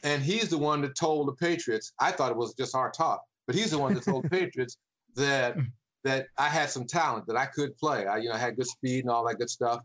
and 0.04 0.22
he's 0.22 0.48
the 0.48 0.58
one 0.58 0.80
that 0.82 0.94
told 0.94 1.28
the 1.28 1.32
Patriots. 1.32 1.92
I 1.98 2.12
thought 2.12 2.30
it 2.30 2.36
was 2.36 2.54
just 2.54 2.74
our 2.74 2.90
talk, 2.90 3.22
but 3.46 3.56
he's 3.56 3.70
the 3.70 3.78
one 3.78 3.94
that 3.94 4.04
told 4.04 4.24
the 4.24 4.30
Patriots 4.30 4.78
that 5.16 5.56
that 6.04 6.26
I 6.36 6.48
had 6.48 6.68
some 6.68 6.86
talent 6.86 7.26
that 7.26 7.36
I 7.36 7.46
could 7.46 7.76
play. 7.78 8.06
I, 8.06 8.18
you 8.18 8.28
know, 8.28 8.34
had 8.34 8.56
good 8.56 8.66
speed 8.66 9.04
and 9.04 9.10
all 9.10 9.26
that 9.26 9.38
good 9.38 9.50
stuff, 9.50 9.82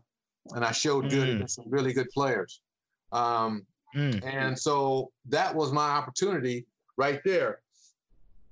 and 0.54 0.64
I 0.64 0.72
showed 0.72 1.10
good 1.10 1.40
mm. 1.40 1.50
some 1.50 1.64
really 1.68 1.92
good 1.92 2.10
players. 2.10 2.60
Um, 3.12 3.66
mm. 3.96 4.22
And 4.24 4.58
so 4.58 5.10
that 5.28 5.54
was 5.54 5.72
my 5.72 5.88
opportunity 5.88 6.66
right 6.96 7.20
there 7.24 7.60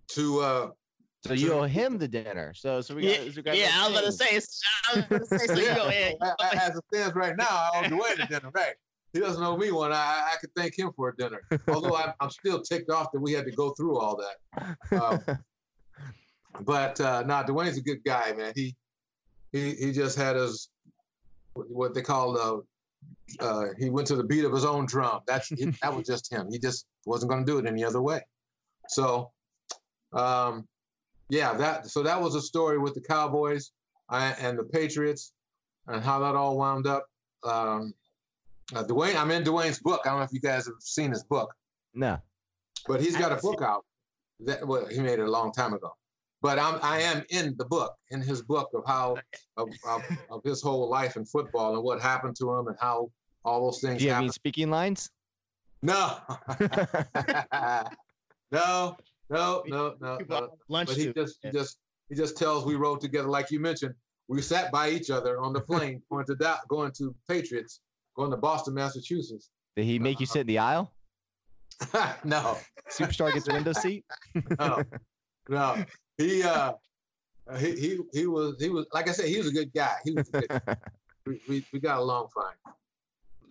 to. 0.09 0.41
Uh, 0.41 0.71
so 1.27 1.35
you 1.35 1.53
owe 1.53 1.63
him 1.63 1.99
the 1.99 2.09
dinner. 2.09 2.53
So 2.55 2.81
so 2.81 2.95
we 2.95 3.03
got. 3.03 3.11
Yeah, 3.11 3.31
so 3.31 3.37
we 3.37 3.43
got 3.43 3.57
yeah 3.57 3.71
I 3.75 3.89
was 3.89 4.01
gonna 4.01 4.13
say. 4.13 4.27
I 4.31 4.97
was 4.97 5.05
gonna 5.07 5.27
say. 5.27 5.47
So 5.47 5.55
you 5.55 5.75
go 5.75 5.87
ahead. 5.87 6.17
As 6.55 6.77
it 6.77 6.85
stands 6.93 7.15
right 7.15 7.37
now, 7.37 7.47
I 7.49 7.71
owe 7.75 7.89
Duane 7.89 8.19
the 8.19 8.27
dinner. 8.27 8.51
Right. 8.55 8.75
He 9.13 9.21
doesn't 9.21 9.43
owe 9.43 9.57
me 9.57 9.71
one. 9.71 9.93
I, 9.93 10.31
I 10.33 10.37
could 10.41 10.51
thank 10.55 10.79
him 10.79 10.91
for 10.95 11.09
a 11.09 11.17
dinner. 11.17 11.41
Although 11.69 11.97
I'm, 11.97 12.13
I'm 12.21 12.29
still 12.29 12.61
ticked 12.61 12.91
off 12.91 13.13
that 13.13 13.21
we 13.21 13.33
had 13.33 13.47
to 13.47 13.53
go 13.53 13.71
through 13.71 13.99
all 13.99 14.19
that. 14.19 15.01
Um, 15.01 15.39
but 16.65 17.01
uh, 17.01 17.23
nah, 17.23 17.43
Duane's 17.43 17.79
a 17.79 17.83
good 17.83 18.05
guy, 18.05 18.33
man. 18.33 18.53
He 18.55 18.77
he 19.53 19.75
he 19.75 19.93
just 19.93 20.19
had 20.19 20.37
his 20.37 20.69
what 21.55 21.95
they 21.95 22.03
call 22.03 22.39
uh, 22.39 22.61
uh, 23.41 23.67
he 23.79 23.91
went 23.91 24.07
to 24.09 24.17
the 24.17 24.25
beat 24.25 24.45
of 24.45 24.53
his 24.53 24.65
own 24.65 24.87
drum. 24.87 25.21
That's 25.27 25.49
that 25.49 25.95
was 25.95 26.07
just 26.07 26.33
him. 26.33 26.49
He 26.51 26.59
just 26.59 26.87
wasn't 27.05 27.31
going 27.31 27.45
to 27.45 27.51
do 27.51 27.59
it 27.59 27.67
any 27.67 27.85
other 27.85 28.01
way. 28.01 28.21
So, 28.89 29.31
um, 30.13 30.67
yeah, 31.29 31.55
that 31.55 31.87
so 31.87 32.03
that 32.03 32.21
was 32.21 32.35
a 32.35 32.41
story 32.41 32.79
with 32.79 32.95
the 32.95 33.01
Cowboys 33.01 33.73
and 34.11 34.59
the 34.59 34.65
Patriots 34.65 35.33
and 35.87 36.03
how 36.03 36.19
that 36.21 36.35
all 36.35 36.57
wound 36.57 36.87
up. 36.87 37.07
Um, 37.45 37.95
uh, 38.75 38.83
Duane, 38.83 39.17
I'm 39.17 39.31
in 39.31 39.45
Duane's 39.45 39.79
book. 39.79 40.03
I 40.05 40.09
don't 40.09 40.19
know 40.19 40.25
if 40.25 40.33
you 40.33 40.41
guys 40.41 40.67
have 40.67 40.75
seen 40.81 41.11
his 41.11 41.25
book. 41.25 41.53
No, 41.95 42.19
but 42.87 43.01
he's 43.01 43.17
got 43.17 43.33
a 43.33 43.37
book 43.37 43.63
out 43.63 43.85
that 44.41 44.67
well, 44.67 44.87
he 44.87 45.01
made 45.01 45.19
it 45.19 45.27
a 45.27 45.31
long 45.31 45.53
time 45.53 45.73
ago. 45.73 45.91
but 46.43 46.59
I'm 46.59 46.79
I 46.83 47.01
am 47.01 47.25
in 47.31 47.55
the 47.57 47.65
book, 47.65 47.95
in 48.11 48.21
his 48.21 48.43
book 48.43 48.71
of 48.75 48.83
how 48.87 49.17
of, 49.57 49.69
of, 49.89 50.03
of 50.31 50.43
his 50.45 50.63
whole 50.63 50.89
life 50.89 51.17
in 51.17 51.25
football 51.25 51.75
and 51.75 51.83
what 51.83 52.01
happened 52.01 52.37
to 52.37 52.51
him 52.53 52.69
and 52.69 52.77
how 52.81 53.11
all 53.45 53.65
those 53.65 53.81
things. 53.81 53.99
Do 53.99 54.05
you 54.05 54.11
have 54.11 54.19
any 54.19 54.27
happened. 54.27 54.35
speaking 54.35 54.71
lines? 54.71 55.11
No, 55.83 56.19
no, 58.51 58.97
no, 59.31 59.63
no, 59.67 59.95
no, 60.01 60.19
no. 60.29 60.49
Lunch 60.69 60.89
But 60.89 60.97
he 60.97 61.13
just 61.13 61.39
he 61.43 61.51
just 61.51 61.79
he 62.09 62.15
just 62.15 62.37
tells 62.37 62.65
we 62.65 62.77
rode 62.77 63.01
together, 63.01 63.29
like 63.29 63.51
you 63.51 63.61
mentioned. 63.61 63.95
We 64.29 64.43
sat 64.43 64.73
by 64.73 64.91
each 64.91 65.11
other 65.11 65.41
on 65.41 65.53
the 65.53 65.61
plane 65.71 66.03
going 66.11 66.27
to 66.27 66.35
Da- 66.35 66.59
going 66.69 66.93
to 66.93 67.15
Patriots, 67.29 67.81
going 68.17 68.31
to 68.31 68.37
Boston, 68.37 68.75
Massachusetts. 68.75 69.51
Did 69.77 69.85
he 69.85 69.99
make 69.99 70.21
you 70.21 70.27
sit 70.27 70.41
in 70.41 70.47
the 70.47 70.59
aisle? 70.59 70.93
no, 72.25 72.57
Superstar 72.91 73.33
gets 73.33 73.49
a 73.49 73.53
window 73.53 73.73
seat. 73.73 74.05
no, 74.59 74.83
no. 75.49 75.85
He 76.19 76.43
uh 76.43 76.73
he 77.59 77.73
he 77.79 77.99
he 78.13 78.27
was 78.27 78.57
he 78.59 78.71
was 78.71 78.87
like 78.93 79.09
I 79.09 79.13
said, 79.13 79.27
he 79.27 79.39
was 79.39 79.49
a 79.49 79.53
good 79.53 79.73
guy. 79.73 79.95
He 80.05 80.13
was 80.13 80.29
a 80.33 80.41
good, 80.41 80.61
we, 81.27 81.41
we 81.49 81.67
we 81.73 81.79
got 81.81 81.99
along 81.99 82.29
fine. 82.35 82.55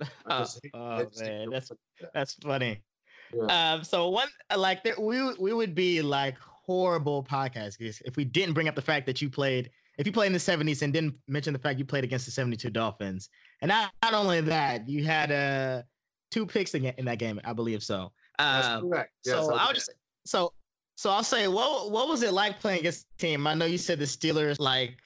I 0.02 0.08
Oh, 0.26 0.40
just 0.40 0.60
hate- 0.64 0.72
I 0.74 0.78
oh, 1.04 1.10
man, 1.20 1.50
that's 1.52 1.72
that's 2.14 2.34
funny. 2.34 2.82
Yeah. 3.36 3.74
Um, 3.74 3.84
so 3.84 4.10
one 4.10 4.30
like 4.56 4.84
there, 4.84 4.96
we 5.00 5.34
we 5.36 5.54
would 5.54 5.76
be 5.76 6.02
like 6.02 6.38
horrible 6.40 7.24
podcast 7.24 7.78
if 8.06 8.16
we 8.16 8.26
didn't 8.26 8.54
bring 8.54 8.68
up 8.68 8.76
the 8.76 8.82
fact 8.82 9.06
that 9.06 9.22
you 9.22 9.30
played 9.30 9.70
if 9.98 10.06
you 10.06 10.12
played 10.12 10.28
in 10.28 10.34
the 10.34 10.40
70s 10.40 10.82
and 10.82 10.92
didn't 10.92 11.16
mention 11.28 11.54
the 11.54 11.60
fact 11.60 11.80
you 11.80 11.86
played 11.86 12.04
against 12.04 12.26
the 12.26 12.32
72 12.32 12.70
Dolphins. 12.70 13.30
And 13.62 13.70
not, 13.70 13.94
not 14.04 14.14
only 14.14 14.42
that, 14.42 14.90
you 14.90 15.04
had 15.06 15.32
uh 15.32 15.84
two 16.32 16.46
picks 16.46 16.74
in, 16.76 16.86
in 16.86 17.06
that 17.06 17.18
game, 17.20 17.40
I 17.46 17.54
believe 17.54 17.84
so. 17.84 18.12
That's 18.38 18.68
Um, 18.68 18.90
correct. 18.90 19.12
Yes, 19.24 19.36
so 19.46 19.54
I'll 19.56 19.74
just 19.74 19.90
so 20.26 20.54
so 20.96 21.10
I'll 21.12 21.24
say 21.24 21.48
what 21.48 21.92
what 21.92 22.08
was 22.08 22.24
it 22.24 22.34
like 22.34 22.60
playing 22.60 22.80
against 22.80 23.06
the 23.18 23.28
team? 23.28 23.48
I 23.48 23.54
know 23.54 23.66
you 23.66 23.78
said 23.78 24.00
the 24.00 24.06
Steelers 24.06 24.60
like 24.60 24.98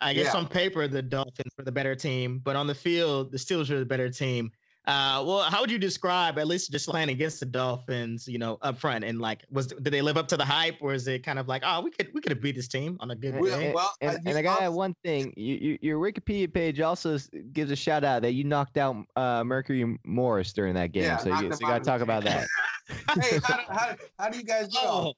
I 0.00 0.12
guess 0.12 0.32
Yeah. 0.34 0.40
on 0.40 0.48
paper 0.48 0.88
the 0.88 1.02
Dolphins 1.02 1.52
were 1.56 1.64
the 1.64 1.72
better 1.72 1.94
team, 1.94 2.38
but 2.40 2.56
on 2.56 2.66
the 2.66 2.74
field 2.74 3.32
the 3.32 3.38
Steelers 3.38 3.70
were 3.70 3.78
the 3.78 3.86
better 3.86 4.10
team. 4.10 4.50
Uh, 4.86 5.20
well, 5.26 5.40
how 5.42 5.60
would 5.60 5.70
you 5.70 5.78
describe 5.78 6.38
at 6.38 6.46
least 6.46 6.70
just 6.70 6.88
playing 6.88 7.08
against 7.08 7.40
the 7.40 7.46
Dolphins? 7.46 8.28
You 8.28 8.38
know, 8.38 8.56
up 8.62 8.78
front 8.78 9.02
and 9.04 9.20
like, 9.20 9.44
was 9.50 9.66
did 9.66 9.84
they 9.92 10.00
live 10.00 10.16
up 10.16 10.28
to 10.28 10.36
the 10.36 10.44
hype, 10.44 10.76
or 10.80 10.94
is 10.94 11.08
it 11.08 11.24
kind 11.24 11.40
of 11.40 11.48
like, 11.48 11.62
oh, 11.64 11.80
we 11.80 11.90
could 11.90 12.08
we 12.14 12.20
could 12.20 12.30
have 12.30 12.40
beat 12.40 12.54
this 12.54 12.68
team 12.68 12.96
on 13.00 13.10
a 13.10 13.16
good 13.16 13.34
We- 13.40 13.50
day? 13.50 13.72
well, 13.74 13.92
and, 14.00 14.10
I- 14.12 14.14
and 14.14 14.24
you 14.28 14.36
I 14.36 14.42
gotta 14.42 14.62
add 14.64 14.68
one 14.68 14.94
thing. 15.02 15.32
You, 15.36 15.54
you, 15.56 15.78
your 15.82 15.98
Wikipedia 16.00 16.52
page 16.52 16.80
also 16.80 17.18
gives 17.52 17.70
a 17.72 17.76
shout 17.76 18.04
out 18.04 18.22
that 18.22 18.32
you 18.34 18.44
knocked 18.44 18.76
out 18.76 18.96
uh, 19.16 19.42
Mercury 19.42 19.98
Morris 20.04 20.52
during 20.52 20.74
that 20.74 20.92
game. 20.92 21.02
Yeah, 21.04 21.16
so 21.16 21.30
you, 21.30 21.52
so 21.52 21.58
you 21.60 21.66
gotta 21.66 21.84
talk 21.84 22.00
about 22.00 22.22
that. 22.24 22.46
hey, 23.20 23.38
how, 23.44 23.56
do- 23.56 23.62
how, 23.68 23.96
how 24.20 24.28
do 24.30 24.38
you 24.38 24.44
guys 24.44 24.68
do? 24.68 24.78
Oh, 24.80 25.14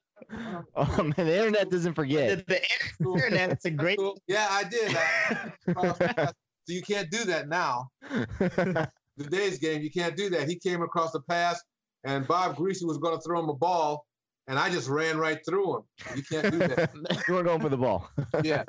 oh 0.75 1.03
man, 1.03 1.13
the 1.27 1.37
internet 1.37 1.69
doesn't 1.69 1.93
forget. 1.93 2.47
the, 2.47 2.59
the 2.99 3.13
internet's 3.13 3.65
a 3.65 3.69
great. 3.71 3.99
Yeah, 4.27 4.47
I 4.49 4.63
did. 4.63 4.97
I- 4.97 6.31
so 6.67 6.73
you 6.73 6.81
can't 6.83 7.09
do 7.09 7.23
that 7.25 7.47
now. 7.47 7.89
Today's 9.19 9.57
game, 9.59 9.81
you 9.81 9.91
can't 9.91 10.15
do 10.15 10.29
that. 10.29 10.47
He 10.47 10.55
came 10.55 10.81
across 10.81 11.11
the 11.11 11.19
pass, 11.21 11.61
and 12.05 12.25
Bob 12.27 12.55
Griese 12.55 12.85
was 12.85 12.97
going 12.97 13.17
to 13.17 13.21
throw 13.21 13.39
him 13.39 13.49
a 13.49 13.53
ball, 13.53 14.05
and 14.47 14.57
I 14.57 14.69
just 14.69 14.87
ran 14.87 15.17
right 15.17 15.39
through 15.45 15.77
him. 15.77 15.83
You 16.15 16.23
can't 16.23 16.51
do 16.51 16.59
that. 16.59 17.23
you 17.27 17.33
were 17.33 17.43
going 17.43 17.59
for 17.59 17.69
the 17.69 17.77
ball. 17.77 18.09
Yeah, 18.43 18.63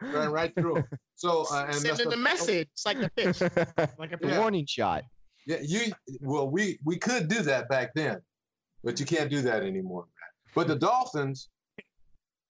ran 0.00 0.30
right 0.30 0.54
through 0.54 0.76
him. 0.76 0.84
So 1.16 1.46
uh, 1.50 1.62
and 1.62 1.68
messed 1.70 1.82
Sending 1.82 2.10
the 2.10 2.16
message. 2.16 2.68
It's 2.72 2.86
like 2.86 3.00
the 3.00 3.10
pitch. 3.10 3.40
Like 3.98 4.12
a 4.12 4.18
Yeah. 4.24 4.38
warning 4.38 4.66
shot. 4.66 5.02
Yeah, 5.46 5.58
you. 5.62 5.92
Well, 6.20 6.48
we 6.48 6.78
we 6.84 6.96
could 6.96 7.26
do 7.28 7.42
that 7.42 7.68
back 7.68 7.90
then, 7.94 8.20
but 8.84 9.00
you 9.00 9.06
can't 9.06 9.28
do 9.30 9.42
that 9.42 9.64
anymore. 9.64 10.06
But 10.54 10.68
the 10.68 10.76
Dolphins, 10.76 11.48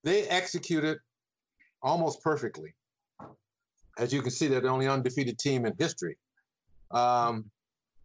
they 0.05 0.25
executed 0.29 0.99
almost 1.81 2.23
perfectly. 2.23 2.75
As 3.99 4.13
you 4.13 4.21
can 4.21 4.31
see, 4.31 4.49
they're 4.49 4.61
the 4.61 4.69
only 4.69 4.87
undefeated 4.89 5.39
team 5.39 5.65
in 5.65 5.73
history. 5.79 6.19
Um, 6.91 7.51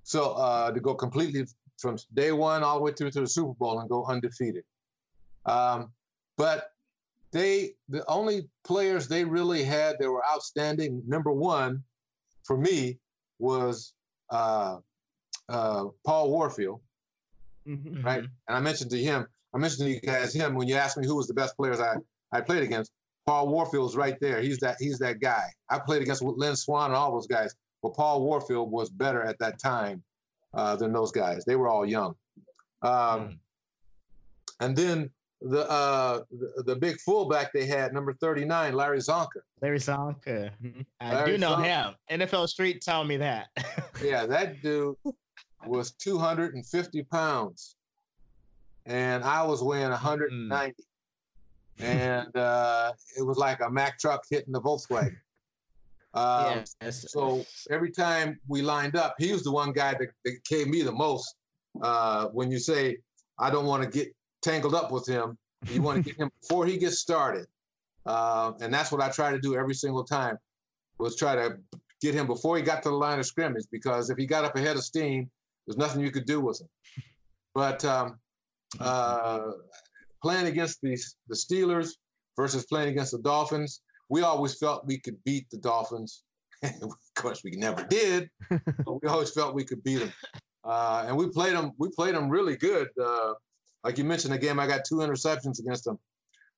so 0.03 0.31
uh, 0.33 0.71
to 0.71 0.79
go 0.79 0.93
completely 0.95 1.45
from 1.77 1.97
day 2.13 2.31
one 2.31 2.63
all 2.63 2.77
the 2.77 2.83
way 2.83 2.91
through 2.93 3.11
to 3.11 3.21
the 3.21 3.27
Super 3.27 3.53
Bowl 3.53 3.79
and 3.79 3.89
go 3.89 4.05
undefeated. 4.05 4.63
Um, 5.45 5.91
but 6.37 6.71
they, 7.31 7.73
the 7.89 8.05
only 8.07 8.47
players 8.63 9.07
they 9.07 9.23
really 9.25 9.63
had 9.63 9.97
that 9.99 10.09
were 10.09 10.23
outstanding. 10.25 11.01
Number 11.07 11.31
one, 11.31 11.83
for 12.43 12.57
me, 12.57 12.99
was 13.39 13.93
uh, 14.29 14.77
uh, 15.49 15.85
Paul 16.05 16.29
Warfield, 16.29 16.81
Mhm. 17.67 18.03
right? 18.03 18.19
And 18.47 18.57
I 18.57 18.59
mentioned 18.59 18.91
to 18.91 18.97
him, 19.01 19.25
I 19.53 19.57
mentioned 19.57 19.87
to 19.87 19.93
you 19.93 19.99
guys 19.99 20.33
him 20.33 20.55
when 20.55 20.67
you 20.67 20.75
asked 20.75 20.97
me 20.97 21.05
who 21.07 21.15
was 21.15 21.27
the 21.27 21.33
best 21.33 21.55
players 21.57 21.79
I, 21.79 21.95
I 22.31 22.41
played 22.41 22.63
against. 22.63 22.91
Paul 23.25 23.47
Warfield's 23.47 23.95
right 23.95 24.19
there. 24.19 24.41
He's 24.41 24.57
that 24.59 24.75
he's 24.79 24.99
that 24.99 25.19
guy. 25.21 25.45
I 25.69 25.79
played 25.79 26.01
against 26.01 26.21
Lynn 26.21 26.55
Swann 26.57 26.87
and 26.91 26.95
all 26.95 27.11
those 27.13 27.27
guys, 27.27 27.55
but 27.83 27.93
Paul 27.93 28.23
Warfield 28.23 28.71
was 28.71 28.89
better 28.89 29.21
at 29.21 29.37
that 29.39 29.59
time 29.59 30.01
uh, 30.55 30.75
than 30.75 30.91
those 30.93 31.11
guys. 31.11 31.43
They 31.45 31.55
were 31.55 31.67
all 31.67 31.85
young. 31.85 32.15
Um, 32.81 33.39
and 34.59 34.75
then 34.75 35.09
the, 35.41 35.69
uh, 35.69 36.21
the 36.31 36.63
the 36.63 36.75
big 36.75 36.97
fullback 37.01 37.51
they 37.51 37.65
had, 37.65 37.93
number 37.93 38.13
39, 38.13 38.73
Larry 38.73 38.99
Csonka. 38.99 39.41
Larry 39.61 39.79
Csonka. 39.79 40.51
Mhm. 40.63 40.85
I 41.01 41.13
Larry 41.13 41.31
do 41.33 41.37
know 41.37 41.55
Csonka. 41.57 41.95
him. 42.09 42.19
NFL 42.21 42.47
Street 42.47 42.81
told 42.83 43.07
me 43.07 43.17
that. 43.17 43.47
Yeah, 44.03 44.25
that 44.25 44.61
dude 44.61 44.95
was 45.65 45.91
250 45.91 47.03
pounds, 47.03 47.75
and 48.85 49.23
I 49.23 49.43
was 49.43 49.61
weighing 49.63 49.89
190. 49.91 50.73
And 51.79 52.35
uh, 52.35 52.91
it 53.17 53.23
was 53.23 53.37
like 53.37 53.59
a 53.61 53.69
Mack 53.69 53.97
truck 53.99 54.23
hitting 54.29 54.51
the 54.51 54.59
Volkswagen. 54.61 55.15
Um, 56.13 56.63
yes. 56.81 57.05
So 57.11 57.45
every 57.71 57.91
time 57.91 58.39
we 58.47 58.61
lined 58.61 58.95
up, 58.95 59.15
he 59.17 59.31
was 59.31 59.43
the 59.43 59.51
one 59.51 59.71
guy 59.71 59.93
that, 59.93 60.09
that 60.25 60.43
gave 60.45 60.67
me 60.67 60.81
the 60.83 60.91
most. 60.91 61.35
Uh, 61.81 62.27
when 62.27 62.51
you 62.51 62.59
say, 62.59 62.97
I 63.39 63.49
don't 63.49 63.65
want 63.65 63.83
to 63.83 63.89
get 63.89 64.13
tangled 64.41 64.75
up 64.75 64.91
with 64.91 65.07
him, 65.07 65.37
you 65.71 65.81
want 65.81 65.97
to 65.97 66.03
get 66.03 66.19
him 66.19 66.29
before 66.41 66.65
he 66.65 66.77
gets 66.77 66.99
started. 66.99 67.47
Uh, 68.05 68.51
and 68.61 68.71
that's 68.73 68.91
what 68.91 69.01
I 69.01 69.09
try 69.09 69.31
to 69.31 69.39
do 69.39 69.55
every 69.55 69.73
single 69.73 70.03
time, 70.03 70.37
was 70.99 71.15
try 71.15 71.35
to 71.35 71.57
get 72.01 72.13
him 72.13 72.27
before 72.27 72.57
he 72.57 72.63
got 72.63 72.83
to 72.83 72.89
the 72.89 72.95
line 72.95 73.17
of 73.17 73.25
scrimmage, 73.25 73.65
because 73.71 74.09
if 74.09 74.17
he 74.17 74.25
got 74.27 74.45
up 74.45 74.55
ahead 74.55 74.75
of 74.75 74.83
steam, 74.83 75.31
there's 75.65 75.77
nothing 75.77 76.01
you 76.01 76.11
could 76.11 76.25
do 76.25 76.41
with 76.41 76.61
him. 76.61 76.67
But 77.55 77.83
um, 77.85 78.19
uh, 78.79 79.51
playing 80.21 80.47
against 80.47 80.81
the, 80.81 81.01
the 81.27 81.35
Steelers 81.35 81.91
versus 82.35 82.65
playing 82.65 82.89
against 82.89 83.13
the 83.13 83.19
Dolphins, 83.19 83.81
we 84.13 84.21
always 84.21 84.53
felt 84.53 84.85
we 84.85 84.99
could 84.99 85.17
beat 85.23 85.49
the 85.49 85.57
Dolphins. 85.57 86.21
of 86.83 86.93
course, 87.15 87.43
we 87.43 87.51
never 87.51 87.83
did, 87.83 88.29
but 88.85 89.01
we 89.01 89.09
always 89.09 89.31
felt 89.31 89.55
we 89.55 89.63
could 89.63 89.83
beat 89.83 89.97
them. 90.01 90.13
Uh, 90.63 91.05
and 91.07 91.17
we 91.17 91.27
played 91.29 91.55
them. 91.55 91.71
We 91.79 91.89
played 91.89 92.13
them 92.13 92.29
really 92.29 92.55
good. 92.55 92.89
Uh, 93.03 93.33
like 93.83 93.97
you 93.97 94.03
mentioned, 94.03 94.31
the 94.31 94.37
game 94.37 94.59
I 94.59 94.67
got 94.67 94.85
two 94.85 94.97
interceptions 94.97 95.59
against 95.59 95.83
them. 95.85 95.97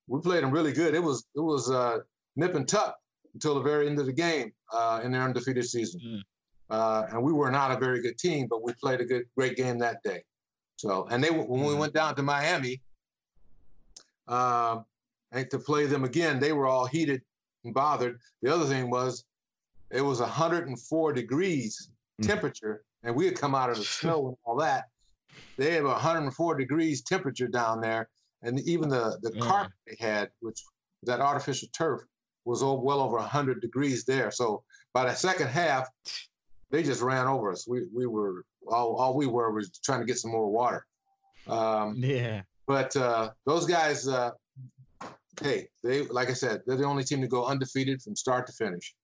We 0.06 0.20
played 0.20 0.42
them 0.44 0.50
really 0.50 0.72
good. 0.72 0.94
It 0.94 1.02
was 1.02 1.24
it 1.34 1.40
was 1.40 1.70
uh, 1.70 2.00
nip 2.36 2.54
and 2.54 2.68
tuck 2.68 2.94
until 3.32 3.54
the 3.54 3.62
very 3.62 3.86
end 3.88 3.98
of 3.98 4.06
the 4.06 4.12
game 4.12 4.52
uh, 4.70 5.00
in 5.02 5.10
their 5.10 5.22
undefeated 5.22 5.64
season. 5.64 6.00
Mm. 6.06 6.20
Uh, 6.68 7.06
and 7.10 7.22
we 7.22 7.32
were 7.32 7.50
not 7.50 7.70
a 7.72 7.78
very 7.78 8.02
good 8.02 8.18
team, 8.18 8.48
but 8.50 8.62
we 8.62 8.72
played 8.74 9.00
a 9.00 9.04
good, 9.04 9.24
great 9.36 9.56
game 9.56 9.78
that 9.78 10.02
day. 10.02 10.22
So, 10.76 11.08
and 11.10 11.24
they 11.24 11.30
when 11.30 11.48
we 11.68 11.72
Mm. 11.74 11.78
went 11.78 11.94
down 11.94 12.14
to 12.16 12.22
Miami, 12.22 12.82
uh, 14.28 14.80
to 15.32 15.58
play 15.58 15.86
them 15.86 16.04
again, 16.04 16.38
they 16.38 16.52
were 16.52 16.66
all 16.66 16.86
heated 16.86 17.22
bothered. 17.72 18.18
The 18.42 18.52
other 18.54 18.66
thing 18.66 18.90
was, 18.90 19.24
it 19.90 20.00
was 20.00 20.20
104 20.20 21.12
degrees 21.12 21.90
Mm. 22.20 22.26
temperature, 22.28 22.82
and 23.02 23.14
we 23.14 23.26
had 23.26 23.36
come 23.38 23.54
out 23.54 23.68
of 23.68 23.76
the 23.76 23.84
snow 24.00 24.28
and 24.28 24.36
all 24.44 24.56
that. 24.56 24.86
They 25.58 25.72
had 25.72 25.84
104 25.84 26.54
degrees 26.56 27.02
temperature 27.02 27.46
down 27.46 27.80
there, 27.82 28.08
and 28.42 28.58
even 28.60 28.88
the 28.88 29.18
the 29.22 29.32
Yeah. 29.34 29.40
carpet 29.46 29.72
they 29.86 29.96
had, 30.00 30.30
which 30.40 30.62
that 31.02 31.20
artificial 31.20 31.68
turf, 31.72 32.00
was 32.46 32.62
well 32.64 33.00
over 33.00 33.18
100 33.18 33.60
degrees 33.60 34.04
there. 34.06 34.30
So 34.30 34.64
by 34.94 35.04
the 35.04 35.14
second 35.14 35.48
half, 35.48 35.88
they 36.70 36.82
just 36.82 37.02
ran 37.02 37.26
over 37.26 37.52
us. 37.52 37.68
We 37.68 37.84
we 37.94 38.06
were 38.06 38.44
all 38.66 38.96
all 38.96 39.14
we 39.14 39.26
were 39.26 39.50
was 39.52 39.70
trying 39.84 40.00
to 40.00 40.06
get 40.06 40.18
some 40.18 40.30
more 40.32 40.50
water. 40.50 40.86
Um, 41.46 41.96
yeah. 42.02 42.42
but 42.66 42.96
uh, 42.96 43.30
those 43.44 43.66
guys, 43.66 44.08
uh, 44.08 44.30
hey, 45.42 45.68
they 45.82 46.02
like 46.06 46.30
I 46.30 46.32
said, 46.32 46.62
they're 46.66 46.76
the 46.76 46.84
only 46.84 47.04
team 47.04 47.20
to 47.20 47.28
go 47.28 47.46
undefeated 47.46 48.02
from 48.02 48.16
start 48.16 48.46
to 48.46 48.52
finish. 48.52 48.94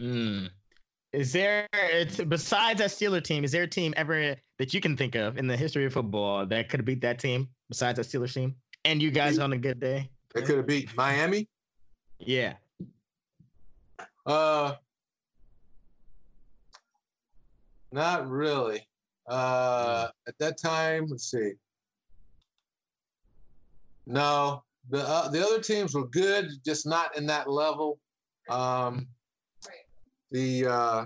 Mm. 0.00 0.50
Is 1.12 1.32
there 1.32 1.66
it's 1.74 2.18
besides 2.18 2.78
that 2.78 2.90
Steeler 2.90 3.22
team? 3.22 3.44
Is 3.44 3.52
there 3.52 3.64
a 3.64 3.68
team 3.68 3.92
ever 3.96 4.36
that 4.58 4.72
you 4.72 4.80
can 4.80 4.96
think 4.96 5.16
of 5.16 5.38
in 5.38 5.46
the 5.46 5.56
history 5.56 5.84
of 5.84 5.92
football 5.92 6.46
that 6.46 6.68
could 6.68 6.80
have 6.80 6.86
beat 6.86 7.00
that 7.00 7.18
team 7.18 7.48
besides 7.68 7.96
that 7.96 8.06
Steelers 8.06 8.34
team? 8.34 8.54
And 8.84 9.02
you 9.02 9.10
guys 9.10 9.38
on 9.38 9.52
a 9.52 9.58
good 9.58 9.80
day? 9.80 10.08
They 10.34 10.42
could 10.42 10.58
have 10.58 10.66
beat 10.66 10.96
Miami. 10.96 11.48
Yeah. 12.18 12.54
Uh, 14.24 14.74
not 17.92 18.28
really. 18.28 18.86
Uh, 19.26 20.08
at 20.28 20.34
that 20.38 20.58
time, 20.58 21.06
let's 21.08 21.30
see. 21.30 21.52
No, 24.10 24.64
the 24.88 25.06
uh, 25.08 25.28
the 25.28 25.40
other 25.40 25.60
teams 25.60 25.94
were 25.94 26.08
good, 26.08 26.50
just 26.64 26.84
not 26.84 27.16
in 27.16 27.26
that 27.26 27.48
level. 27.48 28.00
Um, 28.48 29.06
the 30.32 30.66
uh, 30.66 31.04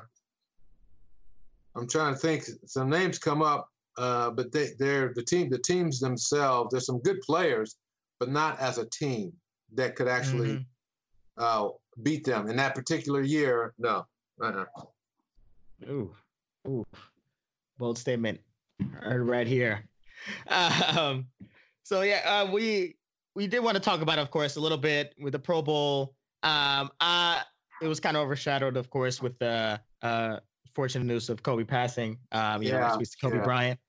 I'm 1.77 1.87
trying 1.87 2.15
to 2.15 2.19
think. 2.19 2.45
Some 2.65 2.89
names 2.89 3.19
come 3.19 3.43
up, 3.43 3.69
uh, 3.99 4.31
but 4.31 4.53
they 4.53 4.71
they're 4.79 5.13
the 5.15 5.23
team. 5.23 5.51
The 5.51 5.59
teams 5.59 6.01
themselves. 6.01 6.71
There's 6.71 6.87
some 6.87 7.01
good 7.01 7.21
players, 7.21 7.77
but 8.19 8.31
not 8.31 8.59
as 8.59 8.79
a 8.79 8.87
team 8.87 9.35
that 9.75 9.97
could 9.97 10.09
actually 10.09 10.53
mm-hmm. 10.55 10.63
uh, 11.37 11.69
beat 12.03 12.25
them 12.25 12.49
in 12.49 12.57
that 12.57 12.75
particular 12.75 13.21
year. 13.21 13.75
No. 13.79 14.07
Uh-uh. 14.43 14.65
Ooh, 15.91 16.15
ooh, 16.67 16.87
bold 17.79 17.99
statement. 17.99 18.41
Heard 19.01 19.29
right 19.29 19.47
here. 19.47 19.85
Um, 20.49 21.27
so 21.85 22.03
yeah, 22.03 22.21
uh, 22.27 22.51
we 22.51 22.97
we 23.35 23.47
did 23.47 23.61
want 23.61 23.77
to 23.77 23.81
talk 23.81 24.01
about, 24.01 24.19
of 24.19 24.31
course, 24.31 24.57
a 24.57 24.61
little 24.61 24.79
bit 24.79 25.15
with 25.21 25.33
the 25.33 25.39
Pro 25.39 25.63
Bowl. 25.63 26.15
Um, 26.43 26.91
uh, 27.01 27.41
it 27.83 27.87
was 27.87 28.01
kind 28.01 28.17
of 28.17 28.23
overshadowed, 28.23 28.77
of 28.77 28.91
course, 28.91 29.21
with 29.21 29.39
the 29.39 29.81
uh, 30.03 30.39
fortunate 30.75 31.05
news 31.05 31.29
of 31.29 31.43
Kobe 31.43 31.65
passing. 31.65 32.19
Um, 32.33 32.63
you 32.63 32.71
yeah, 32.71 32.97
know, 32.97 33.03
Kobe 33.21 33.37
yeah. 33.37 33.45
Bryant. 33.45 33.81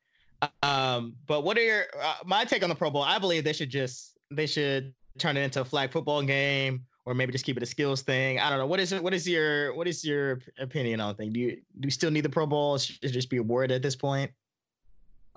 Um, 0.62 1.15
but 1.25 1.43
what 1.43 1.58
are 1.58 1.63
your 1.63 1.86
uh, 2.01 2.15
my 2.25 2.43
take 2.43 2.63
on 2.63 2.69
the 2.69 2.75
Pro 2.75 2.91
Bowl? 2.91 3.01
I 3.01 3.17
believe 3.17 3.43
they 3.43 3.53
should 3.53 3.69
just 3.69 4.17
they 4.29 4.45
should 4.45 4.93
turn 5.17 5.38
it 5.38 5.41
into 5.41 5.62
a 5.62 5.65
flag 5.65 5.91
football 5.91 6.21
game, 6.21 6.86
or 7.05 7.13
maybe 7.13 7.31
just 7.31 7.45
keep 7.45 7.55
it 7.55 7.63
a 7.63 7.65
skills 7.65 8.01
thing. 8.01 8.39
I 8.39 8.49
don't 8.49 8.60
know. 8.60 8.67
What 8.67 8.81
is 8.81 8.91
it? 8.91 9.01
What 9.01 9.13
is 9.13 9.27
your 9.27 9.73
what 9.75 9.88
is 9.88 10.03
your 10.03 10.41
opinion 10.60 10.99
on 10.99 11.10
the 11.10 11.15
thing? 11.15 11.31
Do 11.31 11.39
you 11.39 11.51
do 11.79 11.86
you 11.88 11.91
still 11.91 12.12
need 12.12 12.25
the 12.25 12.29
Pro 12.29 12.45
Bowl? 12.45 12.77
Should 12.77 12.97
it 13.01 13.10
just 13.10 13.29
be 13.29 13.38
awarded 13.38 13.73
at 13.73 13.81
this 13.81 13.95
point? 13.95 14.31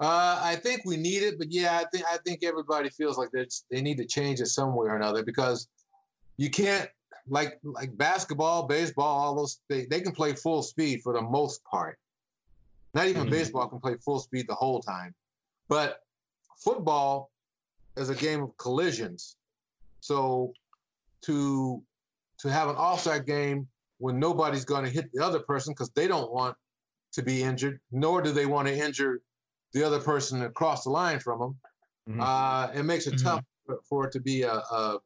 Uh, 0.01 0.41
I 0.43 0.55
think 0.57 0.83
we 0.85 0.97
need 0.97 1.25
it, 1.25 1.39
but 1.39 1.51
yeah, 1.51 1.77
I 1.77 1.85
think 1.93 2.05
I 2.07 2.19
think 2.25 2.45
everybody 2.45 2.89
feels 2.91 3.19
like 3.19 3.31
they 3.33 3.47
they 3.71 3.83
need 3.83 3.99
to 3.99 4.05
change 4.05 4.41
it 4.41 4.47
somewhere 4.47 4.93
or 4.93 4.97
another 4.97 5.25
because 5.25 5.69
you 6.37 6.51
can't 6.51 6.89
like 7.29 7.59
like 7.65 7.97
basketball, 7.99 8.67
baseball, 8.67 9.19
all 9.19 9.35
those 9.35 9.61
they, 9.69 9.87
they 9.87 10.01
can 10.01 10.13
play 10.13 10.35
full 10.35 10.63
speed 10.63 11.01
for 11.03 11.13
the 11.13 11.23
most 11.23 11.65
part. 11.65 11.99
Not 12.95 13.07
even 13.07 13.23
mm-hmm. 13.23 13.33
baseball 13.33 13.69
can 13.69 13.81
play 13.81 13.97
full 14.05 14.21
speed 14.21 14.47
the 14.49 14.55
whole 14.55 14.81
time. 14.81 15.15
But 15.69 15.99
football 16.59 17.31
is 17.97 18.09
a 18.09 18.15
game 18.15 18.43
of 18.43 18.57
collisions. 18.57 19.37
So 20.01 20.53
to 21.23 21.83
to 22.41 22.53
have 22.53 22.69
an 22.69 22.77
offside 22.77 23.27
game 23.27 23.67
when 23.99 24.21
nobody's 24.21 24.65
going 24.65 24.85
to 24.85 24.91
hit 24.91 25.11
the 25.13 25.25
other 25.25 25.41
person 25.41 25.73
because 25.73 25.91
they 25.91 26.07
don't 26.07 26.33
want 26.33 26.57
to 27.13 27.23
be 27.23 27.43
injured, 27.43 27.81
nor 27.91 28.23
do 28.23 28.31
they 28.31 28.47
want 28.47 28.69
to 28.69 28.77
injure 28.77 29.21
the 29.73 29.85
other 29.85 30.01
person 30.01 30.43
across 30.43 30.85
the 30.85 30.91
line 30.91 31.21
from 31.21 31.39
them. 31.41 31.57
Mm-hmm. 32.09 32.21
Uh, 32.21 32.79
it 32.79 32.85
makes 32.85 33.07
it 33.07 33.15
mm-hmm. 33.15 33.27
tough 33.27 33.45
for 33.89 34.07
it 34.07 34.13
to 34.13 34.21
be 34.21 34.43
a, 34.43 34.53
a 34.55 34.99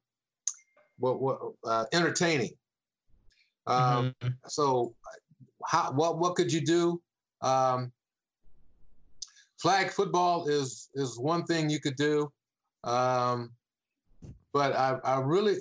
what, 0.99 1.21
what 1.21 1.41
uh, 1.65 1.85
entertaining. 1.93 2.53
Um, 3.67 4.15
mm-hmm. 4.23 4.29
So, 4.47 4.95
how 5.67 5.93
what 5.93 6.19
what 6.19 6.35
could 6.35 6.53
you 6.53 6.61
do? 6.61 7.01
Um, 7.41 7.93
flag 9.61 9.91
football 9.91 10.47
is 10.49 10.91
is 10.95 11.19
one 11.19 11.45
thing 11.45 11.71
you 11.71 11.81
could 11.81 11.97
do, 11.97 12.33
um, 12.85 13.51
but 14.53 14.75
I, 14.75 14.99
I 15.05 15.21
really 15.21 15.57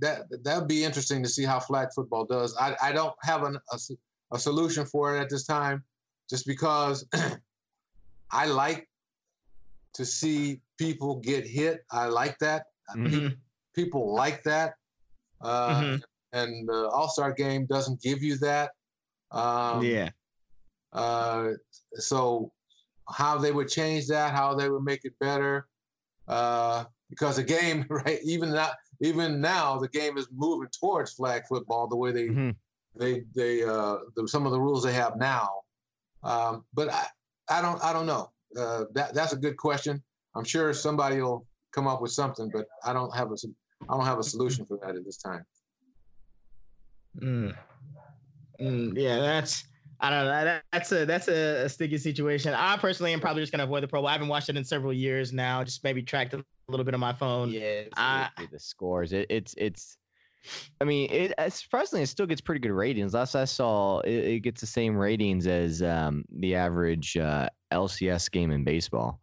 that 0.00 0.24
that 0.44 0.58
would 0.58 0.68
be 0.68 0.84
interesting 0.84 1.22
to 1.22 1.28
see 1.28 1.44
how 1.44 1.60
flag 1.60 1.88
football 1.94 2.24
does. 2.24 2.56
I, 2.58 2.76
I 2.82 2.92
don't 2.92 3.14
have 3.22 3.44
an, 3.44 3.58
a, 3.72 3.78
a 4.32 4.38
solution 4.38 4.84
for 4.84 5.16
it 5.16 5.20
at 5.20 5.30
this 5.30 5.44
time, 5.44 5.84
just 6.28 6.46
because 6.46 7.06
I 8.34 8.46
like 8.46 8.88
to 9.94 10.04
see 10.04 10.60
people 10.76 11.20
get 11.20 11.46
hit. 11.46 11.84
I 11.90 12.06
like 12.06 12.36
that. 12.40 12.64
Mm-hmm. 12.94 13.06
People, 13.08 13.36
people, 13.74 14.14
like 14.14 14.42
that. 14.42 14.74
Uh, 15.40 15.80
mm-hmm. 15.80 15.96
And 16.32 16.68
the 16.68 16.88
All 16.88 17.08
Star 17.08 17.32
game 17.32 17.64
doesn't 17.66 18.02
give 18.02 18.22
you 18.22 18.36
that. 18.38 18.72
Um, 19.30 19.84
yeah. 19.84 20.10
Uh, 20.92 21.52
so 21.94 22.52
how 23.08 23.38
they 23.38 23.52
would 23.52 23.68
change 23.68 24.08
that, 24.08 24.32
how 24.32 24.54
they 24.54 24.68
would 24.68 24.82
make 24.82 25.04
it 25.04 25.14
better, 25.20 25.68
uh, 26.28 26.84
because 27.08 27.36
the 27.36 27.42
game, 27.42 27.86
right? 27.90 28.18
Even 28.24 28.52
now, 28.52 28.70
even 29.00 29.40
now, 29.40 29.78
the 29.78 29.88
game 29.88 30.18
is 30.18 30.28
moving 30.34 30.68
towards 30.78 31.12
flag 31.12 31.42
football 31.48 31.86
the 31.86 31.96
way 31.96 32.10
they 32.10 32.28
mm-hmm. 32.28 32.50
they 32.96 33.22
they 33.34 33.62
uh, 33.62 33.98
the, 34.16 34.26
some 34.26 34.44
of 34.44 34.52
the 34.52 34.60
rules 34.60 34.82
they 34.82 34.92
have 34.92 35.16
now. 35.16 35.48
Um, 36.24 36.64
but 36.72 36.92
I, 36.92 37.04
I 37.48 37.60
don't 37.62 37.82
I 37.84 37.92
don't 37.92 38.06
know. 38.06 38.30
Uh, 38.58 38.84
that 38.94 39.14
that's 39.14 39.32
a 39.32 39.36
good 39.36 39.56
question. 39.56 40.02
I'm 40.34 40.44
sure 40.44 40.72
somebody 40.72 41.20
will 41.20 41.46
come 41.72 41.86
up 41.86 42.00
with 42.00 42.12
something, 42.12 42.50
but 42.52 42.66
I 42.84 42.92
don't 42.92 43.14
have 43.14 43.30
a 43.30 43.36
I 43.88 43.96
don't 43.96 44.06
have 44.06 44.18
a 44.18 44.22
solution 44.22 44.64
for 44.64 44.78
that 44.82 44.96
at 44.96 45.04
this 45.04 45.18
time. 45.18 45.44
Mm. 47.20 47.54
Mm, 48.60 48.92
yeah, 48.96 49.18
that's 49.18 49.64
I 50.00 50.10
don't 50.10 50.26
know. 50.26 50.60
that's 50.72 50.92
a 50.92 51.04
that's 51.04 51.28
a, 51.28 51.64
a, 51.64 51.68
sticky 51.68 51.98
situation. 51.98 52.52
I 52.54 52.76
personally 52.76 53.12
am 53.12 53.20
probably 53.20 53.42
just 53.42 53.52
gonna 53.52 53.64
avoid 53.64 53.82
the 53.82 53.88
Pro 53.88 54.00
Bowl. 54.00 54.08
I 54.08 54.12
haven't 54.12 54.28
watched 54.28 54.48
it 54.48 54.56
in 54.56 54.64
several 54.64 54.92
years 54.92 55.32
now. 55.32 55.64
Just 55.64 55.82
maybe 55.84 56.02
tracked 56.02 56.34
a 56.34 56.44
little 56.68 56.84
bit 56.84 56.94
on 56.94 57.00
my 57.00 57.12
phone. 57.12 57.50
Yeah, 57.50 57.82
I, 57.96 58.28
the 58.50 58.58
scores. 58.58 59.12
It, 59.12 59.26
it's 59.30 59.54
it's. 59.56 59.96
I 60.80 60.84
mean, 60.84 61.10
it 61.10 61.34
surprisingly 61.52 62.02
it 62.02 62.08
still 62.08 62.26
gets 62.26 62.40
pretty 62.40 62.60
good 62.60 62.72
ratings. 62.72 63.14
Last 63.14 63.34
I 63.34 63.44
saw, 63.44 64.00
it, 64.00 64.12
it 64.12 64.40
gets 64.40 64.60
the 64.60 64.66
same 64.66 64.96
ratings 64.96 65.46
as 65.46 65.82
um, 65.82 66.24
the 66.38 66.54
average 66.54 67.16
uh, 67.16 67.48
LCS 67.72 68.30
game 68.30 68.50
in 68.50 68.64
baseball. 68.64 69.20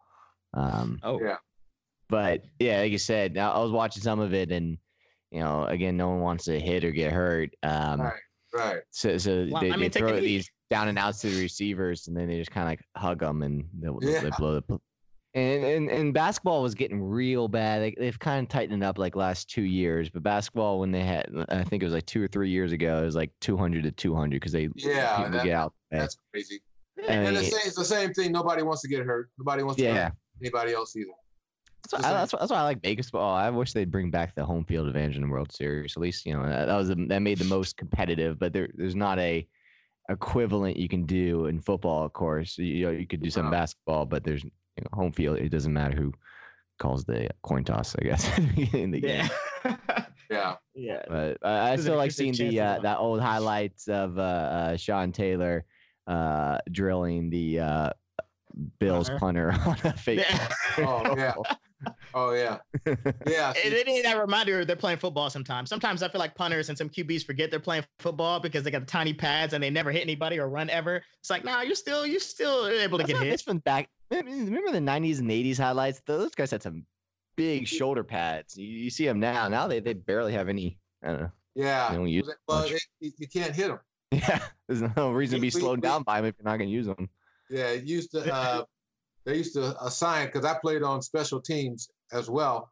Um, 0.54 1.00
oh 1.04 1.20
yeah, 1.22 1.38
but 2.10 2.44
yeah, 2.60 2.82
like 2.82 2.92
you 2.92 2.98
said, 2.98 3.38
I 3.38 3.58
was 3.60 3.72
watching 3.72 4.04
some 4.04 4.20
of 4.20 4.34
it, 4.34 4.52
and 4.52 4.78
you 5.32 5.40
know, 5.40 5.66
again, 5.66 5.96
no 5.96 6.10
one 6.10 6.20
wants 6.20 6.46
to 6.46 6.60
hit 6.60 6.84
or 6.84 6.92
get 6.92 7.14
hurt. 7.14 7.52
Um, 7.64 8.02
right, 8.02 8.14
right. 8.54 8.82
So, 8.90 9.18
so 9.18 9.48
well, 9.50 9.62
they, 9.62 9.72
I 9.72 9.78
mean, 9.78 9.92
they 9.92 10.00
throw 10.00 10.20
these 10.20 10.50
down 10.70 10.90
and 10.90 11.00
outs 11.00 11.22
to 11.22 11.30
the 11.30 11.42
receivers, 11.42 12.08
and 12.08 12.18
then 12.18 12.28
they 12.28 12.38
just 12.38 12.52
kind 12.52 12.66
of 12.66 12.72
like 12.72 12.82
hug 12.98 13.20
them, 13.20 13.44
and 13.44 13.66
they, 13.80 13.90
yeah. 14.02 14.22
they 14.22 14.32
blow 14.38 14.60
the. 14.60 14.80
And, 15.34 15.64
and 15.64 15.90
and 15.90 16.14
basketball 16.14 16.62
was 16.62 16.76
getting 16.76 17.02
real 17.02 17.48
bad. 17.48 17.82
They, 17.82 17.96
they've 17.98 18.20
kind 18.20 18.46
of 18.46 18.50
tightened 18.50 18.84
it 18.84 18.86
up 18.86 18.98
like 18.98 19.16
last 19.16 19.50
two 19.50 19.62
years, 19.62 20.10
but 20.10 20.24
basketball 20.24 20.80
when 20.80 20.92
they 20.92 21.06
had, 21.06 21.30
uh, 21.34 21.46
I 21.48 21.64
think 21.64 21.82
it 21.82 21.86
was 21.86 21.94
like 21.94 22.06
two 22.06 22.22
or 22.22 22.28
three 22.28 22.50
years 22.50 22.74
ago, 22.74 23.02
it 23.02 23.06
was 23.06 23.16
like 23.16 23.32
200 23.40 23.84
to 23.84 23.92
200 23.92 24.36
because 24.36 24.52
they 24.52 24.68
yeah 24.76 25.18
people 25.18 25.32
that, 25.32 25.46
get 25.46 25.54
out. 25.54 25.74
That's 25.90 26.18
crazy. 26.34 26.62
And, 27.08 27.28
and 27.28 27.38
it's, 27.38 27.54
it's 27.66 27.78
the 27.78 27.86
same 27.86 28.14
thing. 28.14 28.34
Nobody 28.34 28.62
wants 28.62 28.82
to 28.82 28.90
get 28.90 29.06
hurt. 29.06 29.30
Nobody 29.38 29.64
wants 29.64 29.78
to 29.78 29.86
yeah. 29.86 30.04
hurt 30.06 30.14
anybody 30.42 30.74
else 30.74 30.96
either. 30.98 31.12
That's 31.90 32.04
why, 32.04 32.10
I, 32.10 32.14
that's, 32.14 32.34
why, 32.34 32.40
that's 32.40 32.52
why 32.52 32.58
I 32.60 32.64
like 32.64 32.82
baseball. 32.82 33.34
I 33.34 33.50
wish 33.50 33.74
they'd 33.74 33.90
bring 33.90 34.12
back 34.12 34.36
the 34.36 34.46
home 34.46 34.66
field 34.66 34.88
advantage 34.88 35.16
in 35.16 35.22
the 35.22 35.28
World 35.28 35.52
Series. 35.52 35.94
At 35.96 36.02
least 36.02 36.26
you 36.26 36.34
know 36.34 36.44
that, 36.48 36.66
that 36.66 36.76
was 36.76 36.90
a, 36.90 36.96
that 37.08 37.22
made 37.22 37.38
the 37.38 37.46
most 37.46 37.78
competitive. 37.78 38.38
But 38.38 38.54
there, 38.54 38.70
there's 38.76 38.96
not 38.96 39.18
a 39.18 39.48
equivalent 40.10 40.78
you 40.78 40.90
can 40.90 41.06
do 41.06 41.46
in 41.46 41.60
football. 41.60 42.06
Of 42.06 42.14
course, 42.14 42.58
you, 42.58 42.66
you 42.66 42.86
know 42.86 42.92
you 42.92 43.08
could 43.08 43.22
do 43.22 43.30
some 43.30 43.50
basketball, 43.50 44.06
but 44.06 44.24
there's 44.24 44.46
you 44.82 44.90
know, 44.92 45.04
home 45.04 45.12
field. 45.12 45.38
It 45.38 45.50
doesn't 45.50 45.74
matter 45.74 45.96
who 45.96 46.14
calls 46.80 47.06
the 47.06 47.30
coin 47.44 47.64
toss. 47.64 47.96
I 48.00 48.04
guess 48.04 48.38
in 48.74 48.92
the 48.92 49.02
game. 49.02 49.30
Yeah. 50.32 50.56
yeah. 50.74 51.02
But 51.10 51.40
uh, 51.44 51.50
I 51.50 51.76
still 51.76 51.98
like 51.98 52.12
seeing 52.12 52.32
the 52.32 52.58
uh, 52.58 52.80
that 52.80 53.00
old 53.00 53.20
highlights 53.32 53.90
of 53.90 54.18
uh, 54.18 54.22
uh, 54.22 54.78
Sean 54.78 55.12
Taylor 55.12 55.66
uh, 56.08 56.60
drilling 56.72 57.30
the 57.30 57.60
uh, 57.60 57.90
Bills 58.80 59.10
punter, 59.20 59.52
punter 59.52 59.70
on 59.70 59.92
a 59.92 59.98
fake. 59.98 60.20
Yeah. 60.20 60.50
oh 60.78 61.18
yeah. 61.18 61.34
Oh 62.14 62.34
yeah, 62.34 62.58
yeah. 63.28 63.54
They 63.64 63.84
need 63.84 64.06
that 64.06 64.20
reminder 64.20 64.66
they're 64.66 64.76
playing 64.76 65.00
football 65.00 65.30
sometimes. 65.30 65.70
Sometimes 65.70 66.04
I 66.04 66.10
feel 66.10 66.20
like 66.20 66.36
punters 66.36 66.70
and 66.70 66.78
some 66.78 66.90
QBs 66.90 67.26
forget 67.26 67.50
they're 67.50 67.60
playing 67.60 67.86
football 68.00 68.40
because 68.40 68.64
they 68.64 68.72
got 68.72 68.82
the 68.82 68.86
tiny 68.86 69.14
pads 69.14 69.54
and 69.54 69.64
they 69.64 69.70
never 69.70 69.92
hit 69.92 70.02
anybody 70.02 70.40
or 70.40 70.50
run 70.50 70.70
ever. 70.70 71.02
It's 71.20 71.30
like, 71.30 71.44
nah, 71.44 71.62
you're 71.62 71.76
still 71.76 72.06
you're 72.06 72.20
still 72.20 72.68
able 72.68 72.98
to 72.98 73.04
That's 73.04 73.14
get 73.14 73.24
hit. 73.24 73.32
This 73.32 73.42
from 73.42 73.60
back. 73.60 73.90
Remember 74.12 74.72
the 74.72 74.80
'90s 74.80 75.20
and 75.20 75.30
'80s 75.30 75.58
highlights? 75.58 76.02
Those 76.06 76.36
guys 76.36 76.52
had 76.52 76.62
some 76.62 76.86
big 77.36 77.68
shoulder 77.68 78.04
pads. 78.04 78.58
You, 78.58 78.68
you 78.68 78.90
see 78.90 79.06
them 79.06 79.20
now. 79.20 79.48
Now 79.48 79.68
they, 79.68 79.80
they 79.80 79.94
barely 79.94 80.34
have 80.34 80.50
any. 80.50 80.78
I 81.04 81.08
don't 81.08 81.22
know. 81.22 81.32
Yeah. 81.56 81.90
They 81.90 81.96
don't 81.98 82.08
use 82.08 82.30
well, 82.48 82.64
it, 82.64 82.82
you 83.00 83.28
can't 83.28 83.56
hit 83.56 83.68
them. 83.68 83.80
Yeah. 84.12 84.42
There's 84.68 84.82
no 84.98 85.12
reason 85.12 85.38
to 85.38 85.42
be 85.42 85.50
slowed 85.50 85.82
down 85.82 86.04
by 86.04 86.18
them 86.18 86.26
if 86.26 86.36
you're 86.38 86.44
not 86.44 86.58
going 86.58 86.70
to 86.70 86.76
use 86.76 86.86
them. 86.86 87.10
Yeah. 87.50 87.70
It 87.70 87.86
used 87.86 88.12
to. 88.12 88.34
Uh, 88.34 88.66
they 89.26 89.38
used 89.38 89.54
to 89.54 89.76
assign 89.84 90.28
because 90.28 90.46
I 90.46 90.58
played 90.60 90.84
on 90.84 91.02
special 91.02 91.42
teams 91.42 91.90
as 92.12 92.30
well, 92.30 92.70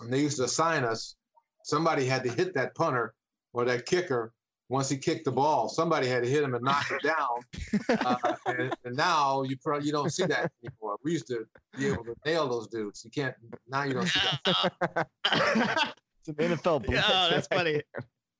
and 0.00 0.12
they 0.12 0.20
used 0.20 0.38
to 0.38 0.44
assign 0.44 0.84
us. 0.84 1.16
Somebody 1.64 2.06
had 2.06 2.24
to 2.24 2.30
hit 2.30 2.54
that 2.54 2.74
punter 2.74 3.14
or 3.52 3.64
that 3.66 3.86
kicker 3.86 4.32
once 4.70 4.88
he 4.88 4.96
kicked 4.96 5.24
the 5.24 5.32
ball. 5.32 5.68
Somebody 5.68 6.06
had 6.06 6.22
to 6.22 6.28
hit 6.28 6.42
him 6.42 6.54
and 6.54 6.64
knock 6.64 6.90
it 6.90 7.02
down. 7.02 7.98
Uh, 8.06 8.34
and, 8.46 8.74
and, 8.84 8.96
now 8.96 9.42
you 9.42 9.56
probably 9.62 9.86
you 9.86 9.92
don't 9.92 10.10
see 10.10 10.24
that 10.24 10.50
anymore. 10.64 10.96
We 11.04 11.12
used 11.12 11.26
to 11.26 11.44
be 11.76 11.88
able 11.88 12.04
to 12.04 12.14
nail 12.24 12.48
those 12.48 12.68
dudes. 12.68 13.04
You 13.04 13.10
can't 13.10 13.34
now. 13.68 13.82
You 13.82 13.94
don't 13.94 14.06
see 14.06 14.20
that. 14.44 15.08
it's 16.20 16.28
an 16.28 16.34
NFL. 16.34 16.86
Blitz 16.86 17.02
oh, 17.06 17.28
that's 17.30 17.48
funny. 17.48 17.82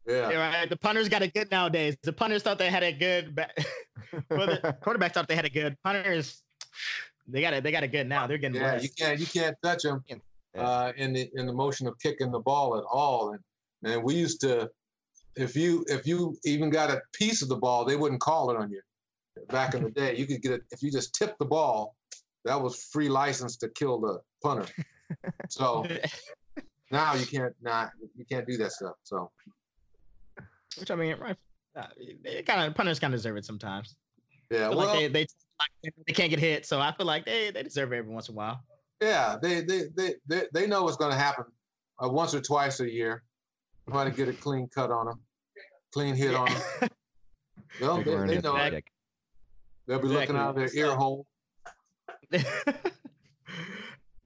Yeah. 0.07 0.31
yeah. 0.31 0.61
right. 0.61 0.69
The 0.69 0.77
punters 0.77 1.09
got 1.09 1.23
it 1.23 1.35
good 1.35 1.51
nowadays. 1.51 1.97
The 2.03 2.13
punters 2.13 2.43
thought 2.43 2.59
they 2.59 2.71
had 2.71 2.83
it 2.83 2.99
good. 2.99 3.37
well, 4.31 4.47
the 4.47 4.77
quarterbacks 4.83 5.13
thought 5.13 5.29
they 5.29 5.37
had 5.37 5.45
it 5.45 5.53
good. 5.53 5.77
Punters 5.83 6.43
they 7.33 7.41
got 7.41 7.53
it. 7.55 7.63
They 7.63 7.73
got 7.73 7.83
it 7.83 7.89
good 7.89 8.09
now. 8.09 8.27
They're 8.27 8.39
getting 8.39 8.61
yeah. 8.61 8.81
You 8.81 8.89
can't 8.97 9.19
you 9.19 9.27
can't 9.27 9.57
touch 9.63 9.83
them. 9.83 10.05
uh, 10.57 10.93
in 10.97 11.13
the 11.13 11.31
in 11.35 11.47
the 11.47 11.53
motion 11.53 11.87
of 11.87 11.99
kicking 11.99 12.31
the 12.31 12.41
ball 12.41 12.77
at 12.77 12.85
all. 12.91 13.33
And 13.33 13.93
and 13.93 14.03
we 14.03 14.15
used 14.15 14.41
to, 14.43 14.71
if 15.37 15.57
you 15.57 15.85
if 15.89 16.07
you 16.07 16.37
even 16.45 16.71
got 16.71 16.91
a 16.91 17.01
piece 17.13 17.43
of 17.43 17.49
the 17.49 17.57
ball, 17.57 17.85
they 17.85 17.97
wouldn't 17.97 18.21
call 18.21 18.51
it 18.51 18.57
on 18.57 18.71
you. 18.71 18.81
Back 19.49 19.75
in 19.75 19.85
the 19.85 19.91
day, 19.91 20.17
you 20.17 20.27
could 20.27 20.43
get 20.43 20.53
it 20.53 20.63
if 20.71 20.83
you 20.83 20.91
just 20.91 21.15
tipped 21.15 21.39
the 21.39 21.45
ball. 21.45 21.97
That 22.45 22.61
was 22.61 22.85
free 22.85 23.09
license 23.09 23.57
to 23.59 23.69
kill 23.69 24.01
the 24.01 24.21
punter. 24.43 24.67
So 25.49 25.85
now 26.93 27.15
you 27.15 27.27
can't 27.27 27.53
not 27.61 27.91
you 28.17 28.25
can't 28.25 28.47
do 28.47 28.57
that 28.59 28.71
stuff. 28.71 28.95
So 29.03 29.33
which 30.79 30.91
I 30.91 30.95
mean, 30.95 31.17
right? 31.19 31.37
Uh, 31.75 31.87
they 32.23 32.43
kind 32.43 32.67
of 32.67 32.75
punters 32.75 32.99
kind 32.99 33.13
of 33.13 33.19
deserve 33.19 33.37
it 33.37 33.45
sometimes. 33.45 33.97
Yeah, 34.51 34.69
well, 34.69 34.79
like 34.79 34.93
they, 34.93 35.09
they 35.09 35.27
they 35.83 36.13
can't 36.13 36.31
get 36.31 36.39
hit, 36.39 36.67
so 36.67 36.81
I 36.81 36.93
feel 36.93 37.07
like 37.07 37.25
they 37.25 37.51
they 37.51 37.63
deserve 37.63 37.93
it 37.93 37.99
every 37.99 38.13
once 38.13 38.29
in 38.29 38.35
a 38.35 38.37
while. 38.37 38.65
Yeah, 39.01 39.37
they 39.41 39.63
they 39.63 39.85
they 39.97 40.15
they, 40.27 40.43
they 40.53 40.67
know 40.67 40.85
what's 40.85 40.97
going 40.97 41.13
to 41.13 41.19
happen 41.19 41.45
uh, 42.03 42.09
once 42.09 42.35
or 42.35 42.41
twice 42.41 42.81
a 42.81 42.91
year. 42.91 43.23
Try 43.89 44.05
to 44.05 44.11
get 44.11 44.29
a 44.29 44.33
clean 44.33 44.69
cut 44.73 44.91
on 44.91 45.07
them, 45.07 45.21
clean 45.93 46.15
hit 46.15 46.35
on 46.35 46.49
them. 46.53 46.89
well, 47.81 47.97
they, 48.03 48.35
they 48.35 48.41
know 48.41 48.57
it. 48.57 48.85
They'll 49.87 49.99
be 49.99 50.07
exactly. 50.07 50.09
looking 50.09 50.37
out 50.37 50.51
of 50.51 50.57
their 50.57 50.75
ear 50.75 50.95
hole. 50.95 51.27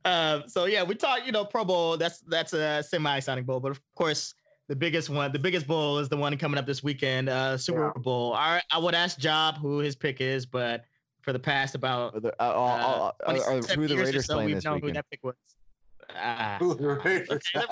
uh, 0.05 0.41
so 0.47 0.67
yeah, 0.67 0.83
we 0.83 0.95
talked. 0.95 1.25
You 1.25 1.33
know, 1.33 1.45
Pro 1.45 1.65
Bowl. 1.65 1.97
That's 1.97 2.21
that's 2.21 2.53
a 2.53 2.83
semi-exciting 2.83 3.45
bowl, 3.45 3.61
but 3.61 3.71
of 3.71 3.81
course, 3.95 4.35
the 4.69 4.77
biggest 4.77 5.09
one, 5.09 5.33
the 5.33 5.39
biggest 5.39 5.67
bowl 5.67 5.99
is 5.99 6.09
the 6.09 6.17
one 6.17 6.37
coming 6.37 6.59
up 6.59 6.67
this 6.67 6.83
weekend, 6.83 7.29
uh, 7.29 7.57
Super 7.57 7.93
yeah. 7.95 8.03
Bowl. 8.03 8.35
I 8.35 8.61
I 8.71 8.79
would 8.79 8.95
ask 8.95 9.19
Job 9.19 9.57
who 9.59 9.79
his 9.79 9.95
pick 9.95 10.21
is, 10.21 10.47
but 10.47 10.85
for 11.25 11.33
the 11.33 11.39
past 11.39 11.75
about 11.75 12.21
the, 12.23 12.29
uh, 12.41 12.45
uh, 12.45 13.13
uh, 13.27 13.31
uh 13.31 13.63
who 13.75 13.89
the 13.89 13.97
Raiders 13.97 14.27
so, 14.27 14.35
playing 14.35 14.55
this 14.55 14.65
weekend? 14.65 14.85
Who 14.85 14.93
that 14.93 15.07
pick 15.11 15.25
was. 15.25 15.35
Uh, 16.15 16.59
who 16.59 16.75
the 16.75 16.89
Raiders? 16.89 17.29
Okay, 17.31 17.41
the 17.55 17.67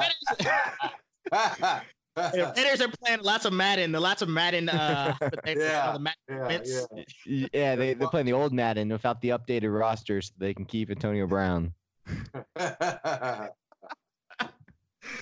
Raiders. 1.30 1.82
Raiders 2.56 2.80
are 2.80 2.88
playing 3.02 3.20
lots 3.22 3.44
of 3.44 3.52
Madden. 3.52 3.92
The 3.92 4.00
lots 4.00 4.22
of 4.22 4.28
Madden. 4.28 4.68
Uh, 4.68 5.14
yeah, 5.46 5.92
the 5.92 5.98
Madden 5.98 6.64
yeah, 6.66 7.04
yeah. 7.26 7.46
yeah, 7.52 7.76
they 7.76 7.94
they're 7.94 8.08
playing 8.08 8.26
the 8.26 8.32
old 8.32 8.52
Madden 8.52 8.88
without 8.90 9.20
the 9.20 9.30
updated 9.30 9.76
rosters. 9.76 10.26
So 10.28 10.34
they 10.38 10.52
can 10.52 10.64
keep 10.64 10.90
Antonio 10.90 11.26
Brown. 11.26 11.72
uh, 12.56 13.48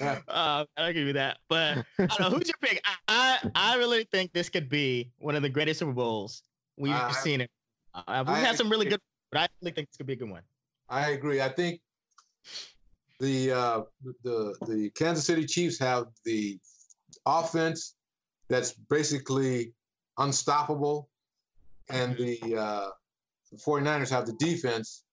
I'll 0.00 0.66
give 0.92 1.06
you 1.06 1.12
that. 1.12 1.38
But 1.48 1.84
I 1.98 2.06
don't 2.06 2.20
know 2.20 2.30
who's 2.30 2.48
your 2.48 2.56
pick. 2.60 2.82
I, 2.84 2.94
I, 3.08 3.50
I 3.54 3.76
really 3.76 4.04
think 4.04 4.32
this 4.32 4.48
could 4.48 4.68
be 4.68 5.10
one 5.18 5.36
of 5.36 5.42
the 5.42 5.48
greatest 5.48 5.78
Super 5.78 5.92
Bowls 5.92 6.42
we've 6.76 6.92
uh, 6.92 7.12
seen 7.12 7.40
it. 7.42 7.50
Uh, 7.94 8.24
we've 8.26 8.36
I 8.36 8.38
had 8.38 8.56
some 8.56 8.70
really 8.70 8.86
good, 8.86 9.00
but 9.30 9.40
I 9.40 9.48
really 9.60 9.72
think 9.72 9.88
this 9.88 9.96
could 9.96 10.06
be 10.06 10.14
a 10.14 10.16
good 10.16 10.30
one. 10.30 10.42
I 10.88 11.10
agree. 11.10 11.40
I 11.40 11.48
think 11.48 11.80
the 13.18 13.52
uh, 13.52 13.82
the 14.24 14.54
the 14.66 14.90
Kansas 14.94 15.24
City 15.24 15.46
Chiefs 15.46 15.78
have 15.78 16.06
the 16.24 16.58
offense 17.26 17.94
that's 18.48 18.72
basically 18.72 19.72
unstoppable, 20.18 21.08
and 21.88 22.16
the, 22.16 22.38
uh, 22.56 22.88
the 23.50 23.56
49ers 23.56 24.10
have 24.10 24.26
the 24.26 24.32
defense. 24.34 25.04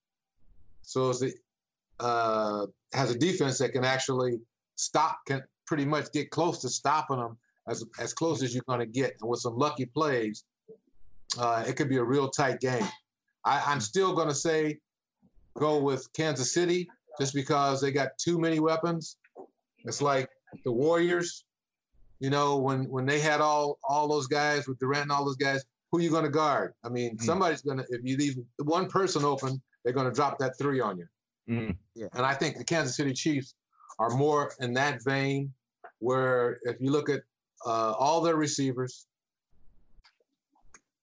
So 0.82 1.10
it's 1.10 1.20
the 1.20 1.34
uh, 2.00 2.68
has 2.94 3.12
a 3.12 3.18
defense 3.18 3.58
that 3.60 3.74
can 3.74 3.84
actually 3.84 4.40
stop, 4.76 5.20
can 5.26 5.44
pretty 5.66 5.86
much 5.86 6.12
get 6.12 6.30
close 6.32 6.60
to 6.60 6.70
stopping 6.70 7.18
them 7.18 7.38
as 7.68 7.84
as 8.00 8.14
close 8.14 8.42
as 8.42 8.54
you're 8.54 8.64
going 8.68 8.80
to 8.80 8.86
get, 8.86 9.16
and 9.22 9.30
with 9.30 9.42
some 9.42 9.58
lucky 9.58 9.86
plays, 9.86 10.46
uh, 11.38 11.64
it 11.68 11.76
could 11.76 11.90
be 11.90 11.98
a 11.98 12.04
real 12.04 12.30
tight 12.30 12.60
game. 12.60 12.88
I, 13.46 13.62
I'm 13.66 13.80
still 13.80 14.14
going 14.14 14.28
to 14.28 14.36
say 14.36 14.80
go 15.58 15.82
with 15.82 16.12
Kansas 16.14 16.54
City 16.54 16.88
just 17.20 17.34
because 17.34 17.82
they 17.82 17.92
got 17.92 18.18
too 18.18 18.40
many 18.40 18.60
weapons. 18.60 19.18
It's 19.86 20.02
like 20.02 20.30
the 20.64 20.72
Warriors, 20.72 21.46
you 22.20 22.30
know, 22.30 22.58
when 22.58 22.90
when 22.90 23.06
they 23.06 23.20
had 23.20 23.42
all 23.42 23.80
all 23.84 24.08
those 24.08 24.28
guys 24.28 24.68
with 24.68 24.80
Durant 24.80 25.04
and 25.04 25.12
all 25.12 25.26
those 25.26 25.38
guys, 25.38 25.64
who 25.92 26.00
are 26.00 26.02
you 26.02 26.10
going 26.10 26.24
to 26.26 26.30
guard? 26.30 26.74
I 26.84 26.90
mean, 26.90 27.16
mm-hmm. 27.16 27.26
somebody's 27.26 27.62
going 27.62 27.78
to 27.78 27.86
if 27.90 28.02
you 28.04 28.18
leave 28.18 28.38
one 28.58 28.88
person 28.90 29.24
open, 29.24 29.62
they're 29.84 29.94
going 29.94 30.10
to 30.10 30.14
drop 30.14 30.38
that 30.40 30.58
three 30.58 30.80
on 30.80 30.98
you. 30.98 31.08
Mm-hmm. 31.50 31.72
Yeah. 31.96 32.08
And 32.14 32.26
I 32.26 32.34
think 32.34 32.58
the 32.58 32.64
Kansas 32.64 32.96
City 32.98 33.14
Chiefs 33.14 33.56
are 34.00 34.10
more 34.10 34.52
in 34.60 34.74
that 34.74 35.04
vein, 35.04 35.54
where 36.00 36.60
if 36.64 36.76
you 36.80 36.92
look 36.92 37.10
at 37.10 37.22
uh, 37.66 37.94
all 37.94 38.22
their 38.22 38.36
receivers, 38.36 39.08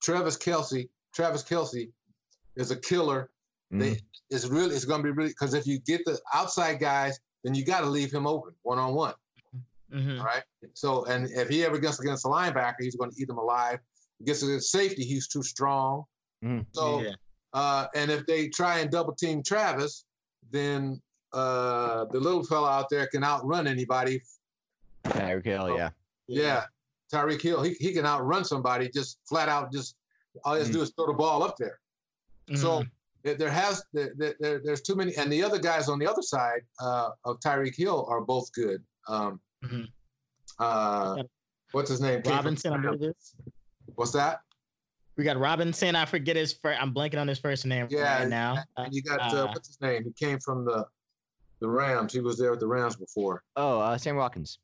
Travis 0.05 0.37
Kelce, 0.37 0.89
Travis 1.15 1.43
Kelce 1.43 1.89
is 2.57 2.71
a 2.71 2.77
killer. 2.77 3.31
Mm. 3.73 3.81
They, 3.81 4.01
it's 4.31 4.47
really 4.47 4.75
it's 4.75 4.85
going 4.85 5.03
to 5.03 5.05
be 5.05 5.11
really 5.11 5.31
because 5.31 5.55
if 5.55 5.67
you 5.67 5.79
get 5.81 6.05
the 6.05 6.19
outside 6.33 6.79
guys, 6.79 7.19
then 7.43 7.55
you 7.55 7.65
got 7.65 7.81
to 7.81 7.87
leave 7.87 8.13
him 8.13 8.27
open 8.27 8.53
one 8.63 8.79
on 8.79 8.95
one. 8.95 9.15
Right. 10.19 10.43
So 10.75 11.05
and 11.07 11.29
if 11.31 11.49
he 11.49 11.65
ever 11.65 11.79
gets 11.79 12.01
against 12.01 12.25
a 12.25 12.29
linebacker, 12.29 12.81
he's 12.81 12.97
going 12.97 13.11
to 13.11 13.17
eat 13.21 13.29
them 13.29 13.39
alive. 13.39 13.79
He 14.19 14.25
gets 14.25 14.43
against 14.43 14.71
safety, 14.71 15.05
he's 15.05 15.29
too 15.29 15.43
strong. 15.43 16.05
Mm. 16.45 16.67
So 16.73 17.01
yeah. 17.01 17.13
uh, 17.53 17.87
and 17.95 18.11
if 18.11 18.27
they 18.27 18.49
try 18.49 18.81
and 18.81 18.91
double 18.91 19.15
team 19.15 19.43
Travis, 19.43 20.05
then 20.51 21.01
uh, 21.33 22.05
the 22.11 22.21
little 22.21 22.45
fella 22.45 22.71
out 22.71 22.91
there 22.91 23.07
can 23.07 23.25
outrun 23.25 23.67
anybody. 23.67 24.21
Tyreek 25.05 25.45
Hill, 25.45 25.77
yeah. 25.77 25.91
Yeah. 26.29 26.65
Tyreek 27.15 27.41
Hill, 27.41 27.63
he, 27.63 27.75
he 27.75 27.93
can 27.93 28.07
outrun 28.07 28.45
somebody 28.45 28.91
just 28.93 29.19
flat 29.29 29.49
out. 29.49 29.73
Just 29.73 29.97
all 30.45 30.55
he 30.55 30.61
has 30.61 30.69
to 30.69 30.75
do 30.75 30.83
is 30.83 30.93
throw 30.97 31.07
the 31.07 31.13
ball 31.13 31.43
up 31.43 31.57
there. 31.57 31.79
Mm-hmm. 32.49 32.61
So 32.61 32.85
there 33.23 33.51
has 33.51 33.85
there, 33.93 34.13
there, 34.17 34.61
there's 34.63 34.83
too 34.83 34.95
many, 34.95 35.15
and 35.17 35.33
the 35.33 35.43
other 35.43 35.59
guys 35.59 35.89
on 35.89 35.99
the 35.99 36.07
other 36.07 36.23
side 36.23 36.61
uh, 36.81 37.11
of 37.25 37.41
Tyreek 37.41 37.77
Hill 37.77 38.07
are 38.09 38.21
both 38.21 38.53
good. 38.53 38.83
Um, 39.09 39.41
mm-hmm. 39.65 39.85
uh, 40.59 41.23
what's 41.73 41.91
his 41.91 42.01
name? 42.01 42.23
Robinson, 42.27 42.73
I 42.73 42.79
believe 42.79 43.01
this. 43.01 43.35
What's 43.95 44.13
that? 44.13 44.41
We 45.17 45.25
got 45.25 45.39
Robinson. 45.39 45.95
I 45.95 46.05
forget 46.05 46.37
his 46.37 46.53
first. 46.53 46.83
I'm 46.83 46.93
blanking 46.93 47.21
on 47.21 47.29
his 47.29 47.39
first 47.39 47.65
name 47.65 47.87
yeah, 47.89 48.21
right 48.21 48.29
now. 48.29 48.59
And 48.77 48.93
you 48.93 49.03
got 49.03 49.21
uh, 49.21 49.45
uh, 49.45 49.47
what's 49.47 49.69
his 49.69 49.81
name? 49.81 50.05
He 50.05 50.13
came 50.13 50.39
from 50.41 50.65
the 50.65 50.85
the 51.61 51.69
Rams. 51.69 52.13
He 52.13 52.21
was 52.21 52.37
there 52.37 52.51
with 52.51 52.61
the 52.61 52.67
Rams 52.67 52.97
before. 52.97 53.43
Oh, 53.57 53.81
uh, 53.81 53.97
Sam 53.97 54.17
Watkins. 54.17 54.59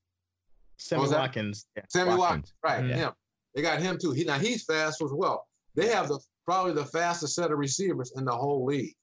Sammy 0.80 1.08
Watkins. 1.08 1.66
Yeah. 1.76 1.82
Sammy 1.88 2.14
Watkins, 2.16 2.20
Watkins. 2.20 2.54
right? 2.64 2.86
Yeah. 2.86 2.96
Him. 2.96 3.12
They 3.54 3.62
got 3.62 3.80
him 3.80 3.98
too. 3.98 4.12
He 4.12 4.24
now 4.24 4.38
he's 4.38 4.64
fast 4.64 5.02
as 5.02 5.10
well. 5.12 5.46
They 5.74 5.88
have 5.88 6.08
the 6.08 6.18
probably 6.46 6.72
the 6.72 6.86
fastest 6.86 7.34
set 7.34 7.50
of 7.50 7.58
receivers 7.58 8.12
in 8.16 8.24
the 8.24 8.34
whole 8.34 8.64
league. 8.64 8.94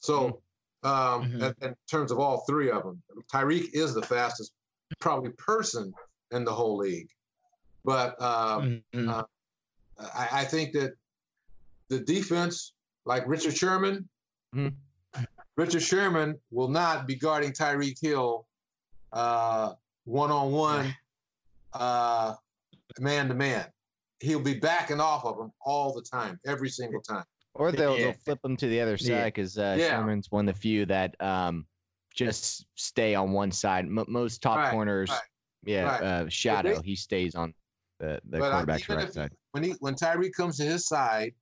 So, 0.00 0.40
mm-hmm. 0.84 0.88
um, 0.88 1.30
mm-hmm. 1.30 1.64
in, 1.64 1.74
terms 1.90 2.12
of 2.12 2.18
all 2.18 2.44
three 2.48 2.70
of 2.70 2.82
them, 2.84 3.02
Tyreek 3.32 3.70
is 3.72 3.94
the 3.94 4.02
fastest 4.02 4.52
probably 5.00 5.30
person 5.30 5.92
in 6.30 6.44
the 6.44 6.52
whole 6.52 6.76
league. 6.76 7.08
But 7.84 8.20
um, 8.22 8.82
mm-hmm. 8.94 9.08
uh, 9.08 9.22
I, 9.98 10.28
I, 10.32 10.44
think 10.44 10.72
that 10.74 10.92
the 11.88 12.00
defense, 12.00 12.74
like 13.06 13.26
Richard 13.26 13.56
Sherman, 13.56 14.08
mm-hmm. 14.54 15.24
Richard 15.56 15.82
Sherman 15.82 16.38
will 16.50 16.68
not 16.68 17.06
be 17.06 17.16
guarding 17.16 17.52
Tyreek 17.52 18.00
Hill 18.00 18.46
one 20.08 20.30
on 20.30 20.50
one, 20.52 20.94
man 23.00 23.28
to 23.28 23.34
man 23.34 23.66
he'll 24.20 24.40
be 24.40 24.54
backing 24.54 25.00
off 25.00 25.24
of 25.24 25.36
them 25.36 25.52
all 25.64 25.92
the 25.92 26.02
time, 26.02 26.38
every 26.46 26.68
single 26.68 27.00
time. 27.00 27.24
Or 27.54 27.72
they'll, 27.72 27.96
yeah. 27.96 28.06
they'll 28.06 28.12
flip 28.12 28.40
them 28.42 28.56
to 28.56 28.68
the 28.68 28.80
other 28.80 28.96
side 28.96 29.32
because 29.34 29.58
uh, 29.58 29.76
yeah. 29.78 29.90
Sherman's 29.90 30.30
one 30.30 30.48
of 30.48 30.54
the 30.54 30.60
few 30.60 30.86
that 30.86 31.20
um, 31.20 31.66
just 32.14 32.66
stay 32.76 33.14
on 33.14 33.32
one 33.32 33.50
side. 33.50 33.84
M- 33.84 34.04
most 34.08 34.42
top 34.42 34.58
right, 34.58 34.70
corners, 34.70 35.10
right, 35.10 35.20
yeah, 35.64 35.82
right. 35.84 36.02
Uh, 36.02 36.28
shadow, 36.28 36.76
they, 36.76 36.88
he 36.88 36.96
stays 36.96 37.34
on 37.34 37.52
the, 37.98 38.20
the 38.28 38.38
quarterback's 38.38 38.88
right 38.88 39.12
side. 39.12 39.32
When 39.52 39.64
he 39.64 39.70
when 39.80 39.94
Tyreek 39.94 40.32
comes 40.32 40.56
to 40.58 40.64
his 40.64 40.86
side, 40.86 41.32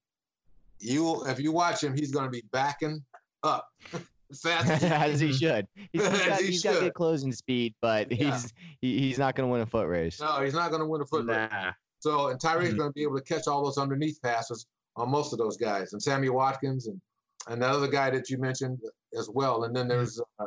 you 0.79 1.23
if 1.27 1.39
you 1.39 1.53
watch 1.53 1.83
him, 1.83 1.95
he's 1.95 2.11
going 2.11 2.25
to 2.25 2.31
be 2.31 2.45
backing 2.51 3.05
up. 3.43 3.69
Fast 4.35 4.83
as 4.85 5.21
he 5.21 5.33
should. 5.33 5.67
He's, 5.93 6.07
he's 6.11 6.27
got, 6.27 6.41
he 6.41 6.47
he's 6.47 6.63
got 6.63 6.81
good 6.81 6.95
closing 6.95 7.33
speed, 7.33 7.75
but 7.81 8.11
yeah. 8.11 8.31
he's 8.33 8.53
he, 8.81 8.99
he's 8.99 9.19
not 9.19 9.35
going 9.35 9.49
to 9.49 9.53
win 9.53 9.61
a 9.61 9.67
foot 9.67 9.87
race. 9.89 10.21
No, 10.21 10.41
he's 10.43 10.55
not 10.55 10.71
going 10.71 10.81
to 10.81 10.87
win 10.87 11.01
a 11.01 11.07
foot 11.07 11.27
nah. 11.27 11.47
race. 11.47 11.75
So 12.01 12.29
and 12.29 12.41
Tyreek's 12.41 12.69
mm-hmm. 12.69 12.79
going 12.79 12.91
to 12.91 12.95
be 12.95 13.03
able 13.03 13.17
to 13.17 13.25
catch 13.25 13.47
all 13.47 13.65
those 13.65 13.79
underneath 13.79 14.21
passes 14.23 14.67
on 14.97 15.11
most 15.11 15.33
of 15.33 15.39
those 15.39 15.57
guys, 15.57 15.93
and 15.93 16.03
Sammy 16.03 16.29
Watkins 16.29 16.89
and 16.89 17.01
and 17.49 17.63
that 17.63 17.71
other 17.71 17.89
guy 17.89 18.11
that 18.11 18.29
you 18.29 18.39
mentioned 18.39 18.81
as 19.19 19.29
well. 19.31 19.65
And 19.65 19.75
then 19.75 19.83
mm-hmm. 19.83 19.99
there's 19.99 20.21
uh, 20.39 20.47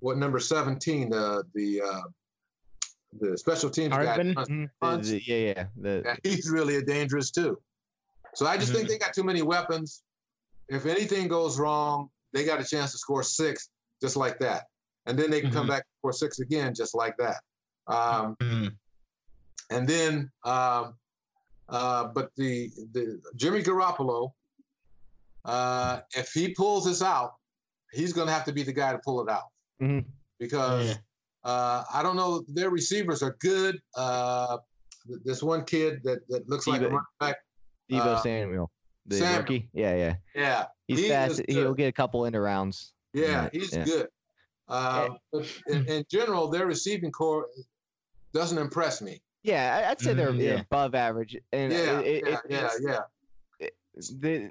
what 0.00 0.16
number 0.16 0.40
seventeen, 0.40 1.10
the 1.10 1.44
the 1.54 1.82
uh, 1.82 2.02
the 3.20 3.38
special 3.38 3.70
teams 3.70 3.94
guy. 3.94 4.18
Mm-hmm. 4.18 4.64
Yeah, 4.82 5.36
yeah, 5.36 5.64
the... 5.76 6.02
yeah, 6.04 6.16
He's 6.22 6.50
really 6.50 6.76
a 6.76 6.82
dangerous 6.82 7.30
too. 7.30 7.58
So 8.34 8.46
I 8.46 8.56
just 8.56 8.68
mm-hmm. 8.68 8.78
think 8.78 8.88
they 8.88 8.98
got 8.98 9.14
too 9.14 9.24
many 9.24 9.42
weapons. 9.42 10.02
If 10.68 10.86
anything 10.86 11.28
goes 11.28 11.58
wrong, 11.58 12.08
they 12.34 12.44
got 12.44 12.60
a 12.60 12.64
chance 12.64 12.92
to 12.92 12.98
score 12.98 13.22
six 13.22 13.70
just 14.02 14.16
like 14.16 14.38
that, 14.40 14.64
and 15.06 15.18
then 15.18 15.30
they 15.30 15.40
can 15.40 15.50
come 15.50 15.62
mm-hmm. 15.62 15.70
back 15.70 15.86
for 16.02 16.12
six 16.12 16.40
again 16.40 16.74
just 16.74 16.94
like 16.94 17.16
that. 17.16 17.40
Um, 17.86 18.36
mm-hmm. 18.42 18.66
And 19.70 19.88
then, 19.88 20.30
um, 20.44 20.94
uh, 21.68 22.08
but 22.14 22.30
the 22.36 22.70
the 22.92 23.20
Jimmy 23.36 23.62
Garoppolo, 23.62 24.32
uh, 25.46 26.00
if 26.14 26.30
he 26.32 26.48
pulls 26.48 26.84
this 26.84 27.02
out, 27.02 27.32
he's 27.92 28.12
going 28.12 28.26
to 28.26 28.32
have 28.32 28.44
to 28.44 28.52
be 28.52 28.62
the 28.62 28.72
guy 28.72 28.92
to 28.92 28.98
pull 28.98 29.22
it 29.22 29.30
out. 29.30 29.44
mm-hmm. 29.80 30.08
because 30.38 30.88
yeah. 30.88 30.96
uh, 31.44 31.84
I 31.92 32.02
don't 32.02 32.16
know. 32.16 32.44
Their 32.48 32.70
receivers 32.70 33.22
are 33.22 33.36
good. 33.40 33.80
Uh, 33.96 34.58
this 35.24 35.42
one 35.42 35.64
kid 35.64 36.00
that, 36.04 36.26
that 36.28 36.48
looks 36.48 36.66
Deebo, 36.66 36.72
like 36.72 36.80
a 36.82 36.84
running 36.84 37.00
back. 37.20 37.36
Deebo 37.90 38.06
uh, 38.06 38.22
Samuel, 38.22 38.70
the 39.06 39.16
Samuel. 39.16 39.38
rookie. 39.40 39.68
Yeah, 39.72 39.96
yeah. 39.96 40.14
Yeah. 40.34 40.64
He's 40.88 41.00
he 41.00 41.08
fast. 41.08 41.42
He'll 41.48 41.74
get 41.74 41.88
a 41.88 41.92
couple 41.92 42.24
into 42.26 42.40
rounds. 42.40 42.92
Yeah, 43.12 43.48
he's 43.52 43.74
yeah. 43.74 43.84
good. 43.84 44.08
Uh, 44.68 45.10
in, 45.68 45.86
in, 45.86 46.04
general, 46.10 46.48
their 46.48 46.66
receiving 46.66 47.12
corps 47.12 47.46
doesn't 48.32 48.58
impress 48.58 49.02
me. 49.02 49.20
Yeah, 49.42 49.88
I'd 49.90 50.00
say 50.00 50.14
they're, 50.14 50.32
mm, 50.32 50.40
yeah. 50.40 50.60
above 50.60 50.94
average. 50.94 51.36
And 51.52 51.72
yeah, 51.72 51.98
it, 52.00 52.24
yeah, 52.26 52.38
it, 52.48 52.70
yeah, 52.80 53.00
yeah. 53.60 53.68
They, 54.14 54.50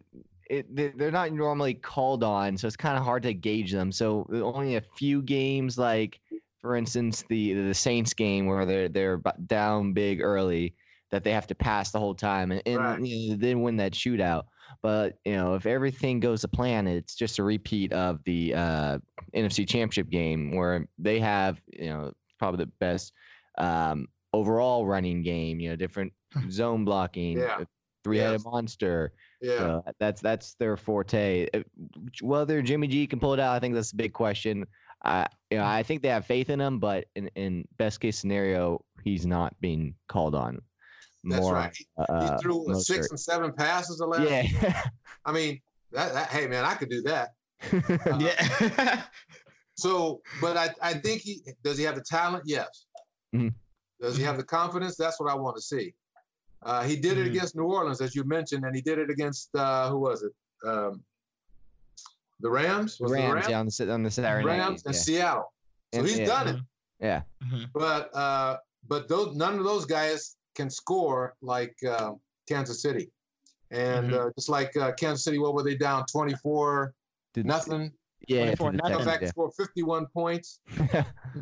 it, 0.49 0.97
they're 0.97 1.11
not 1.11 1.31
normally 1.31 1.73
called 1.73 2.23
on, 2.23 2.57
so 2.57 2.67
it's 2.67 2.77
kind 2.77 2.97
of 2.97 3.03
hard 3.03 3.23
to 3.23 3.33
gauge 3.33 3.71
them. 3.71 3.91
So 3.91 4.27
only 4.31 4.75
a 4.75 4.81
few 4.81 5.21
games, 5.21 5.77
like 5.77 6.19
for 6.61 6.75
instance, 6.75 7.23
the 7.27 7.53
the 7.53 7.73
Saints 7.73 8.13
game 8.13 8.45
where 8.45 8.65
they're 8.65 8.89
they're 8.89 9.21
down 9.47 9.93
big 9.93 10.21
early, 10.21 10.75
that 11.13 11.23
they 11.23 11.31
have 11.31 11.45
to 11.45 11.53
pass 11.53 11.91
the 11.91 11.99
whole 11.99 12.15
time, 12.15 12.51
and, 12.51 12.61
and 12.65 12.77
right. 12.79 12.99
you 12.99 13.29
know, 13.29 13.35
then 13.37 13.61
win 13.61 13.77
that 13.77 13.91
shootout. 13.91 14.45
But 14.81 15.19
you 15.25 15.33
know, 15.33 15.53
if 15.53 15.67
everything 15.67 16.19
goes 16.19 16.41
to 16.41 16.47
plan, 16.47 16.87
it's 16.87 17.13
just 17.13 17.37
a 17.37 17.43
repeat 17.43 17.93
of 17.93 18.23
the 18.23 18.55
uh, 18.55 18.97
NFC 19.35 19.69
Championship 19.69 20.09
game 20.09 20.55
where 20.55 20.87
they 20.97 21.19
have 21.19 21.61
you 21.71 21.89
know 21.91 22.13
probably 22.39 22.65
the 22.65 22.71
best 22.79 23.13
um, 23.59 24.07
overall 24.33 24.87
running 24.87 25.21
game. 25.21 25.59
You 25.59 25.69
know, 25.69 25.75
different 25.75 26.11
hmm. 26.33 26.49
zone 26.49 26.83
blocking, 26.83 27.37
yeah. 27.37 27.59
three-headed 28.03 28.39
yes. 28.39 28.45
monster. 28.45 29.13
Yeah, 29.39 29.57
so 29.57 29.85
that's 29.99 30.19
that's 30.19 30.55
their 30.55 30.75
forte. 30.75 31.47
Uh, 31.53 31.59
whether 32.21 32.59
Jimmy 32.63 32.87
G 32.87 33.05
can 33.05 33.19
pull 33.19 33.35
it 33.35 33.39
out, 33.39 33.55
I 33.55 33.59
think 33.59 33.75
that's 33.75 33.91
a 33.91 33.95
big 33.95 34.13
question. 34.13 34.65
I 35.05 35.27
you 35.51 35.59
know 35.59 35.65
I 35.65 35.83
think 35.83 36.01
they 36.01 36.09
have 36.09 36.25
faith 36.25 36.49
in 36.49 36.59
him, 36.59 36.79
but 36.79 37.05
in, 37.15 37.27
in 37.35 37.67
best 37.77 37.99
case 37.99 38.17
scenario, 38.17 38.83
he's 39.03 39.27
not 39.27 39.53
being 39.61 39.93
called 40.09 40.33
on. 40.33 40.59
That's 41.23 41.41
more, 41.41 41.53
right. 41.53 41.75
He, 41.75 41.87
uh, 41.97 42.35
he 42.35 42.41
threw 42.41 42.65
six 42.75 43.05
hurt. 43.05 43.11
and 43.11 43.19
seven 43.19 43.53
passes 43.53 43.97
the 43.97 44.05
last. 44.05 44.29
Yeah. 44.29 44.83
I 45.25 45.31
mean, 45.31 45.61
that, 45.91 46.13
that, 46.13 46.29
hey 46.29 46.47
man, 46.47 46.65
I 46.65 46.75
could 46.75 46.89
do 46.89 47.01
that. 47.03 47.29
Uh, 47.71 48.19
yeah. 48.19 49.03
so, 49.75 50.21
but 50.41 50.57
I, 50.57 50.69
I 50.81 50.93
think 50.95 51.21
he 51.21 51.39
does. 51.63 51.77
He 51.77 51.85
have 51.85 51.95
the 51.95 52.03
talent? 52.03 52.43
Yes. 52.45 52.87
Mm-hmm. 53.33 53.49
Does 54.01 54.17
he 54.17 54.23
have 54.23 54.35
the 54.35 54.43
confidence? 54.43 54.97
That's 54.97 55.17
what 55.17 55.31
I 55.31 55.35
want 55.35 55.55
to 55.55 55.61
see. 55.61 55.93
Uh, 56.61 56.83
he 56.83 56.97
did 56.97 57.13
mm-hmm. 57.13 57.21
it 57.21 57.27
against 57.27 57.55
New 57.55 57.63
Orleans, 57.63 58.01
as 58.01 58.15
you 58.15 58.25
mentioned, 58.25 58.65
and 58.65 58.75
he 58.75 58.81
did 58.81 58.99
it 58.99 59.09
against 59.09 59.55
uh, 59.55 59.89
who 59.89 59.99
was 59.99 60.23
it? 60.23 60.33
Um, 60.67 61.01
the 62.41 62.49
Rams. 62.49 62.99
Was 62.99 63.13
Rams, 63.13 63.29
the 63.29 63.35
Rams? 63.35 63.49
Yeah, 63.49 63.59
on 63.59 63.65
the 63.65 63.93
on 63.93 64.03
the 64.03 64.11
Saturday 64.11 64.45
Rams 64.45 64.59
night, 64.59 64.87
and 64.87 64.95
yeah. 64.95 65.01
Seattle. 65.01 65.53
So 65.93 65.99
and, 65.99 66.07
he's 66.07 66.19
yeah. 66.19 66.25
done 66.25 66.47
it. 66.49 66.61
Yeah. 66.99 67.21
Mm-hmm. 67.43 67.63
But 67.73 68.15
uh, 68.15 68.57
but 68.87 69.07
those 69.07 69.35
none 69.35 69.57
of 69.57 69.63
those 69.63 69.85
guys 69.85 70.35
can 70.55 70.69
score 70.69 71.35
like 71.41 71.75
uh, 71.87 72.11
Kansas 72.47 72.81
City, 72.81 73.09
and 73.71 74.11
mm-hmm. 74.11 74.27
uh, 74.27 74.29
just 74.37 74.49
like 74.49 74.75
uh, 74.77 74.91
Kansas 74.93 75.23
City, 75.23 75.39
what 75.39 75.53
were 75.53 75.63
they 75.63 75.75
down 75.75 76.05
twenty 76.11 76.35
four 76.35 76.93
Did 77.33 77.45
nothing? 77.45 77.91
Yeah, 78.27 78.55
24 78.55 78.71
nothing. 78.73 78.97
Come 78.97 79.05
back 79.05 79.21
yeah. 79.21 79.27
score 79.27 79.51
fifty 79.57 79.83
one 79.83 80.05
points. 80.13 80.59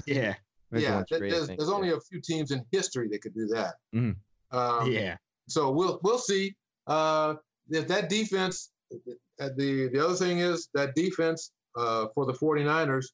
yeah. 0.05 0.35
Yeah, 0.73 1.03
there's, 1.09 1.47
there's 1.47 1.69
only 1.69 1.91
a 1.91 1.99
few 1.99 2.21
teams 2.21 2.51
in 2.51 2.63
history 2.71 3.09
that 3.09 3.21
could 3.21 3.33
do 3.33 3.45
that. 3.47 3.73
Mm. 3.93 4.15
Um, 4.51 4.89
yeah. 4.89 5.17
So 5.47 5.69
we'll 5.69 5.99
we'll 6.03 6.17
see. 6.17 6.55
Uh, 6.87 7.35
if 7.69 7.87
that 7.87 8.09
defense, 8.09 8.71
uh, 8.93 9.49
the 9.57 9.89
the 9.91 10.03
other 10.03 10.15
thing 10.15 10.39
is 10.39 10.69
that 10.73 10.95
defense 10.95 11.51
uh, 11.75 12.07
for 12.15 12.25
the 12.25 12.33
49ers, 12.33 13.05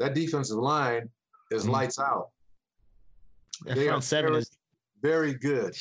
that 0.00 0.14
defensive 0.14 0.58
line 0.58 1.08
is 1.50 1.64
mm. 1.64 1.70
lights 1.70 1.98
out. 1.98 2.30
They 3.66 3.88
are 3.88 4.02
seven 4.02 4.34
is 4.34 4.50
very 5.04 5.34
good. 5.34 5.74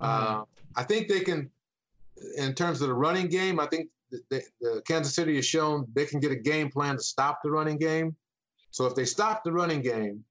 Mm. 0.00 0.08
Uh, 0.08 0.44
I 0.74 0.82
think 0.84 1.08
they 1.08 1.20
can, 1.20 1.50
in 2.38 2.54
terms 2.54 2.80
of 2.80 2.88
the 2.88 2.94
running 2.94 3.28
game. 3.28 3.60
I 3.60 3.66
think 3.66 3.88
the, 4.10 4.42
the 4.60 4.82
Kansas 4.86 5.14
City 5.14 5.36
has 5.36 5.46
shown 5.46 5.86
they 5.94 6.06
can 6.06 6.18
get 6.18 6.32
a 6.32 6.36
game 6.36 6.70
plan 6.70 6.96
to 6.96 7.02
stop 7.02 7.40
the 7.42 7.50
running 7.50 7.78
game. 7.78 8.16
So 8.70 8.86
if 8.86 8.94
they 8.94 9.04
stop 9.04 9.44
the 9.44 9.52
running 9.52 9.82
game, 9.82 10.24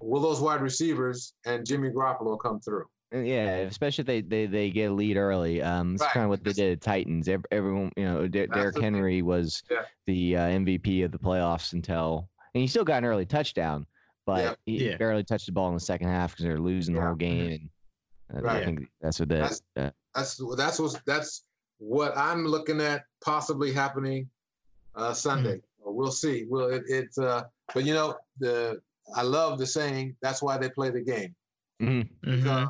will 0.00 0.20
those 0.20 0.40
wide 0.40 0.60
receivers 0.60 1.34
and 1.46 1.64
Jimmy 1.64 1.90
Garoppolo 1.90 2.38
come 2.38 2.60
through? 2.60 2.86
Yeah, 3.12 3.56
especially 3.58 4.02
if 4.02 4.06
they, 4.06 4.20
they, 4.22 4.46
they 4.46 4.70
get 4.70 4.90
a 4.90 4.94
lead 4.94 5.16
early. 5.16 5.60
Um, 5.60 5.94
it's 5.94 6.02
right. 6.02 6.12
kind 6.12 6.24
of 6.24 6.30
what 6.30 6.42
they 6.42 6.52
did 6.52 6.72
at 6.72 6.80
Titans. 6.80 7.28
Everyone, 7.50 7.92
you 7.96 8.04
know, 8.04 8.26
Der- 8.26 8.46
Derrick 8.46 8.80
Henry 8.80 9.20
was 9.20 9.62
yeah. 9.70 9.82
the 10.06 10.36
uh, 10.36 10.40
MVP 10.48 11.04
of 11.04 11.12
the 11.12 11.18
playoffs 11.18 11.74
until, 11.74 12.28
and 12.54 12.62
he 12.62 12.66
still 12.66 12.84
got 12.84 12.98
an 12.98 13.04
early 13.04 13.26
touchdown, 13.26 13.86
but 14.26 14.44
yeah. 14.44 14.54
he 14.66 14.90
yeah. 14.90 14.96
barely 14.96 15.24
touched 15.24 15.46
the 15.46 15.52
ball 15.52 15.68
in 15.68 15.74
the 15.74 15.80
second 15.80 16.08
half 16.08 16.32
because 16.32 16.44
they're 16.44 16.58
losing 16.58 16.94
the 16.94 17.00
whole 17.00 17.14
game. 17.14 17.70
And 18.30 18.42
right. 18.42 18.62
I 18.62 18.64
think 18.64 18.88
that's 19.00 19.18
what 19.20 19.28
that. 19.30 19.40
That's 19.40 19.62
uh, 19.76 19.90
that's 20.14 20.40
that's 20.56 20.78
what 20.78 21.00
that's 21.06 21.44
what 21.78 22.16
I'm 22.16 22.46
looking 22.46 22.80
at 22.80 23.04
possibly 23.22 23.72
happening 23.72 24.28
uh, 24.94 25.12
Sunday. 25.12 25.56
Mm-hmm. 25.56 25.94
We'll 25.94 26.12
see. 26.12 26.46
Well, 26.48 26.68
it, 26.68 26.84
it 26.86 27.18
uh, 27.18 27.44
but 27.74 27.84
you 27.84 27.94
know 27.94 28.16
the 28.38 28.80
I 29.14 29.22
love 29.22 29.58
the 29.58 29.66
saying. 29.66 30.16
That's 30.22 30.42
why 30.42 30.58
they 30.58 30.70
play 30.70 30.90
the 30.90 31.00
game. 31.00 31.34
Mm-hmm. 31.80 32.30
mm-hmm. 32.30 32.66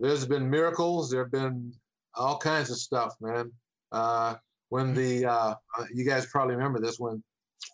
There's 0.00 0.26
been 0.26 0.48
miracles. 0.48 1.10
There 1.10 1.22
have 1.22 1.30
been 1.30 1.74
all 2.14 2.38
kinds 2.38 2.70
of 2.70 2.78
stuff, 2.78 3.14
man. 3.20 3.52
Uh, 3.92 4.36
when 4.70 4.94
the 4.94 5.26
uh, 5.26 5.54
uh 5.78 5.84
you 5.92 6.04
guys 6.04 6.26
probably 6.26 6.54
remember 6.54 6.80
this 6.80 6.98
when 6.98 7.22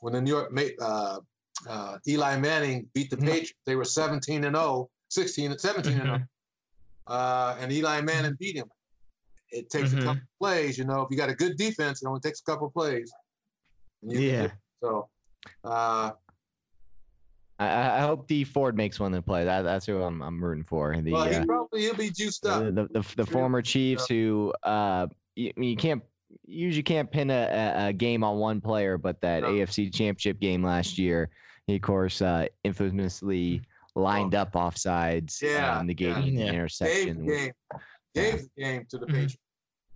when 0.01 0.13
the 0.13 0.21
New 0.21 0.31
York 0.31 0.53
uh, 0.81 1.19
uh, 1.69 1.99
Eli 2.07 2.37
Manning 2.39 2.89
beat 2.95 3.11
the 3.11 3.17
mm-hmm. 3.17 3.27
Patriots, 3.27 3.55
they 3.65 3.77
were 3.77 3.85
17 3.85 4.45
and 4.45 4.57
0, 4.57 4.89
16 5.11 5.51
and 5.53 5.61
17 5.61 5.93
and 5.93 6.03
0, 6.03 6.15
mm-hmm. 6.15 6.23
uh, 7.07 7.57
and 7.61 7.73
Eli 7.73 8.01
Manning 8.01 8.37
beat 8.39 8.57
him. 8.57 8.69
It 9.51 9.71
takes 9.71 9.91
mm-hmm. 9.91 10.01
a 10.01 10.05
couple 10.05 10.23
plays, 10.41 10.77
you 10.77 10.85
know. 10.85 11.03
If 11.03 11.09
you 11.11 11.17
got 11.17 11.31
a 11.31 11.35
good 11.35 11.57
defense, 11.57 12.03
it 12.03 12.07
only 12.07 12.21
takes 12.21 12.41
a 12.41 12.45
couple 12.51 12.71
plays. 12.71 13.13
yeah. 14.03 14.49
So, 14.83 15.09
uh, 15.65 16.11
I, 17.59 17.99
I, 17.99 18.01
hope 18.01 18.27
Dee 18.27 18.45
Ford 18.45 18.77
makes 18.77 19.01
one 19.01 19.13
to 19.13 19.23
play. 19.23 19.45
That 19.45 19.63
that's 19.63 19.87
who 19.87 20.03
I'm 20.03 20.21
I'm 20.21 20.43
rooting 20.43 20.65
for. 20.65 20.95
The, 21.01 21.13
well, 21.13 21.25
he 21.25 21.37
uh, 21.37 21.47
probably 21.47 21.81
he'll 21.83 21.95
be 21.95 22.11
juiced 22.11 22.45
up. 22.45 22.65
The 22.65 22.73
the, 22.73 22.89
the, 23.01 23.15
the 23.17 23.27
former 23.27 23.63
Chiefs 23.63 24.07
who 24.09 24.53
uh 24.63 25.07
you, 25.37 25.53
you 25.57 25.77
can't 25.77 26.03
usually 26.45 26.83
can't 26.83 27.11
pin 27.11 27.31
a, 27.31 27.89
a 27.89 27.93
game 27.93 28.25
on 28.25 28.39
one 28.39 28.61
player, 28.61 28.99
but 28.99 29.21
that 29.21 29.43
no. 29.43 29.49
AFC 29.51 29.93
Championship 29.93 30.41
game 30.41 30.63
last 30.63 30.99
year, 30.99 31.31
he 31.67 31.77
of 31.77 31.83
course 31.83 32.23
uh, 32.23 32.47
infamously 32.65 33.63
lined 33.95 34.35
oh. 34.35 34.41
up 34.41 34.53
offsides, 34.53 35.41
yeah, 35.43 35.79
um, 35.79 35.89
negating 35.89 36.33
yeah. 36.33 36.47
the 36.47 36.49
interception. 36.49 37.27
Gave, 37.27 37.27
game. 37.27 37.53
Gave 38.15 38.43
the 38.43 38.63
game 38.63 38.87
to 38.91 38.99
the 38.99 39.07
mm-hmm. 39.07 39.15
Patriots. 39.15 39.37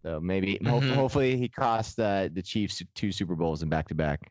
So 0.02 0.18
maybe, 0.20 0.58
mm-hmm. 0.62 0.94
hopefully, 0.94 1.36
he 1.36 1.48
cost 1.48 2.00
uh, 2.00 2.28
the 2.32 2.42
Chiefs 2.42 2.82
two 2.94 3.12
Super 3.12 3.34
Bowls 3.34 3.62
in 3.62 3.68
back 3.68 3.88
to 3.88 3.94
back. 3.94 4.30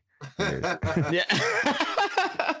Yeah. 1.10 1.24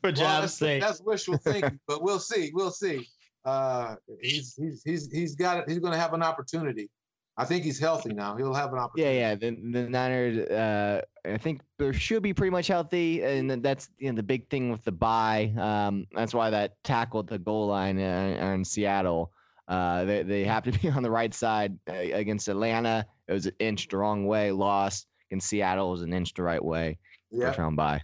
For 0.00 0.12
well, 0.16 0.40
that's, 0.40 0.54
sake. 0.54 0.80
That's 0.80 1.00
wishful 1.00 1.36
thinking, 1.36 1.78
but 1.86 2.02
we'll 2.02 2.18
see. 2.18 2.50
We'll 2.54 2.70
see. 2.70 3.06
Uh, 3.44 3.96
he's 4.20 4.54
he's 4.56 4.82
he's 4.84 5.10
he's 5.12 5.34
got 5.34 5.68
he's 5.68 5.78
going 5.78 5.92
to 5.92 5.98
have 5.98 6.12
an 6.14 6.22
opportunity. 6.22 6.90
I 7.36 7.44
think 7.44 7.64
he's 7.64 7.78
healthy 7.78 8.12
now. 8.12 8.36
He'll 8.36 8.52
have 8.52 8.72
an 8.72 8.78
opportunity. 8.78 9.16
Yeah, 9.16 9.30
yeah. 9.30 9.34
The, 9.34 9.50
the 9.50 9.88
Niners, 9.88 10.46
uh, 10.50 11.00
I 11.24 11.38
think 11.38 11.62
they 11.78 11.92
should 11.92 12.22
be 12.22 12.34
pretty 12.34 12.50
much 12.50 12.66
healthy, 12.66 13.22
and 13.22 13.50
that's 13.62 13.88
you 13.98 14.10
know 14.10 14.16
the 14.16 14.22
big 14.22 14.48
thing 14.50 14.70
with 14.70 14.84
the 14.84 14.92
bye. 14.92 15.52
Um, 15.56 16.06
that's 16.12 16.34
why 16.34 16.50
that 16.50 16.74
tackle 16.84 17.20
at 17.20 17.28
the 17.28 17.38
goal 17.38 17.68
line 17.68 17.98
in, 17.98 18.36
in 18.36 18.64
Seattle. 18.64 19.32
Uh, 19.68 20.04
they 20.04 20.22
they 20.22 20.44
have 20.44 20.64
to 20.64 20.72
be 20.72 20.90
on 20.90 21.02
the 21.02 21.10
right 21.10 21.32
side 21.32 21.78
uh, 21.88 21.94
against 21.94 22.48
Atlanta. 22.48 23.06
It 23.28 23.32
was 23.32 23.46
an 23.46 23.54
inch 23.58 23.88
the 23.88 23.96
wrong 23.96 24.26
way, 24.26 24.50
lost. 24.50 25.06
In 25.30 25.40
Seattle, 25.40 25.88
it 25.88 25.92
was 25.92 26.02
an 26.02 26.12
inch 26.12 26.34
the 26.34 26.42
right 26.42 26.62
way. 26.62 26.98
Yeah. 27.30 27.46
First 27.46 27.60
round 27.60 27.76
bye. 27.76 28.00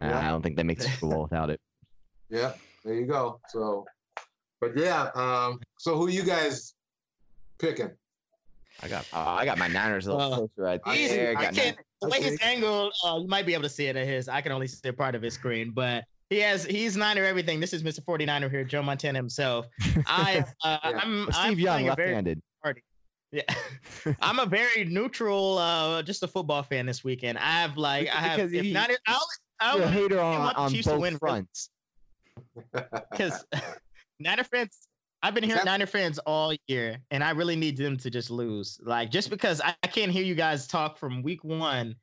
Yeah. 0.00 0.26
I 0.26 0.30
don't 0.30 0.40
think 0.40 0.56
they 0.56 0.62
make 0.62 0.78
the 0.78 0.84
Super 0.84 1.08
Bowl 1.08 1.22
without 1.30 1.50
it. 1.50 1.60
Yeah, 2.30 2.52
there 2.84 2.94
you 2.94 3.06
go. 3.06 3.40
So, 3.48 3.84
but 4.60 4.76
yeah, 4.76 5.10
um, 5.14 5.60
so 5.78 5.96
who 5.96 6.08
you 6.08 6.22
guys 6.22 6.74
picking? 7.58 7.90
I 8.82 8.88
got 8.88 9.06
uh, 9.12 9.18
I 9.18 9.44
got 9.44 9.58
my 9.58 9.68
Niners 9.68 10.06
a 10.06 10.14
little 10.14 10.32
uh, 10.32 10.36
closer 10.36 10.62
right 10.62 10.80
there. 10.84 11.36
I, 11.36 11.50
can't. 11.52 11.76
The 12.00 12.08
way 12.08 12.22
his 12.22 12.38
angle, 12.42 12.90
uh, 13.04 13.18
you 13.20 13.28
might 13.28 13.44
be 13.44 13.52
able 13.52 13.64
to 13.64 13.68
see 13.68 13.86
it 13.86 13.96
at 13.96 14.06
his. 14.06 14.28
I 14.28 14.40
can 14.40 14.52
only 14.52 14.66
see 14.66 14.90
part 14.92 15.14
of 15.14 15.22
his 15.22 15.34
screen, 15.34 15.72
but 15.72 16.04
he 16.30 16.38
has 16.38 16.64
he's 16.64 16.96
Niner 16.96 17.24
everything. 17.24 17.60
This 17.60 17.72
is 17.72 17.82
Mr. 17.82 18.00
49er 18.00 18.50
here, 18.50 18.64
Joe 18.64 18.82
Montana 18.82 19.18
himself. 19.18 19.66
I 20.06 20.44
uh, 20.64 20.78
yeah. 20.84 21.00
I'm 21.02 21.24
Steve 21.24 21.36
I'm 21.36 21.58
Young 21.58 21.86
left-handed. 21.86 22.40
Party. 22.62 22.82
Yeah, 23.32 23.42
I'm 24.22 24.38
a 24.38 24.46
very 24.46 24.84
neutral, 24.84 25.58
uh, 25.58 26.02
just 26.02 26.22
a 26.22 26.28
football 26.28 26.62
fan 26.62 26.86
this 26.86 27.04
weekend. 27.04 27.38
I 27.38 27.60
have 27.60 27.76
like 27.76 28.08
I 28.08 28.20
have 28.20 28.54
if 28.54 28.64
he, 28.64 28.72
not 28.72 28.90
I'll 29.06 29.26
I'm 29.60 29.82
a 29.82 29.90
hater 29.90 30.20
on, 30.20 30.54
on 30.56 30.72
both 30.72 31.18
fronts. 31.18 31.70
Because 33.10 33.44
Niner 34.18 34.44
fans, 34.44 34.88
I've 35.22 35.34
been 35.34 35.44
hearing 35.44 35.64
Niner 35.64 35.86
fans 35.86 36.18
all 36.20 36.54
year, 36.66 36.98
and 37.10 37.22
I 37.22 37.30
really 37.30 37.56
need 37.56 37.76
them 37.76 37.96
to 37.98 38.10
just 38.10 38.30
lose. 38.30 38.80
Like, 38.82 39.10
just 39.10 39.28
because 39.28 39.60
I, 39.60 39.74
I 39.82 39.86
can't 39.86 40.10
hear 40.10 40.24
you 40.24 40.34
guys 40.34 40.66
talk 40.66 40.96
from 40.96 41.22
week 41.22 41.44
one 41.44 41.94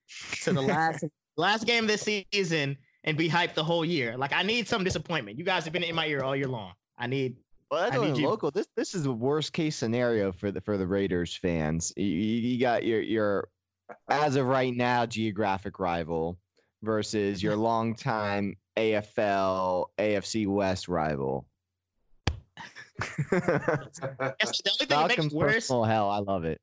to 0.43 0.53
the 0.53 0.61
last 0.61 1.03
last 1.37 1.65
game 1.65 1.87
this 1.87 2.01
season 2.01 2.77
and 3.03 3.17
be 3.17 3.29
hyped 3.29 3.53
the 3.53 3.63
whole 3.63 3.85
year. 3.85 4.17
Like 4.17 4.33
I 4.33 4.43
need 4.43 4.67
some 4.67 4.83
disappointment. 4.83 5.37
You 5.37 5.45
guys 5.45 5.63
have 5.63 5.73
been 5.73 5.83
in 5.83 5.95
my 5.95 6.07
ear 6.07 6.21
all 6.21 6.35
year 6.35 6.47
long. 6.47 6.73
I 6.97 7.07
need. 7.07 7.37
Well, 7.71 7.89
I 7.91 7.97
need 7.97 8.21
local. 8.23 8.51
This 8.51 8.67
this 8.75 8.93
is 8.93 9.03
the 9.03 9.11
worst 9.11 9.53
case 9.53 9.75
scenario 9.75 10.31
for 10.31 10.51
the 10.51 10.61
for 10.61 10.77
the 10.77 10.87
Raiders 10.87 11.35
fans. 11.35 11.91
You, 11.95 12.05
you 12.05 12.59
got 12.59 12.83
your 12.83 13.01
your 13.01 13.49
as 14.09 14.35
of 14.35 14.45
right 14.45 14.75
now 14.75 15.05
geographic 15.05 15.79
rival 15.79 16.37
versus 16.83 17.41
your 17.41 17.55
longtime 17.57 18.55
AFL 18.77 19.85
AFC 19.97 20.47
West 20.47 20.87
rival. 20.87 21.47
The 22.97 24.69
only 24.71 24.85
thing 24.85 24.87
that 24.89 25.07
makes 25.07 25.33
worse. 25.33 25.53
Personal 25.53 25.83
hell, 25.83 26.09
I 26.09 26.19
love 26.19 26.45
it 26.45 26.61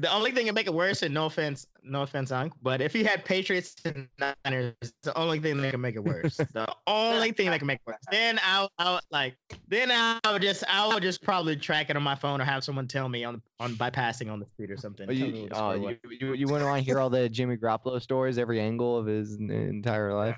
the 0.00 0.12
only 0.12 0.30
thing 0.30 0.46
that 0.46 0.50
can 0.50 0.54
make 0.54 0.66
it 0.66 0.74
worse, 0.74 1.02
and 1.02 1.12
no 1.12 1.26
offense, 1.26 1.66
no 1.82 2.02
offense, 2.02 2.30
Unc, 2.30 2.52
but 2.62 2.80
if 2.80 2.92
he 2.92 3.04
had 3.04 3.24
Patriots 3.24 3.74
and 3.84 4.08
Niners, 4.18 4.74
the 5.02 5.16
only 5.16 5.38
thing 5.38 5.58
that 5.58 5.72
can 5.72 5.80
make 5.80 5.96
it 5.96 6.04
worse. 6.04 6.36
the 6.36 6.72
only 6.86 7.32
thing 7.32 7.50
that 7.50 7.58
can 7.58 7.66
make 7.66 7.80
it 7.80 7.86
worse. 7.86 7.98
Then 8.10 8.40
I'll, 8.44 8.70
I'll 8.78 9.00
like, 9.10 9.36
then 9.68 9.90
I 9.90 10.18
would 10.32 10.42
just, 10.42 10.64
I 10.68 10.86
would 10.92 11.02
just 11.02 11.22
probably 11.22 11.56
track 11.56 11.90
it 11.90 11.96
on 11.96 12.02
my 12.02 12.14
phone 12.14 12.40
or 12.40 12.44
have 12.44 12.64
someone 12.64 12.88
tell 12.88 13.08
me 13.08 13.24
on 13.24 13.42
on 13.60 13.74
bypassing 13.74 14.32
on 14.32 14.40
the 14.40 14.46
street 14.46 14.70
or 14.70 14.76
something. 14.76 15.08
Oh, 15.08 15.12
you, 15.12 15.48
oh, 15.52 15.72
you, 15.72 15.98
you, 16.20 16.34
you 16.34 16.46
wouldn't 16.46 16.68
want 16.68 16.78
to 16.78 16.84
hear 16.84 16.98
all 16.98 17.10
the 17.10 17.28
Jimmy 17.28 17.56
Garoppolo 17.56 18.00
stories, 18.00 18.38
every 18.38 18.60
angle 18.60 18.96
of 18.96 19.06
his 19.06 19.36
entire 19.36 20.14
life. 20.14 20.36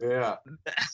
Yeah. 0.00 0.36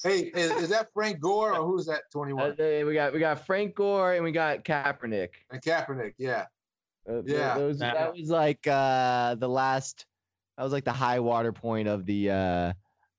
hey, 0.02 0.30
is, 0.34 0.50
is, 0.52 0.68
that 0.70 0.88
Frank 0.92 1.20
Gore 1.20 1.54
or 1.56 1.66
who's 1.66 1.86
that? 1.86 2.02
Twenty 2.12 2.32
one. 2.32 2.52
Uh, 2.52 2.84
we 2.86 2.94
got 2.94 3.12
we 3.12 3.18
got 3.18 3.44
Frank 3.46 3.74
Gore 3.74 4.14
and 4.14 4.24
we 4.24 4.32
got 4.32 4.64
Kaepernick. 4.64 5.30
And 5.50 5.62
Kaepernick, 5.62 6.14
yeah. 6.18 6.46
Uh, 7.08 7.22
yeah, 7.24 7.56
those, 7.56 7.78
that 7.78 8.14
was 8.14 8.28
like 8.28 8.66
uh, 8.66 9.34
the 9.36 9.48
last. 9.48 10.06
That 10.56 10.64
was 10.64 10.72
like 10.72 10.84
the 10.84 10.92
high 10.92 11.20
water 11.20 11.52
point 11.52 11.86
of 11.86 12.04
the 12.04 12.30
uh, 12.30 12.72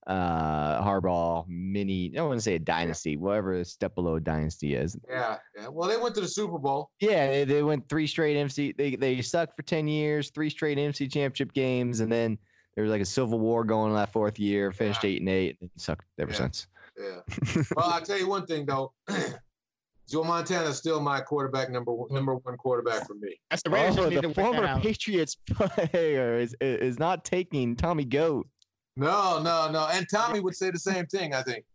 uh, 0.09 0.83
Harbaugh 0.83 1.45
mini. 1.47 2.11
I 2.13 2.17
don't 2.17 2.27
want 2.29 2.39
to 2.39 2.43
say 2.43 2.55
a 2.55 2.59
dynasty, 2.59 3.15
whatever 3.15 3.53
a 3.53 3.65
step 3.65 3.95
below 3.95 4.19
dynasty 4.19 4.75
is. 4.75 4.97
Yeah, 5.07 5.37
yeah. 5.57 5.67
Well, 5.67 5.87
they 5.87 5.97
went 5.97 6.15
to 6.15 6.21
the 6.21 6.27
Super 6.27 6.57
Bowl. 6.57 6.89
Yeah, 6.99 7.27
they, 7.27 7.43
they 7.45 7.63
went 7.63 7.87
three 7.87 8.07
straight 8.07 8.35
NFC. 8.35 8.75
They 8.75 8.95
they 8.95 9.21
sucked 9.21 9.55
for 9.55 9.63
ten 9.63 9.87
years, 9.87 10.31
three 10.31 10.49
straight 10.49 10.77
NFC 10.77 11.11
championship 11.11 11.53
games, 11.53 11.99
and 11.99 12.11
then 12.11 12.37
there 12.79 12.85
was 12.85 12.91
like 12.91 13.01
a 13.01 13.05
civil 13.05 13.39
war 13.39 13.65
going 13.65 13.91
on 13.91 13.97
that 13.97 14.09
fourth 14.13 14.39
year. 14.39 14.71
Finished 14.71 15.03
yeah. 15.03 15.09
eight 15.09 15.19
and 15.19 15.27
eight, 15.27 15.57
and 15.59 15.69
sucked 15.75 16.05
ever 16.17 16.31
yeah. 16.31 16.37
since. 16.37 16.67
Yeah. 16.97 17.63
well, 17.75 17.91
I 17.91 17.99
tell 17.99 18.17
you 18.17 18.29
one 18.29 18.45
thing 18.45 18.65
though. 18.65 18.93
Joe 20.09 20.23
Montana 20.23 20.69
is 20.69 20.77
still 20.77 21.01
my 21.01 21.19
quarterback, 21.19 21.69
number 21.69 21.91
one, 21.91 22.07
number 22.09 22.35
one 22.35 22.55
quarterback 22.55 23.05
for 23.05 23.15
me. 23.15 23.37
That's 23.49 23.63
the 23.63 23.69
Raiders. 23.69 23.97
Oh, 23.97 24.09
the 24.09 24.33
former 24.33 24.79
Patriots 24.79 25.35
player 25.51 26.39
is 26.39 26.55
is 26.61 26.99
not 26.99 27.25
taking 27.25 27.75
Tommy 27.75 28.05
Goat. 28.05 28.47
No, 28.95 29.41
no, 29.41 29.69
no. 29.69 29.89
And 29.91 30.07
Tommy 30.09 30.39
would 30.39 30.55
say 30.55 30.71
the 30.71 30.79
same 30.79 31.05
thing. 31.07 31.33
I 31.33 31.41
think. 31.41 31.65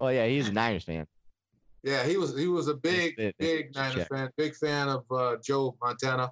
Oh 0.00 0.06
yeah, 0.06 0.28
he's 0.28 0.50
a 0.50 0.52
Niners 0.52 0.84
fan. 0.84 1.04
Yeah, 1.82 2.04
he 2.04 2.16
was 2.16 2.38
he 2.38 2.46
was 2.46 2.68
a 2.68 2.74
big 2.74 3.18
it, 3.18 3.24
it, 3.26 3.38
big 3.40 3.74
Niners 3.74 3.96
check. 3.96 4.08
fan, 4.08 4.30
big 4.36 4.54
fan 4.54 4.88
of 4.88 5.04
uh, 5.10 5.34
Joe 5.44 5.76
Montana 5.82 6.30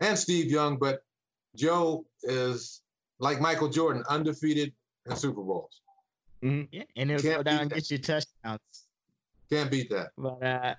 and 0.00 0.18
Steve 0.18 0.50
Young. 0.50 0.76
But 0.76 1.02
Joe 1.54 2.04
is 2.24 2.82
like 3.20 3.40
Michael 3.40 3.68
Jordan, 3.68 4.02
undefeated 4.08 4.72
in 5.06 5.14
Super 5.14 5.42
Bowls. 5.42 5.82
Mm-hmm. 6.42 6.64
Yeah, 6.72 6.82
and 6.96 7.10
he'll 7.10 7.20
go 7.20 7.42
down 7.42 7.60
and 7.60 7.70
get 7.70 7.90
you 7.90 7.98
touchdowns. 7.98 8.60
Can't 9.50 9.70
beat 9.70 9.90
that. 9.90 10.10
But 10.16 10.42
uh, 10.42 10.74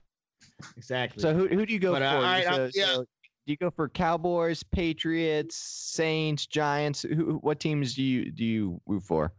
exactly. 0.76 1.22
So 1.22 1.34
who 1.34 1.48
who 1.48 1.66
do 1.66 1.74
you 1.74 1.80
go 1.80 1.94
but, 1.94 2.02
uh, 2.02 2.12
for? 2.12 2.18
Uh, 2.18 2.20
all 2.20 2.24
right, 2.24 2.46
so, 2.46 2.70
yeah. 2.74 2.86
So 2.94 3.06
do 3.46 3.54
you 3.54 3.58
go 3.58 3.70
for 3.70 3.90
Cowboys, 3.90 4.64
Patriots, 4.64 5.56
Saints, 5.56 6.46
Giants? 6.48 7.04
Who, 7.04 7.40
what 7.42 7.60
teams 7.60 7.96
do 7.96 8.04
you 8.04 8.32
do 8.32 8.44
you 8.44 8.82
root 8.88 9.04
for? 9.04 9.34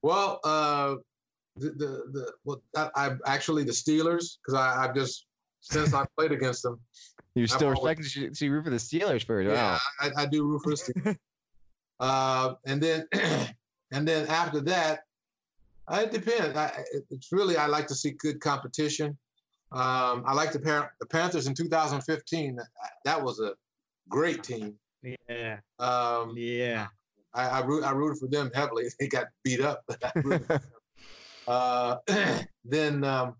Well, 0.00 0.40
uh, 0.44 0.96
the 1.56 1.70
the, 1.70 1.86
the 2.12 2.32
well, 2.44 2.62
I, 2.76 2.90
I 2.96 3.16
actually 3.26 3.64
the 3.64 3.72
Steelers 3.72 4.38
because 4.38 4.54
I 4.54 4.84
I've 4.84 4.94
just 4.94 5.26
since 5.60 5.94
I 5.94 6.04
played 6.16 6.32
against 6.32 6.62
them. 6.62 6.80
You're 7.34 7.46
still 7.46 7.70
respecting, 7.70 8.34
so 8.34 8.44
you 8.44 8.52
root 8.52 8.64
for 8.64 8.70
the 8.70 8.76
Steelers 8.76 9.24
first. 9.24 9.48
Yeah, 9.48 9.54
wow. 9.54 9.78
I, 10.00 10.10
I, 10.18 10.26
do 10.26 10.44
root 10.44 10.60
for 10.62 10.70
the 10.70 10.76
Steelers. 10.76 11.16
uh, 12.02 12.54
and 12.66 12.82
then 12.82 13.06
and 13.92 14.06
then 14.06 14.26
after 14.26 14.60
that, 14.60 15.04
uh, 15.86 16.00
it 16.02 16.10
depends. 16.10 16.56
I, 16.56 16.84
it's 17.10 17.30
really 17.30 17.56
I 17.56 17.66
like 17.66 17.86
to 17.86 17.94
see 17.94 18.10
good 18.10 18.40
competition. 18.40 19.16
Um, 19.70 20.24
I 20.26 20.34
like 20.34 20.52
the, 20.52 20.58
Par- 20.58 20.92
the 21.00 21.06
Panthers 21.06 21.46
in 21.46 21.54
2015. 21.54 22.56
That, 22.56 22.66
that 23.04 23.22
was 23.22 23.40
a 23.40 23.54
great 24.10 24.42
team. 24.42 24.74
Yeah. 25.02 25.58
Um, 25.78 26.34
yeah. 26.36 26.88
I, 27.34 27.48
I, 27.48 27.60
root, 27.60 27.82
I 27.82 27.92
rooted 27.92 28.18
for 28.18 28.26
them 28.26 28.50
heavily. 28.52 28.84
They 29.00 29.08
got 29.08 29.28
beat 29.44 29.60
up. 29.62 29.88
uh, 31.46 31.96
then 32.64 33.04
um, 33.04 33.36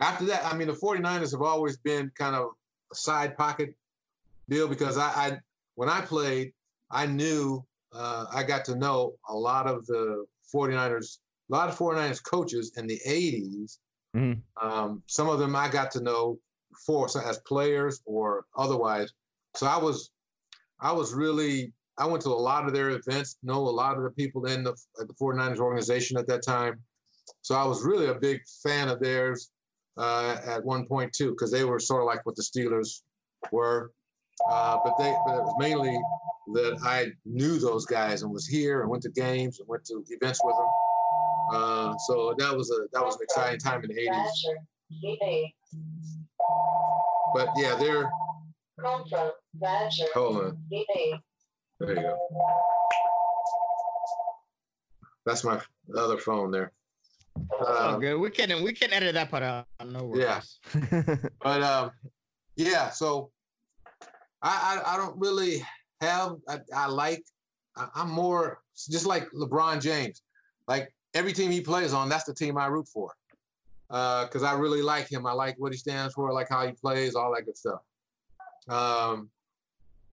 after 0.00 0.24
that, 0.24 0.44
I 0.44 0.56
mean, 0.56 0.66
the 0.66 0.74
49ers 0.74 1.30
have 1.30 1.42
always 1.42 1.76
been 1.76 2.10
kind 2.16 2.34
of 2.34 2.50
a 2.90 2.94
side 2.94 3.36
pocket 3.36 3.74
deal 4.48 4.66
because 4.66 4.98
I, 4.98 5.08
I 5.08 5.38
when 5.76 5.88
I 5.88 6.00
played, 6.00 6.52
I 6.90 7.06
knew 7.06 7.64
uh, 7.92 8.26
I 8.32 8.42
got 8.42 8.64
to 8.66 8.76
know 8.76 9.14
a 9.28 9.34
lot 9.34 9.66
of 9.66 9.86
the 9.86 10.24
49ers, 10.54 11.18
a 11.50 11.54
lot 11.54 11.68
of 11.68 11.76
49ers 11.76 12.22
coaches 12.22 12.72
in 12.76 12.86
the 12.86 13.00
80s 13.06 13.78
Mm-hmm. 14.16 14.66
Um, 14.66 15.02
some 15.06 15.28
of 15.28 15.38
them 15.38 15.54
I 15.54 15.68
got 15.68 15.90
to 15.92 16.02
know 16.02 16.38
for 16.86 17.06
as 17.26 17.38
players 17.40 18.00
or 18.04 18.44
otherwise. 18.56 19.12
So 19.56 19.66
I 19.66 19.76
was, 19.76 20.10
I 20.80 20.92
was 20.92 21.12
really, 21.12 21.72
I 21.98 22.06
went 22.06 22.22
to 22.24 22.30
a 22.30 22.30
lot 22.30 22.66
of 22.66 22.72
their 22.72 22.90
events, 22.90 23.36
know 23.42 23.58
a 23.58 23.68
lot 23.68 23.96
of 23.96 24.04
the 24.04 24.10
people 24.10 24.46
in 24.46 24.64
the, 24.64 24.74
the 24.96 25.14
49ers 25.20 25.58
organization 25.58 26.16
at 26.16 26.26
that 26.28 26.42
time. 26.42 26.80
So 27.42 27.54
I 27.54 27.64
was 27.64 27.84
really 27.84 28.06
a 28.06 28.14
big 28.14 28.40
fan 28.62 28.88
of 28.88 29.00
theirs 29.00 29.50
uh, 29.96 30.36
at 30.44 30.64
one 30.64 30.86
point 30.86 31.12
too, 31.12 31.30
because 31.30 31.50
they 31.50 31.64
were 31.64 31.78
sort 31.78 32.02
of 32.02 32.06
like 32.06 32.24
what 32.24 32.36
the 32.36 32.42
Steelers 32.42 33.02
were. 33.52 33.92
Uh, 34.50 34.78
but 34.82 34.96
they, 34.98 35.14
but 35.26 35.36
it 35.36 35.42
was 35.42 35.54
mainly 35.58 36.00
that 36.54 36.78
I 36.82 37.08
knew 37.24 37.58
those 37.58 37.86
guys 37.86 38.22
and 38.22 38.32
was 38.32 38.46
here 38.46 38.82
and 38.82 38.90
went 38.90 39.02
to 39.04 39.10
games 39.10 39.60
and 39.60 39.68
went 39.68 39.84
to 39.86 40.04
events 40.08 40.40
with 40.44 40.54
them. 40.56 40.68
Uh, 41.52 41.98
so 41.98 42.34
that 42.38 42.56
was 42.56 42.70
a 42.70 42.86
that 42.92 43.04
was 43.04 43.16
an 43.16 43.22
exciting 43.22 43.58
time 43.58 43.82
in 43.82 43.90
the 43.90 44.00
eighties. 44.00 44.46
But 47.34 47.48
yeah, 47.56 47.76
they're. 47.76 48.10
Hold 50.14 50.44
on. 50.44 50.58
There 51.80 51.90
you 51.90 51.94
go. 51.94 52.18
That's 55.26 55.44
my 55.44 55.60
other 55.96 56.18
phone 56.18 56.50
there. 56.50 56.72
Oh, 57.60 57.98
good. 57.98 58.16
We 58.16 58.30
can 58.30 58.62
we 58.62 58.72
can 58.72 58.92
edit 58.92 59.14
that 59.14 59.30
part 59.30 59.42
out. 59.42 59.66
No 59.84 60.04
worries. 60.04 60.58
Yeah. 60.74 61.16
but 61.42 61.62
um, 61.62 61.90
yeah. 62.56 62.90
So 62.90 63.30
I, 64.42 64.82
I 64.84 64.94
I 64.94 64.96
don't 64.96 65.18
really 65.18 65.62
have. 66.00 66.36
I, 66.48 66.58
I 66.74 66.86
like. 66.86 67.24
I, 67.76 67.88
I'm 67.94 68.10
more 68.10 68.60
just 68.88 69.06
like 69.06 69.30
LeBron 69.30 69.80
James. 69.80 70.22
Like 70.68 70.92
every 71.14 71.32
team 71.32 71.50
he 71.50 71.60
plays 71.60 71.92
on, 71.92 72.08
that's 72.08 72.24
the 72.24 72.34
team 72.34 72.56
I 72.56 72.66
root 72.66 72.88
for. 72.88 73.12
Because 73.88 74.42
uh, 74.42 74.46
I 74.46 74.52
really 74.52 74.82
like 74.82 75.10
him. 75.10 75.26
I 75.26 75.32
like 75.32 75.56
what 75.58 75.72
he 75.72 75.78
stands 75.78 76.14
for. 76.14 76.30
I 76.30 76.32
like 76.32 76.48
how 76.48 76.64
he 76.64 76.72
plays, 76.72 77.14
all 77.14 77.34
that 77.34 77.44
good 77.44 77.56
stuff. 77.56 77.80
Um, 78.68 79.30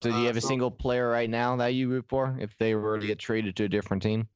so, 0.03 0.11
do 0.11 0.16
you 0.16 0.22
uh, 0.22 0.26
have 0.26 0.37
uh, 0.37 0.39
a 0.39 0.43
single 0.43 0.70
player 0.70 1.11
right 1.11 1.28
now 1.28 1.57
that 1.57 1.68
you 1.68 1.89
root 1.89 2.07
for 2.09 2.37
if 2.41 2.57
they 2.59 2.74
were 2.74 2.99
to 2.99 3.07
get 3.07 3.18
traded 3.18 3.57
to 3.57 3.64
a 3.64 3.68
different 3.68 4.03
team? 4.03 4.28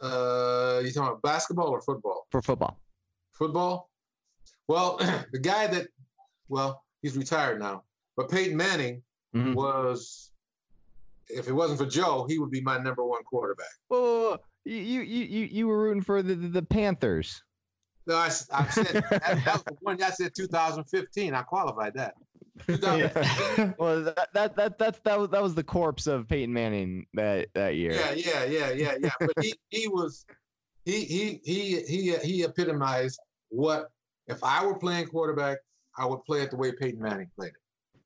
Uh, 0.00 0.80
you 0.84 0.92
talking 0.92 1.08
about 1.08 1.22
basketball 1.22 1.68
or 1.68 1.80
football? 1.80 2.26
For 2.30 2.40
football. 2.40 2.78
Football. 3.32 3.90
Well, 4.68 4.96
the 5.32 5.40
guy 5.40 5.66
that, 5.66 5.88
well, 6.48 6.84
he's 7.02 7.16
retired 7.16 7.58
now, 7.58 7.84
but 8.16 8.30
Peyton 8.30 8.56
Manning 8.56 9.02
mm-hmm. 9.34 9.54
was. 9.54 10.30
If 11.30 11.48
it 11.48 11.52
wasn't 11.52 11.78
for 11.78 11.86
Joe, 11.86 12.26
he 12.28 12.38
would 12.38 12.50
be 12.50 12.60
my 12.60 12.78
number 12.78 13.04
one 13.04 13.22
quarterback. 13.24 13.66
Whoa, 13.88 14.38
you 14.64 14.76
you 14.76 15.02
you 15.02 15.44
you 15.44 15.68
were 15.68 15.80
rooting 15.82 16.02
for 16.02 16.22
the 16.22 16.34
the, 16.34 16.48
the 16.48 16.62
Panthers. 16.62 17.42
No, 18.06 18.16
I, 18.16 18.26
I 18.26 18.28
said 18.68 19.04
that, 19.10 19.42
that, 19.44 19.44
was 19.44 19.62
the 19.64 19.76
one 19.82 20.02
I 20.02 20.08
said 20.08 20.34
2015. 20.34 21.34
I 21.34 21.42
qualified 21.42 21.92
that. 21.94 22.14
well, 23.78 24.02
that, 24.02 24.28
that 24.32 24.56
that 24.56 24.78
that's 24.78 24.98
that 25.00 25.18
was 25.18 25.28
that 25.28 25.42
was 25.42 25.54
the 25.54 25.62
corpse 25.62 26.06
of 26.06 26.26
Peyton 26.26 26.52
Manning 26.52 27.06
that 27.14 27.48
that 27.54 27.76
year. 27.76 27.92
Yeah, 27.92 28.12
yeah, 28.12 28.44
yeah, 28.44 28.70
yeah, 28.70 28.94
yeah. 29.00 29.10
But 29.20 29.32
he 29.40 29.54
he 29.68 29.88
was 29.88 30.24
he 30.86 31.04
he 31.04 31.40
he 31.44 31.82
he 31.82 32.16
he 32.16 32.42
epitomized 32.42 33.20
what 33.50 33.90
if 34.26 34.42
I 34.42 34.64
were 34.64 34.78
playing 34.78 35.08
quarterback, 35.08 35.58
I 35.96 36.06
would 36.06 36.24
play 36.24 36.40
it 36.40 36.50
the 36.50 36.56
way 36.56 36.72
Peyton 36.72 37.00
Manning 37.00 37.30
played 37.36 37.50
it. 37.50 38.00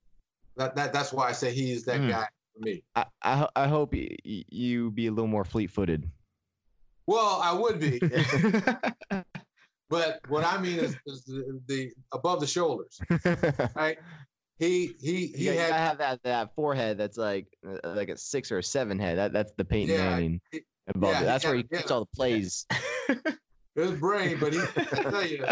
That 0.57 0.75
that 0.75 0.93
that's 0.93 1.13
why 1.13 1.29
I 1.29 1.33
say 1.33 1.53
he's 1.53 1.85
that 1.85 2.01
mm. 2.01 2.11
guy 2.11 2.27
for 2.55 2.61
me. 2.61 2.83
I 2.95 3.07
I, 3.23 3.49
I 3.57 3.69
hope 3.69 3.95
you 3.95 4.91
be 4.91 5.07
a 5.07 5.11
little 5.11 5.29
more 5.29 5.45
fleet-footed. 5.45 6.09
Well, 7.07 7.41
I 7.43 7.53
would 7.53 7.81
be. 7.81 8.01
but 9.91 10.21
what 10.29 10.45
I 10.45 10.61
mean 10.61 10.79
is, 10.79 10.97
is 11.07 11.25
the, 11.25 11.61
the, 11.67 11.91
above 12.13 12.41
the 12.41 12.47
shoulders, 12.47 13.01
right? 13.75 13.99
he 14.59 14.95
he 15.01 15.27
he 15.29 15.47
you 15.47 15.53
had 15.53 15.73
have 15.73 15.99
that 15.99 16.23
that 16.23 16.55
forehead 16.55 16.97
that's 16.99 17.17
like 17.17 17.47
uh, 17.67 17.79
like 17.95 18.09
a 18.09 18.17
six 18.17 18.53
or 18.53 18.59
a 18.59 18.63
seven 18.63 18.99
head. 18.99 19.19
That 19.19 19.33
that's 19.33 19.53
the 19.57 19.65
Peyton 19.65 19.95
Yeah, 19.95 20.11
Manning. 20.11 20.41
above 20.89 21.11
yeah, 21.11 21.19
it. 21.19 21.21
he 21.21 21.27
That's 21.27 21.45
where 21.45 21.55
he 21.55 21.63
gets 21.65 21.91
all 21.91 22.01
the 22.01 22.17
plays. 22.17 22.67
his 23.75 23.93
brain, 23.93 24.39
but 24.39 24.53
he 24.53 24.61
I 24.61 25.03
tell 25.11 25.27
you, 25.27 25.45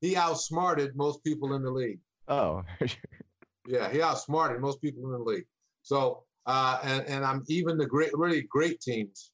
he 0.00 0.16
outsmarted 0.16 0.94
most 0.94 1.24
people 1.24 1.54
in 1.54 1.62
the 1.62 1.70
league. 1.70 1.98
Oh, 2.28 2.62
Yeah, 3.66 3.90
he 3.90 4.02
outsmarted 4.02 4.60
most 4.60 4.80
people 4.80 5.04
in 5.04 5.12
the 5.12 5.18
league. 5.18 5.46
So 5.82 6.24
uh, 6.46 6.78
and 6.82 7.06
and 7.06 7.24
I'm 7.24 7.44
even 7.48 7.76
the 7.78 7.86
great 7.86 8.10
really 8.14 8.42
great 8.42 8.80
teams. 8.80 9.30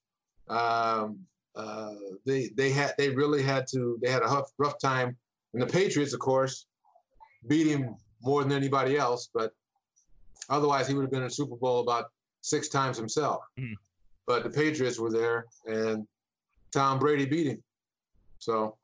Um, 0.49 1.19
uh, 1.55 1.95
they 2.25 2.49
they 2.57 2.71
had 2.71 2.93
they 2.99 3.11
really 3.11 3.43
had 3.43 3.67
to 3.69 3.99
they 4.03 4.11
had 4.11 4.23
a 4.23 4.27
rough 4.27 4.51
rough 4.59 4.79
time. 4.81 5.17
And 5.55 5.63
the 5.63 5.67
Patriots, 5.67 6.13
of 6.13 6.21
course, 6.21 6.67
beat 7.47 7.67
him 7.67 7.97
more 8.23 8.43
than 8.43 8.53
anybody 8.53 8.99
else. 8.99 9.31
But 9.33 9.53
otherwise, 10.51 10.87
he 10.87 10.95
would 10.95 11.03
have 11.03 11.11
been 11.11 11.23
in 11.23 11.31
Super 11.31 11.57
Bowl 11.57 11.81
about 11.81 12.07
six 12.43 12.69
times 12.69 12.97
himself. 12.99 13.43
Mhm. 13.59 13.75
But 14.27 14.43
the 14.45 14.51
Patriots 14.51 14.99
were 14.99 15.11
there, 15.11 15.47
and 15.67 16.07
Tom 16.71 16.99
Brady 16.99 17.25
beat 17.27 17.47
him. 17.47 17.63
So 18.39 18.77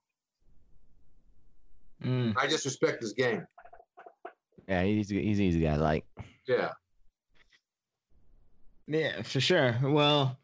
Mm. 2.02 2.34
I 2.36 2.46
just 2.46 2.64
respect 2.66 3.00
his 3.00 3.12
game. 3.14 3.46
yeah, 4.68 4.82
he's 4.82 5.08
he's 5.08 5.38
an 5.38 5.44
easy 5.44 5.60
guy. 5.60 5.76
Like, 5.76 6.04
Yeah. 6.46 6.72
Yeah, 8.86 9.22
for 9.22 9.40
sure. 9.40 9.76
Well, 9.82 10.38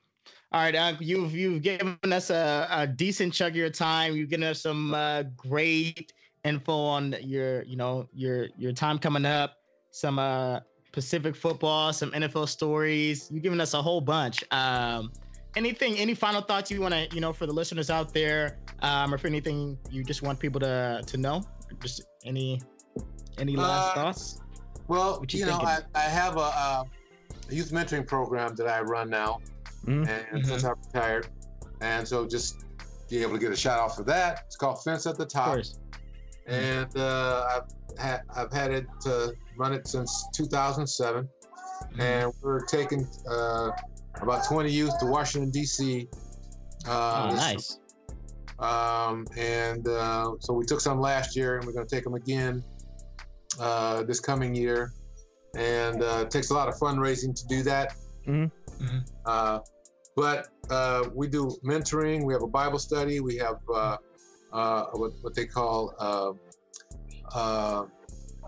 all 0.53 0.61
right, 0.61 0.75
uh, 0.75 0.95
you've 0.99 1.35
you've 1.35 1.63
given 1.63 1.99
us 2.05 2.31
a, 2.31 2.67
a 2.71 2.87
decent 2.87 3.35
chunk 3.35 3.51
of 3.53 3.57
your 3.57 3.71
time. 3.71 4.17
You've 4.17 4.31
given 4.31 4.45
us 4.45 4.63
some 4.63 4.95
uh, 4.95 5.25
great 5.37 6.13
info 6.45 6.73
on 6.73 7.15
your, 7.23 7.63
you 7.65 7.77
know, 7.77 8.09
your 8.13 8.49
your 8.59 8.73
time 8.73 8.99
coming 8.99 9.27
up. 9.27 9.57
Some 9.93 10.19
uh, 10.19 10.61
Pacific 10.93 11.37
football, 11.37 11.93
some 11.93 12.11
NFL 12.13 12.49
stories. 12.49 13.29
You've 13.31 13.43
given 13.43 13.61
us 13.61 13.75
a 13.75 13.83
whole 13.83 14.01
bunch. 14.01 14.43
Um, 14.51 15.13
anything, 15.57 15.97
any 15.97 16.15
final 16.15 16.41
thoughts 16.41 16.71
you 16.71 16.81
want 16.81 16.95
to, 16.95 17.09
you 17.15 17.21
know, 17.21 17.33
for 17.33 17.47
the 17.47 17.53
listeners 17.53 17.91
out 17.91 18.13
there, 18.13 18.59
um, 18.83 19.13
or 19.13 19.19
for 19.19 19.27
anything 19.27 19.79
you 19.91 20.03
just 20.03 20.23
want 20.23 20.41
people 20.41 20.61
to 20.61 21.03
to 21.07 21.17
know? 21.17 21.43
Just 21.81 22.03
any 22.25 22.61
any 23.39 23.57
last 23.57 23.91
Uh, 23.91 23.95
thoughts? 23.95 24.41
Well, 24.89 25.25
you, 25.29 25.41
you 25.41 25.47
know, 25.47 25.59
I. 25.59 25.81
I 25.95 26.01
have 26.01 26.37
a, 26.37 26.41
uh, 26.41 26.85
a 27.51 27.55
youth 27.55 27.71
mentoring 27.71 28.07
program 28.07 28.55
that 28.57 28.67
I 28.69 28.81
run 28.81 29.11
now, 29.11 29.39
Mhm. 29.87 30.09
and 30.33 30.47
since 30.47 30.65
I 30.65 30.71
retired, 30.71 31.29
and 31.81 32.07
so 32.07 32.27
just 32.27 32.65
be 33.09 33.23
able 33.23 33.33
to 33.33 33.39
get 33.39 33.51
a 33.53 33.57
shout 33.57 33.79
out 33.81 33.97
for 33.97 34.05
that. 34.05 34.43
It's 34.47 34.57
called 34.57 34.83
Fence 34.85 35.07
at 35.07 35.17
the 35.17 35.27
Top, 35.27 35.47
course. 35.47 35.79
and 36.47 36.95
uh, 36.97 37.47
I've 37.63 37.99
had 37.99 38.21
I've 38.35 38.53
had 38.53 38.71
it 38.73 38.87
to 39.03 39.35
run 39.57 39.73
it 39.73 39.87
since 39.87 40.27
2007, 40.35 41.29
and 41.99 42.33
we're 42.43 42.61
taking 42.67 43.07
uh, 43.29 43.71
about 44.21 44.45
20 44.45 44.71
youth 44.71 44.97
to 45.01 45.07
Washington 45.07 45.51
D.C. 45.51 46.09
Uh, 46.87 47.29
Oh, 47.33 47.35
nice. 47.37 47.79
um, 48.59 49.27
and 49.37 49.87
uh, 49.89 50.33
so 50.41 50.53
we 50.55 50.65
took 50.65 50.81
some 50.81 51.01
last 51.01 51.37
year, 51.37 51.57
and 51.57 51.67
we're 51.67 51.73
going 51.73 51.87
to 51.87 51.95
take 51.95 52.05
them 52.05 52.15
again 52.15 52.63
uh, 53.59 54.03
this 54.05 54.21
coming 54.21 54.55
year. 54.55 54.93
And 55.57 56.03
uh, 56.03 56.23
it 56.25 56.31
takes 56.31 56.51
a 56.51 56.55
lot 56.55 56.69
of 56.69 56.75
fundraising 56.77 57.35
to 57.35 57.47
do 57.49 57.63
that. 57.65 57.95
Mhm. 58.27 58.51
Mhm. 58.79 59.03
Uh, 59.27 59.59
but 60.17 60.49
uh, 60.71 61.09
we 61.15 61.27
do 61.29 61.51
mentoring. 61.65 62.25
We 62.25 62.33
have 62.33 62.43
a 62.43 62.47
Bible 62.47 62.79
study. 62.79 63.21
We 63.21 63.37
have 63.37 63.59
uh, 63.73 63.97
uh, 64.53 64.85
what, 64.93 65.13
what 65.23 65.35
they 65.35 65.47
call 65.47 65.95
uh, 65.99 66.33
uh, 67.35 67.85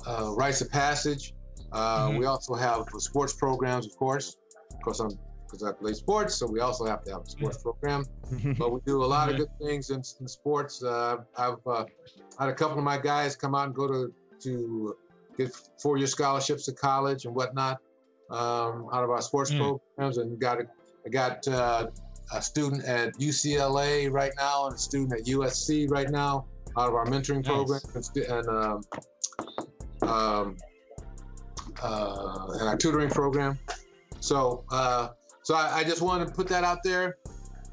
uh, 0.07 0.33
rites 0.37 0.61
of 0.61 0.71
passage. 0.71 1.35
Uh, 1.73 2.09
Mhm. 2.11 2.19
We 2.19 2.27
also 2.27 2.55
have 2.55 2.87
sports 2.99 3.33
programs, 3.35 3.87
of 3.87 3.97
course. 3.97 4.37
Of 4.75 4.81
course, 4.83 5.01
I'm 5.01 5.11
because 5.47 5.65
I 5.69 5.73
play 5.73 5.93
sports, 5.93 6.35
so 6.37 6.47
we 6.47 6.61
also 6.61 6.87
have 6.87 7.05
to 7.05 7.11
have 7.13 7.23
a 7.27 7.29
sports 7.29 7.59
program 7.63 8.05
but 8.59 8.73
we 8.73 8.81
do 8.87 9.05
a 9.05 9.11
lot 9.17 9.29
of 9.31 9.37
good 9.37 9.51
things 9.61 9.91
in, 9.91 10.01
in 10.21 10.27
sports. 10.27 10.83
Uh, 10.83 11.19
I've 11.37 11.59
uh, 11.67 11.85
had 12.39 12.49
a 12.49 12.55
couple 12.55 12.79
of 12.79 12.85
my 12.85 12.97
guys 12.97 13.37
come 13.37 13.55
out 13.55 13.67
and 13.67 13.75
go 13.75 13.87
to 13.87 14.13
to 14.45 14.97
get 15.37 15.51
four-year 15.81 16.07
scholarships 16.07 16.65
to 16.67 16.73
college 16.73 17.25
and 17.25 17.35
whatnot 17.35 17.79
um, 18.31 18.89
out 18.93 19.05
of 19.05 19.11
our 19.11 19.21
sports 19.23 19.51
Mm. 19.51 19.59
programs, 19.97 20.19
and 20.19 20.39
got 20.41 20.61
a, 20.61 20.65
I 21.07 21.09
got 21.11 21.47
uh, 21.49 21.89
a 22.33 22.41
student 22.43 22.85
at 22.85 23.13
UCLA 23.19 24.11
right 24.11 24.33
now 24.39 24.67
and 24.67 24.75
a 24.75 24.79
student 24.79 25.13
at 25.13 25.27
USC 25.27 25.91
right 25.91 26.09
now 26.11 26.47
out 26.79 26.89
of 26.89 26.95
our 26.95 27.05
mentoring 27.07 27.45
Nice. 27.45 27.47
program 27.47 28.39
and, 28.39 28.49
um, 28.49 30.09
um, 30.09 30.57
uh, 31.83 32.47
and 32.59 32.69
our 32.69 32.77
tutoring 32.77 33.11
program. 33.11 33.59
So, 34.21 34.65
uh, 34.71 35.09
so 35.43 35.55
I, 35.55 35.79
I 35.79 35.85
just 35.85 36.01
want 36.01 36.27
to 36.27 36.33
put 36.35 36.47
that 36.49 36.65
out 36.65 36.79
there 36.85 37.17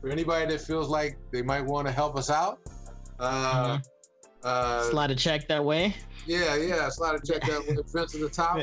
for 0.01 0.09
anybody 0.09 0.45
that 0.51 0.61
feels 0.61 0.89
like 0.89 1.17
they 1.31 1.41
might 1.41 1.61
want 1.65 1.87
to 1.87 1.93
help 1.93 2.17
us 2.17 2.29
out. 2.29 2.59
Uh, 3.19 3.77
Mhm. 3.77 3.83
Uh, 4.43 4.83
Slide 4.89 5.11
a 5.11 5.15
check 5.15 5.47
that 5.47 5.63
way. 5.63 5.95
yeah, 6.25 6.55
yeah. 6.55 6.89
Slide 6.89 7.15
a 7.15 7.25
check 7.25 7.41
that 7.41 7.65
with 7.67 7.91
Fence 7.93 8.15
at 8.15 8.21
the 8.21 8.29
Top. 8.29 8.57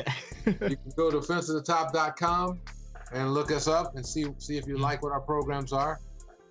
You 0.45 0.53
can 0.53 0.77
go 0.95 1.11
to 1.11 1.17
fenceathetop.com 1.17 2.59
and 3.13 3.33
look 3.33 3.51
us 3.51 3.67
up 3.67 3.95
and 3.95 4.05
see 4.05 4.25
see 4.37 4.57
if 4.57 4.67
you 4.67 4.77
like 4.77 5.03
what 5.03 5.11
our 5.11 5.21
programs 5.21 5.71
are. 5.71 5.99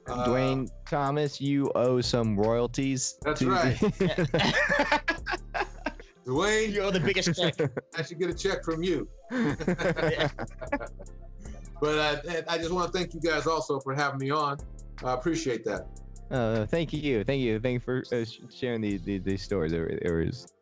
Uh, 0.06 0.24
Duane 0.24 0.68
Thomas, 0.88 1.40
you 1.40 1.70
owe 1.74 2.00
some 2.00 2.38
royalties. 2.38 3.18
That's 3.22 3.40
to 3.40 3.50
right. 3.50 3.76
Duane, 6.24 6.72
you 6.72 6.82
owe 6.82 6.90
the 6.90 7.00
biggest 7.00 7.34
check. 7.34 7.54
I 7.96 8.02
should 8.02 8.18
get 8.18 8.30
a 8.30 8.34
check 8.34 8.64
from 8.64 8.82
you. 8.84 9.08
But 11.80 11.98
uh, 12.26 12.42
I 12.48 12.58
just 12.58 12.72
want 12.72 12.92
to 12.92 12.98
thank 12.98 13.12
you 13.14 13.20
guys 13.20 13.46
also 13.46 13.78
for 13.80 13.94
having 13.94 14.18
me 14.18 14.30
on. 14.30 14.58
I 15.04 15.12
appreciate 15.12 15.64
that. 15.66 15.86
Uh, 16.30 16.66
thank 16.66 16.92
you, 16.92 17.24
thank 17.24 17.40
you, 17.40 17.60
thank 17.60 17.74
you 17.74 17.80
for 17.80 18.02
uh, 18.12 18.24
sharing 18.54 18.80
these 18.80 19.02
the, 19.02 19.18
these 19.18 19.42
stories. 19.42 19.72
It, 19.72 20.02
it 20.02 20.10
was 20.10 20.52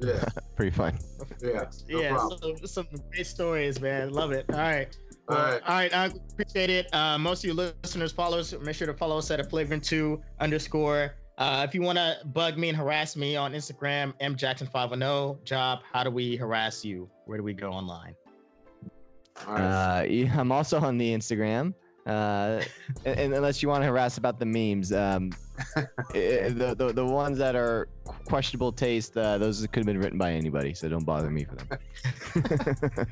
Yeah, 0.00 0.24
pretty 0.56 0.70
fun. 0.74 0.98
yeah. 1.40 1.64
No 1.88 2.00
yeah, 2.00 2.16
so, 2.40 2.54
some 2.64 2.88
great 3.10 3.26
stories, 3.26 3.80
man. 3.80 4.12
Love 4.12 4.32
it. 4.32 4.46
All 4.50 4.58
right. 4.58 4.88
All 5.28 5.36
Well, 5.36 5.52
right. 5.52 5.62
All 5.62 5.74
right. 5.76 5.94
I 5.94 6.06
appreciate 6.06 6.70
it. 6.70 6.92
Uh, 6.94 7.18
most 7.18 7.44
of 7.44 7.48
you 7.48 7.54
listeners, 7.54 8.12
followers, 8.12 8.54
make 8.60 8.74
sure 8.74 8.86
to 8.86 8.94
follow 8.94 9.18
us 9.18 9.30
at 9.30 9.38
a 9.40 9.44
flagrant 9.44 9.84
two 9.84 10.20
underscore. 10.40 11.14
Uh, 11.38 11.64
if 11.66 11.74
you 11.74 11.80
want 11.82 11.96
to 11.98 12.18
bug 12.26 12.58
me 12.58 12.68
and 12.68 12.76
harass 12.76 13.16
me 13.16 13.36
on 13.36 13.52
Instagram, 13.52 14.12
M 14.20 14.36
mjackson510. 14.36 15.42
Job, 15.44 15.80
how 15.92 16.04
do 16.04 16.10
we 16.10 16.36
harass 16.36 16.84
you? 16.84 17.08
Where 17.26 17.38
do 17.38 17.44
we 17.44 17.54
go 17.54 17.70
online? 17.70 18.14
All 19.46 19.54
right. 19.54 20.00
Uh, 20.00 20.02
yeah, 20.02 20.38
I'm 20.38 20.52
also 20.52 20.78
on 20.80 20.98
the 20.98 21.10
Instagram. 21.12 21.74
Uh, 22.06 22.62
and, 23.04 23.18
and 23.18 23.34
unless 23.34 23.62
you 23.62 23.68
want 23.68 23.82
to 23.82 23.86
harass 23.86 24.18
about 24.18 24.38
the 24.38 24.46
memes, 24.46 24.92
um, 24.92 25.30
eh, 26.14 26.48
the, 26.48 26.74
the 26.76 26.92
the 26.92 27.04
ones 27.04 27.38
that 27.38 27.54
are 27.54 27.88
questionable 28.24 28.72
taste, 28.72 29.16
uh, 29.16 29.38
those 29.38 29.60
could 29.68 29.76
have 29.76 29.86
been 29.86 29.98
written 29.98 30.18
by 30.18 30.32
anybody, 30.32 30.74
so 30.74 30.88
don't 30.88 31.04
bother 31.04 31.30
me 31.30 31.44
for 31.44 31.54
them. 31.54 31.68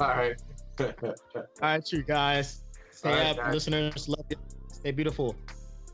All 0.00 0.08
right. 0.08 0.40
All 0.80 1.14
right, 1.62 1.92
you 1.92 2.02
guys. 2.02 2.62
Stay 2.90 3.10
All 3.10 3.14
right, 3.16 3.26
up, 3.26 3.36
guys. 3.36 3.54
listeners. 3.54 4.08
Love 4.08 4.24
you. 4.30 4.36
Stay 4.72 4.90
beautiful. 4.90 5.36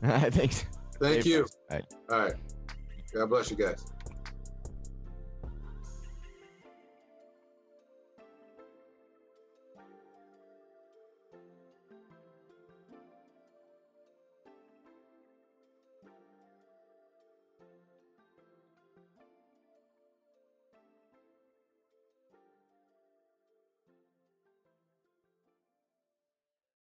Thanks. 0.01 0.65
Thank 0.99 1.21
Stay 1.21 1.29
you. 1.29 1.45
All 1.69 1.77
right. 1.77 1.85
All 2.09 2.19
right. 2.19 2.33
God 3.13 3.29
bless 3.29 3.51
you 3.51 3.57
guys. 3.57 3.85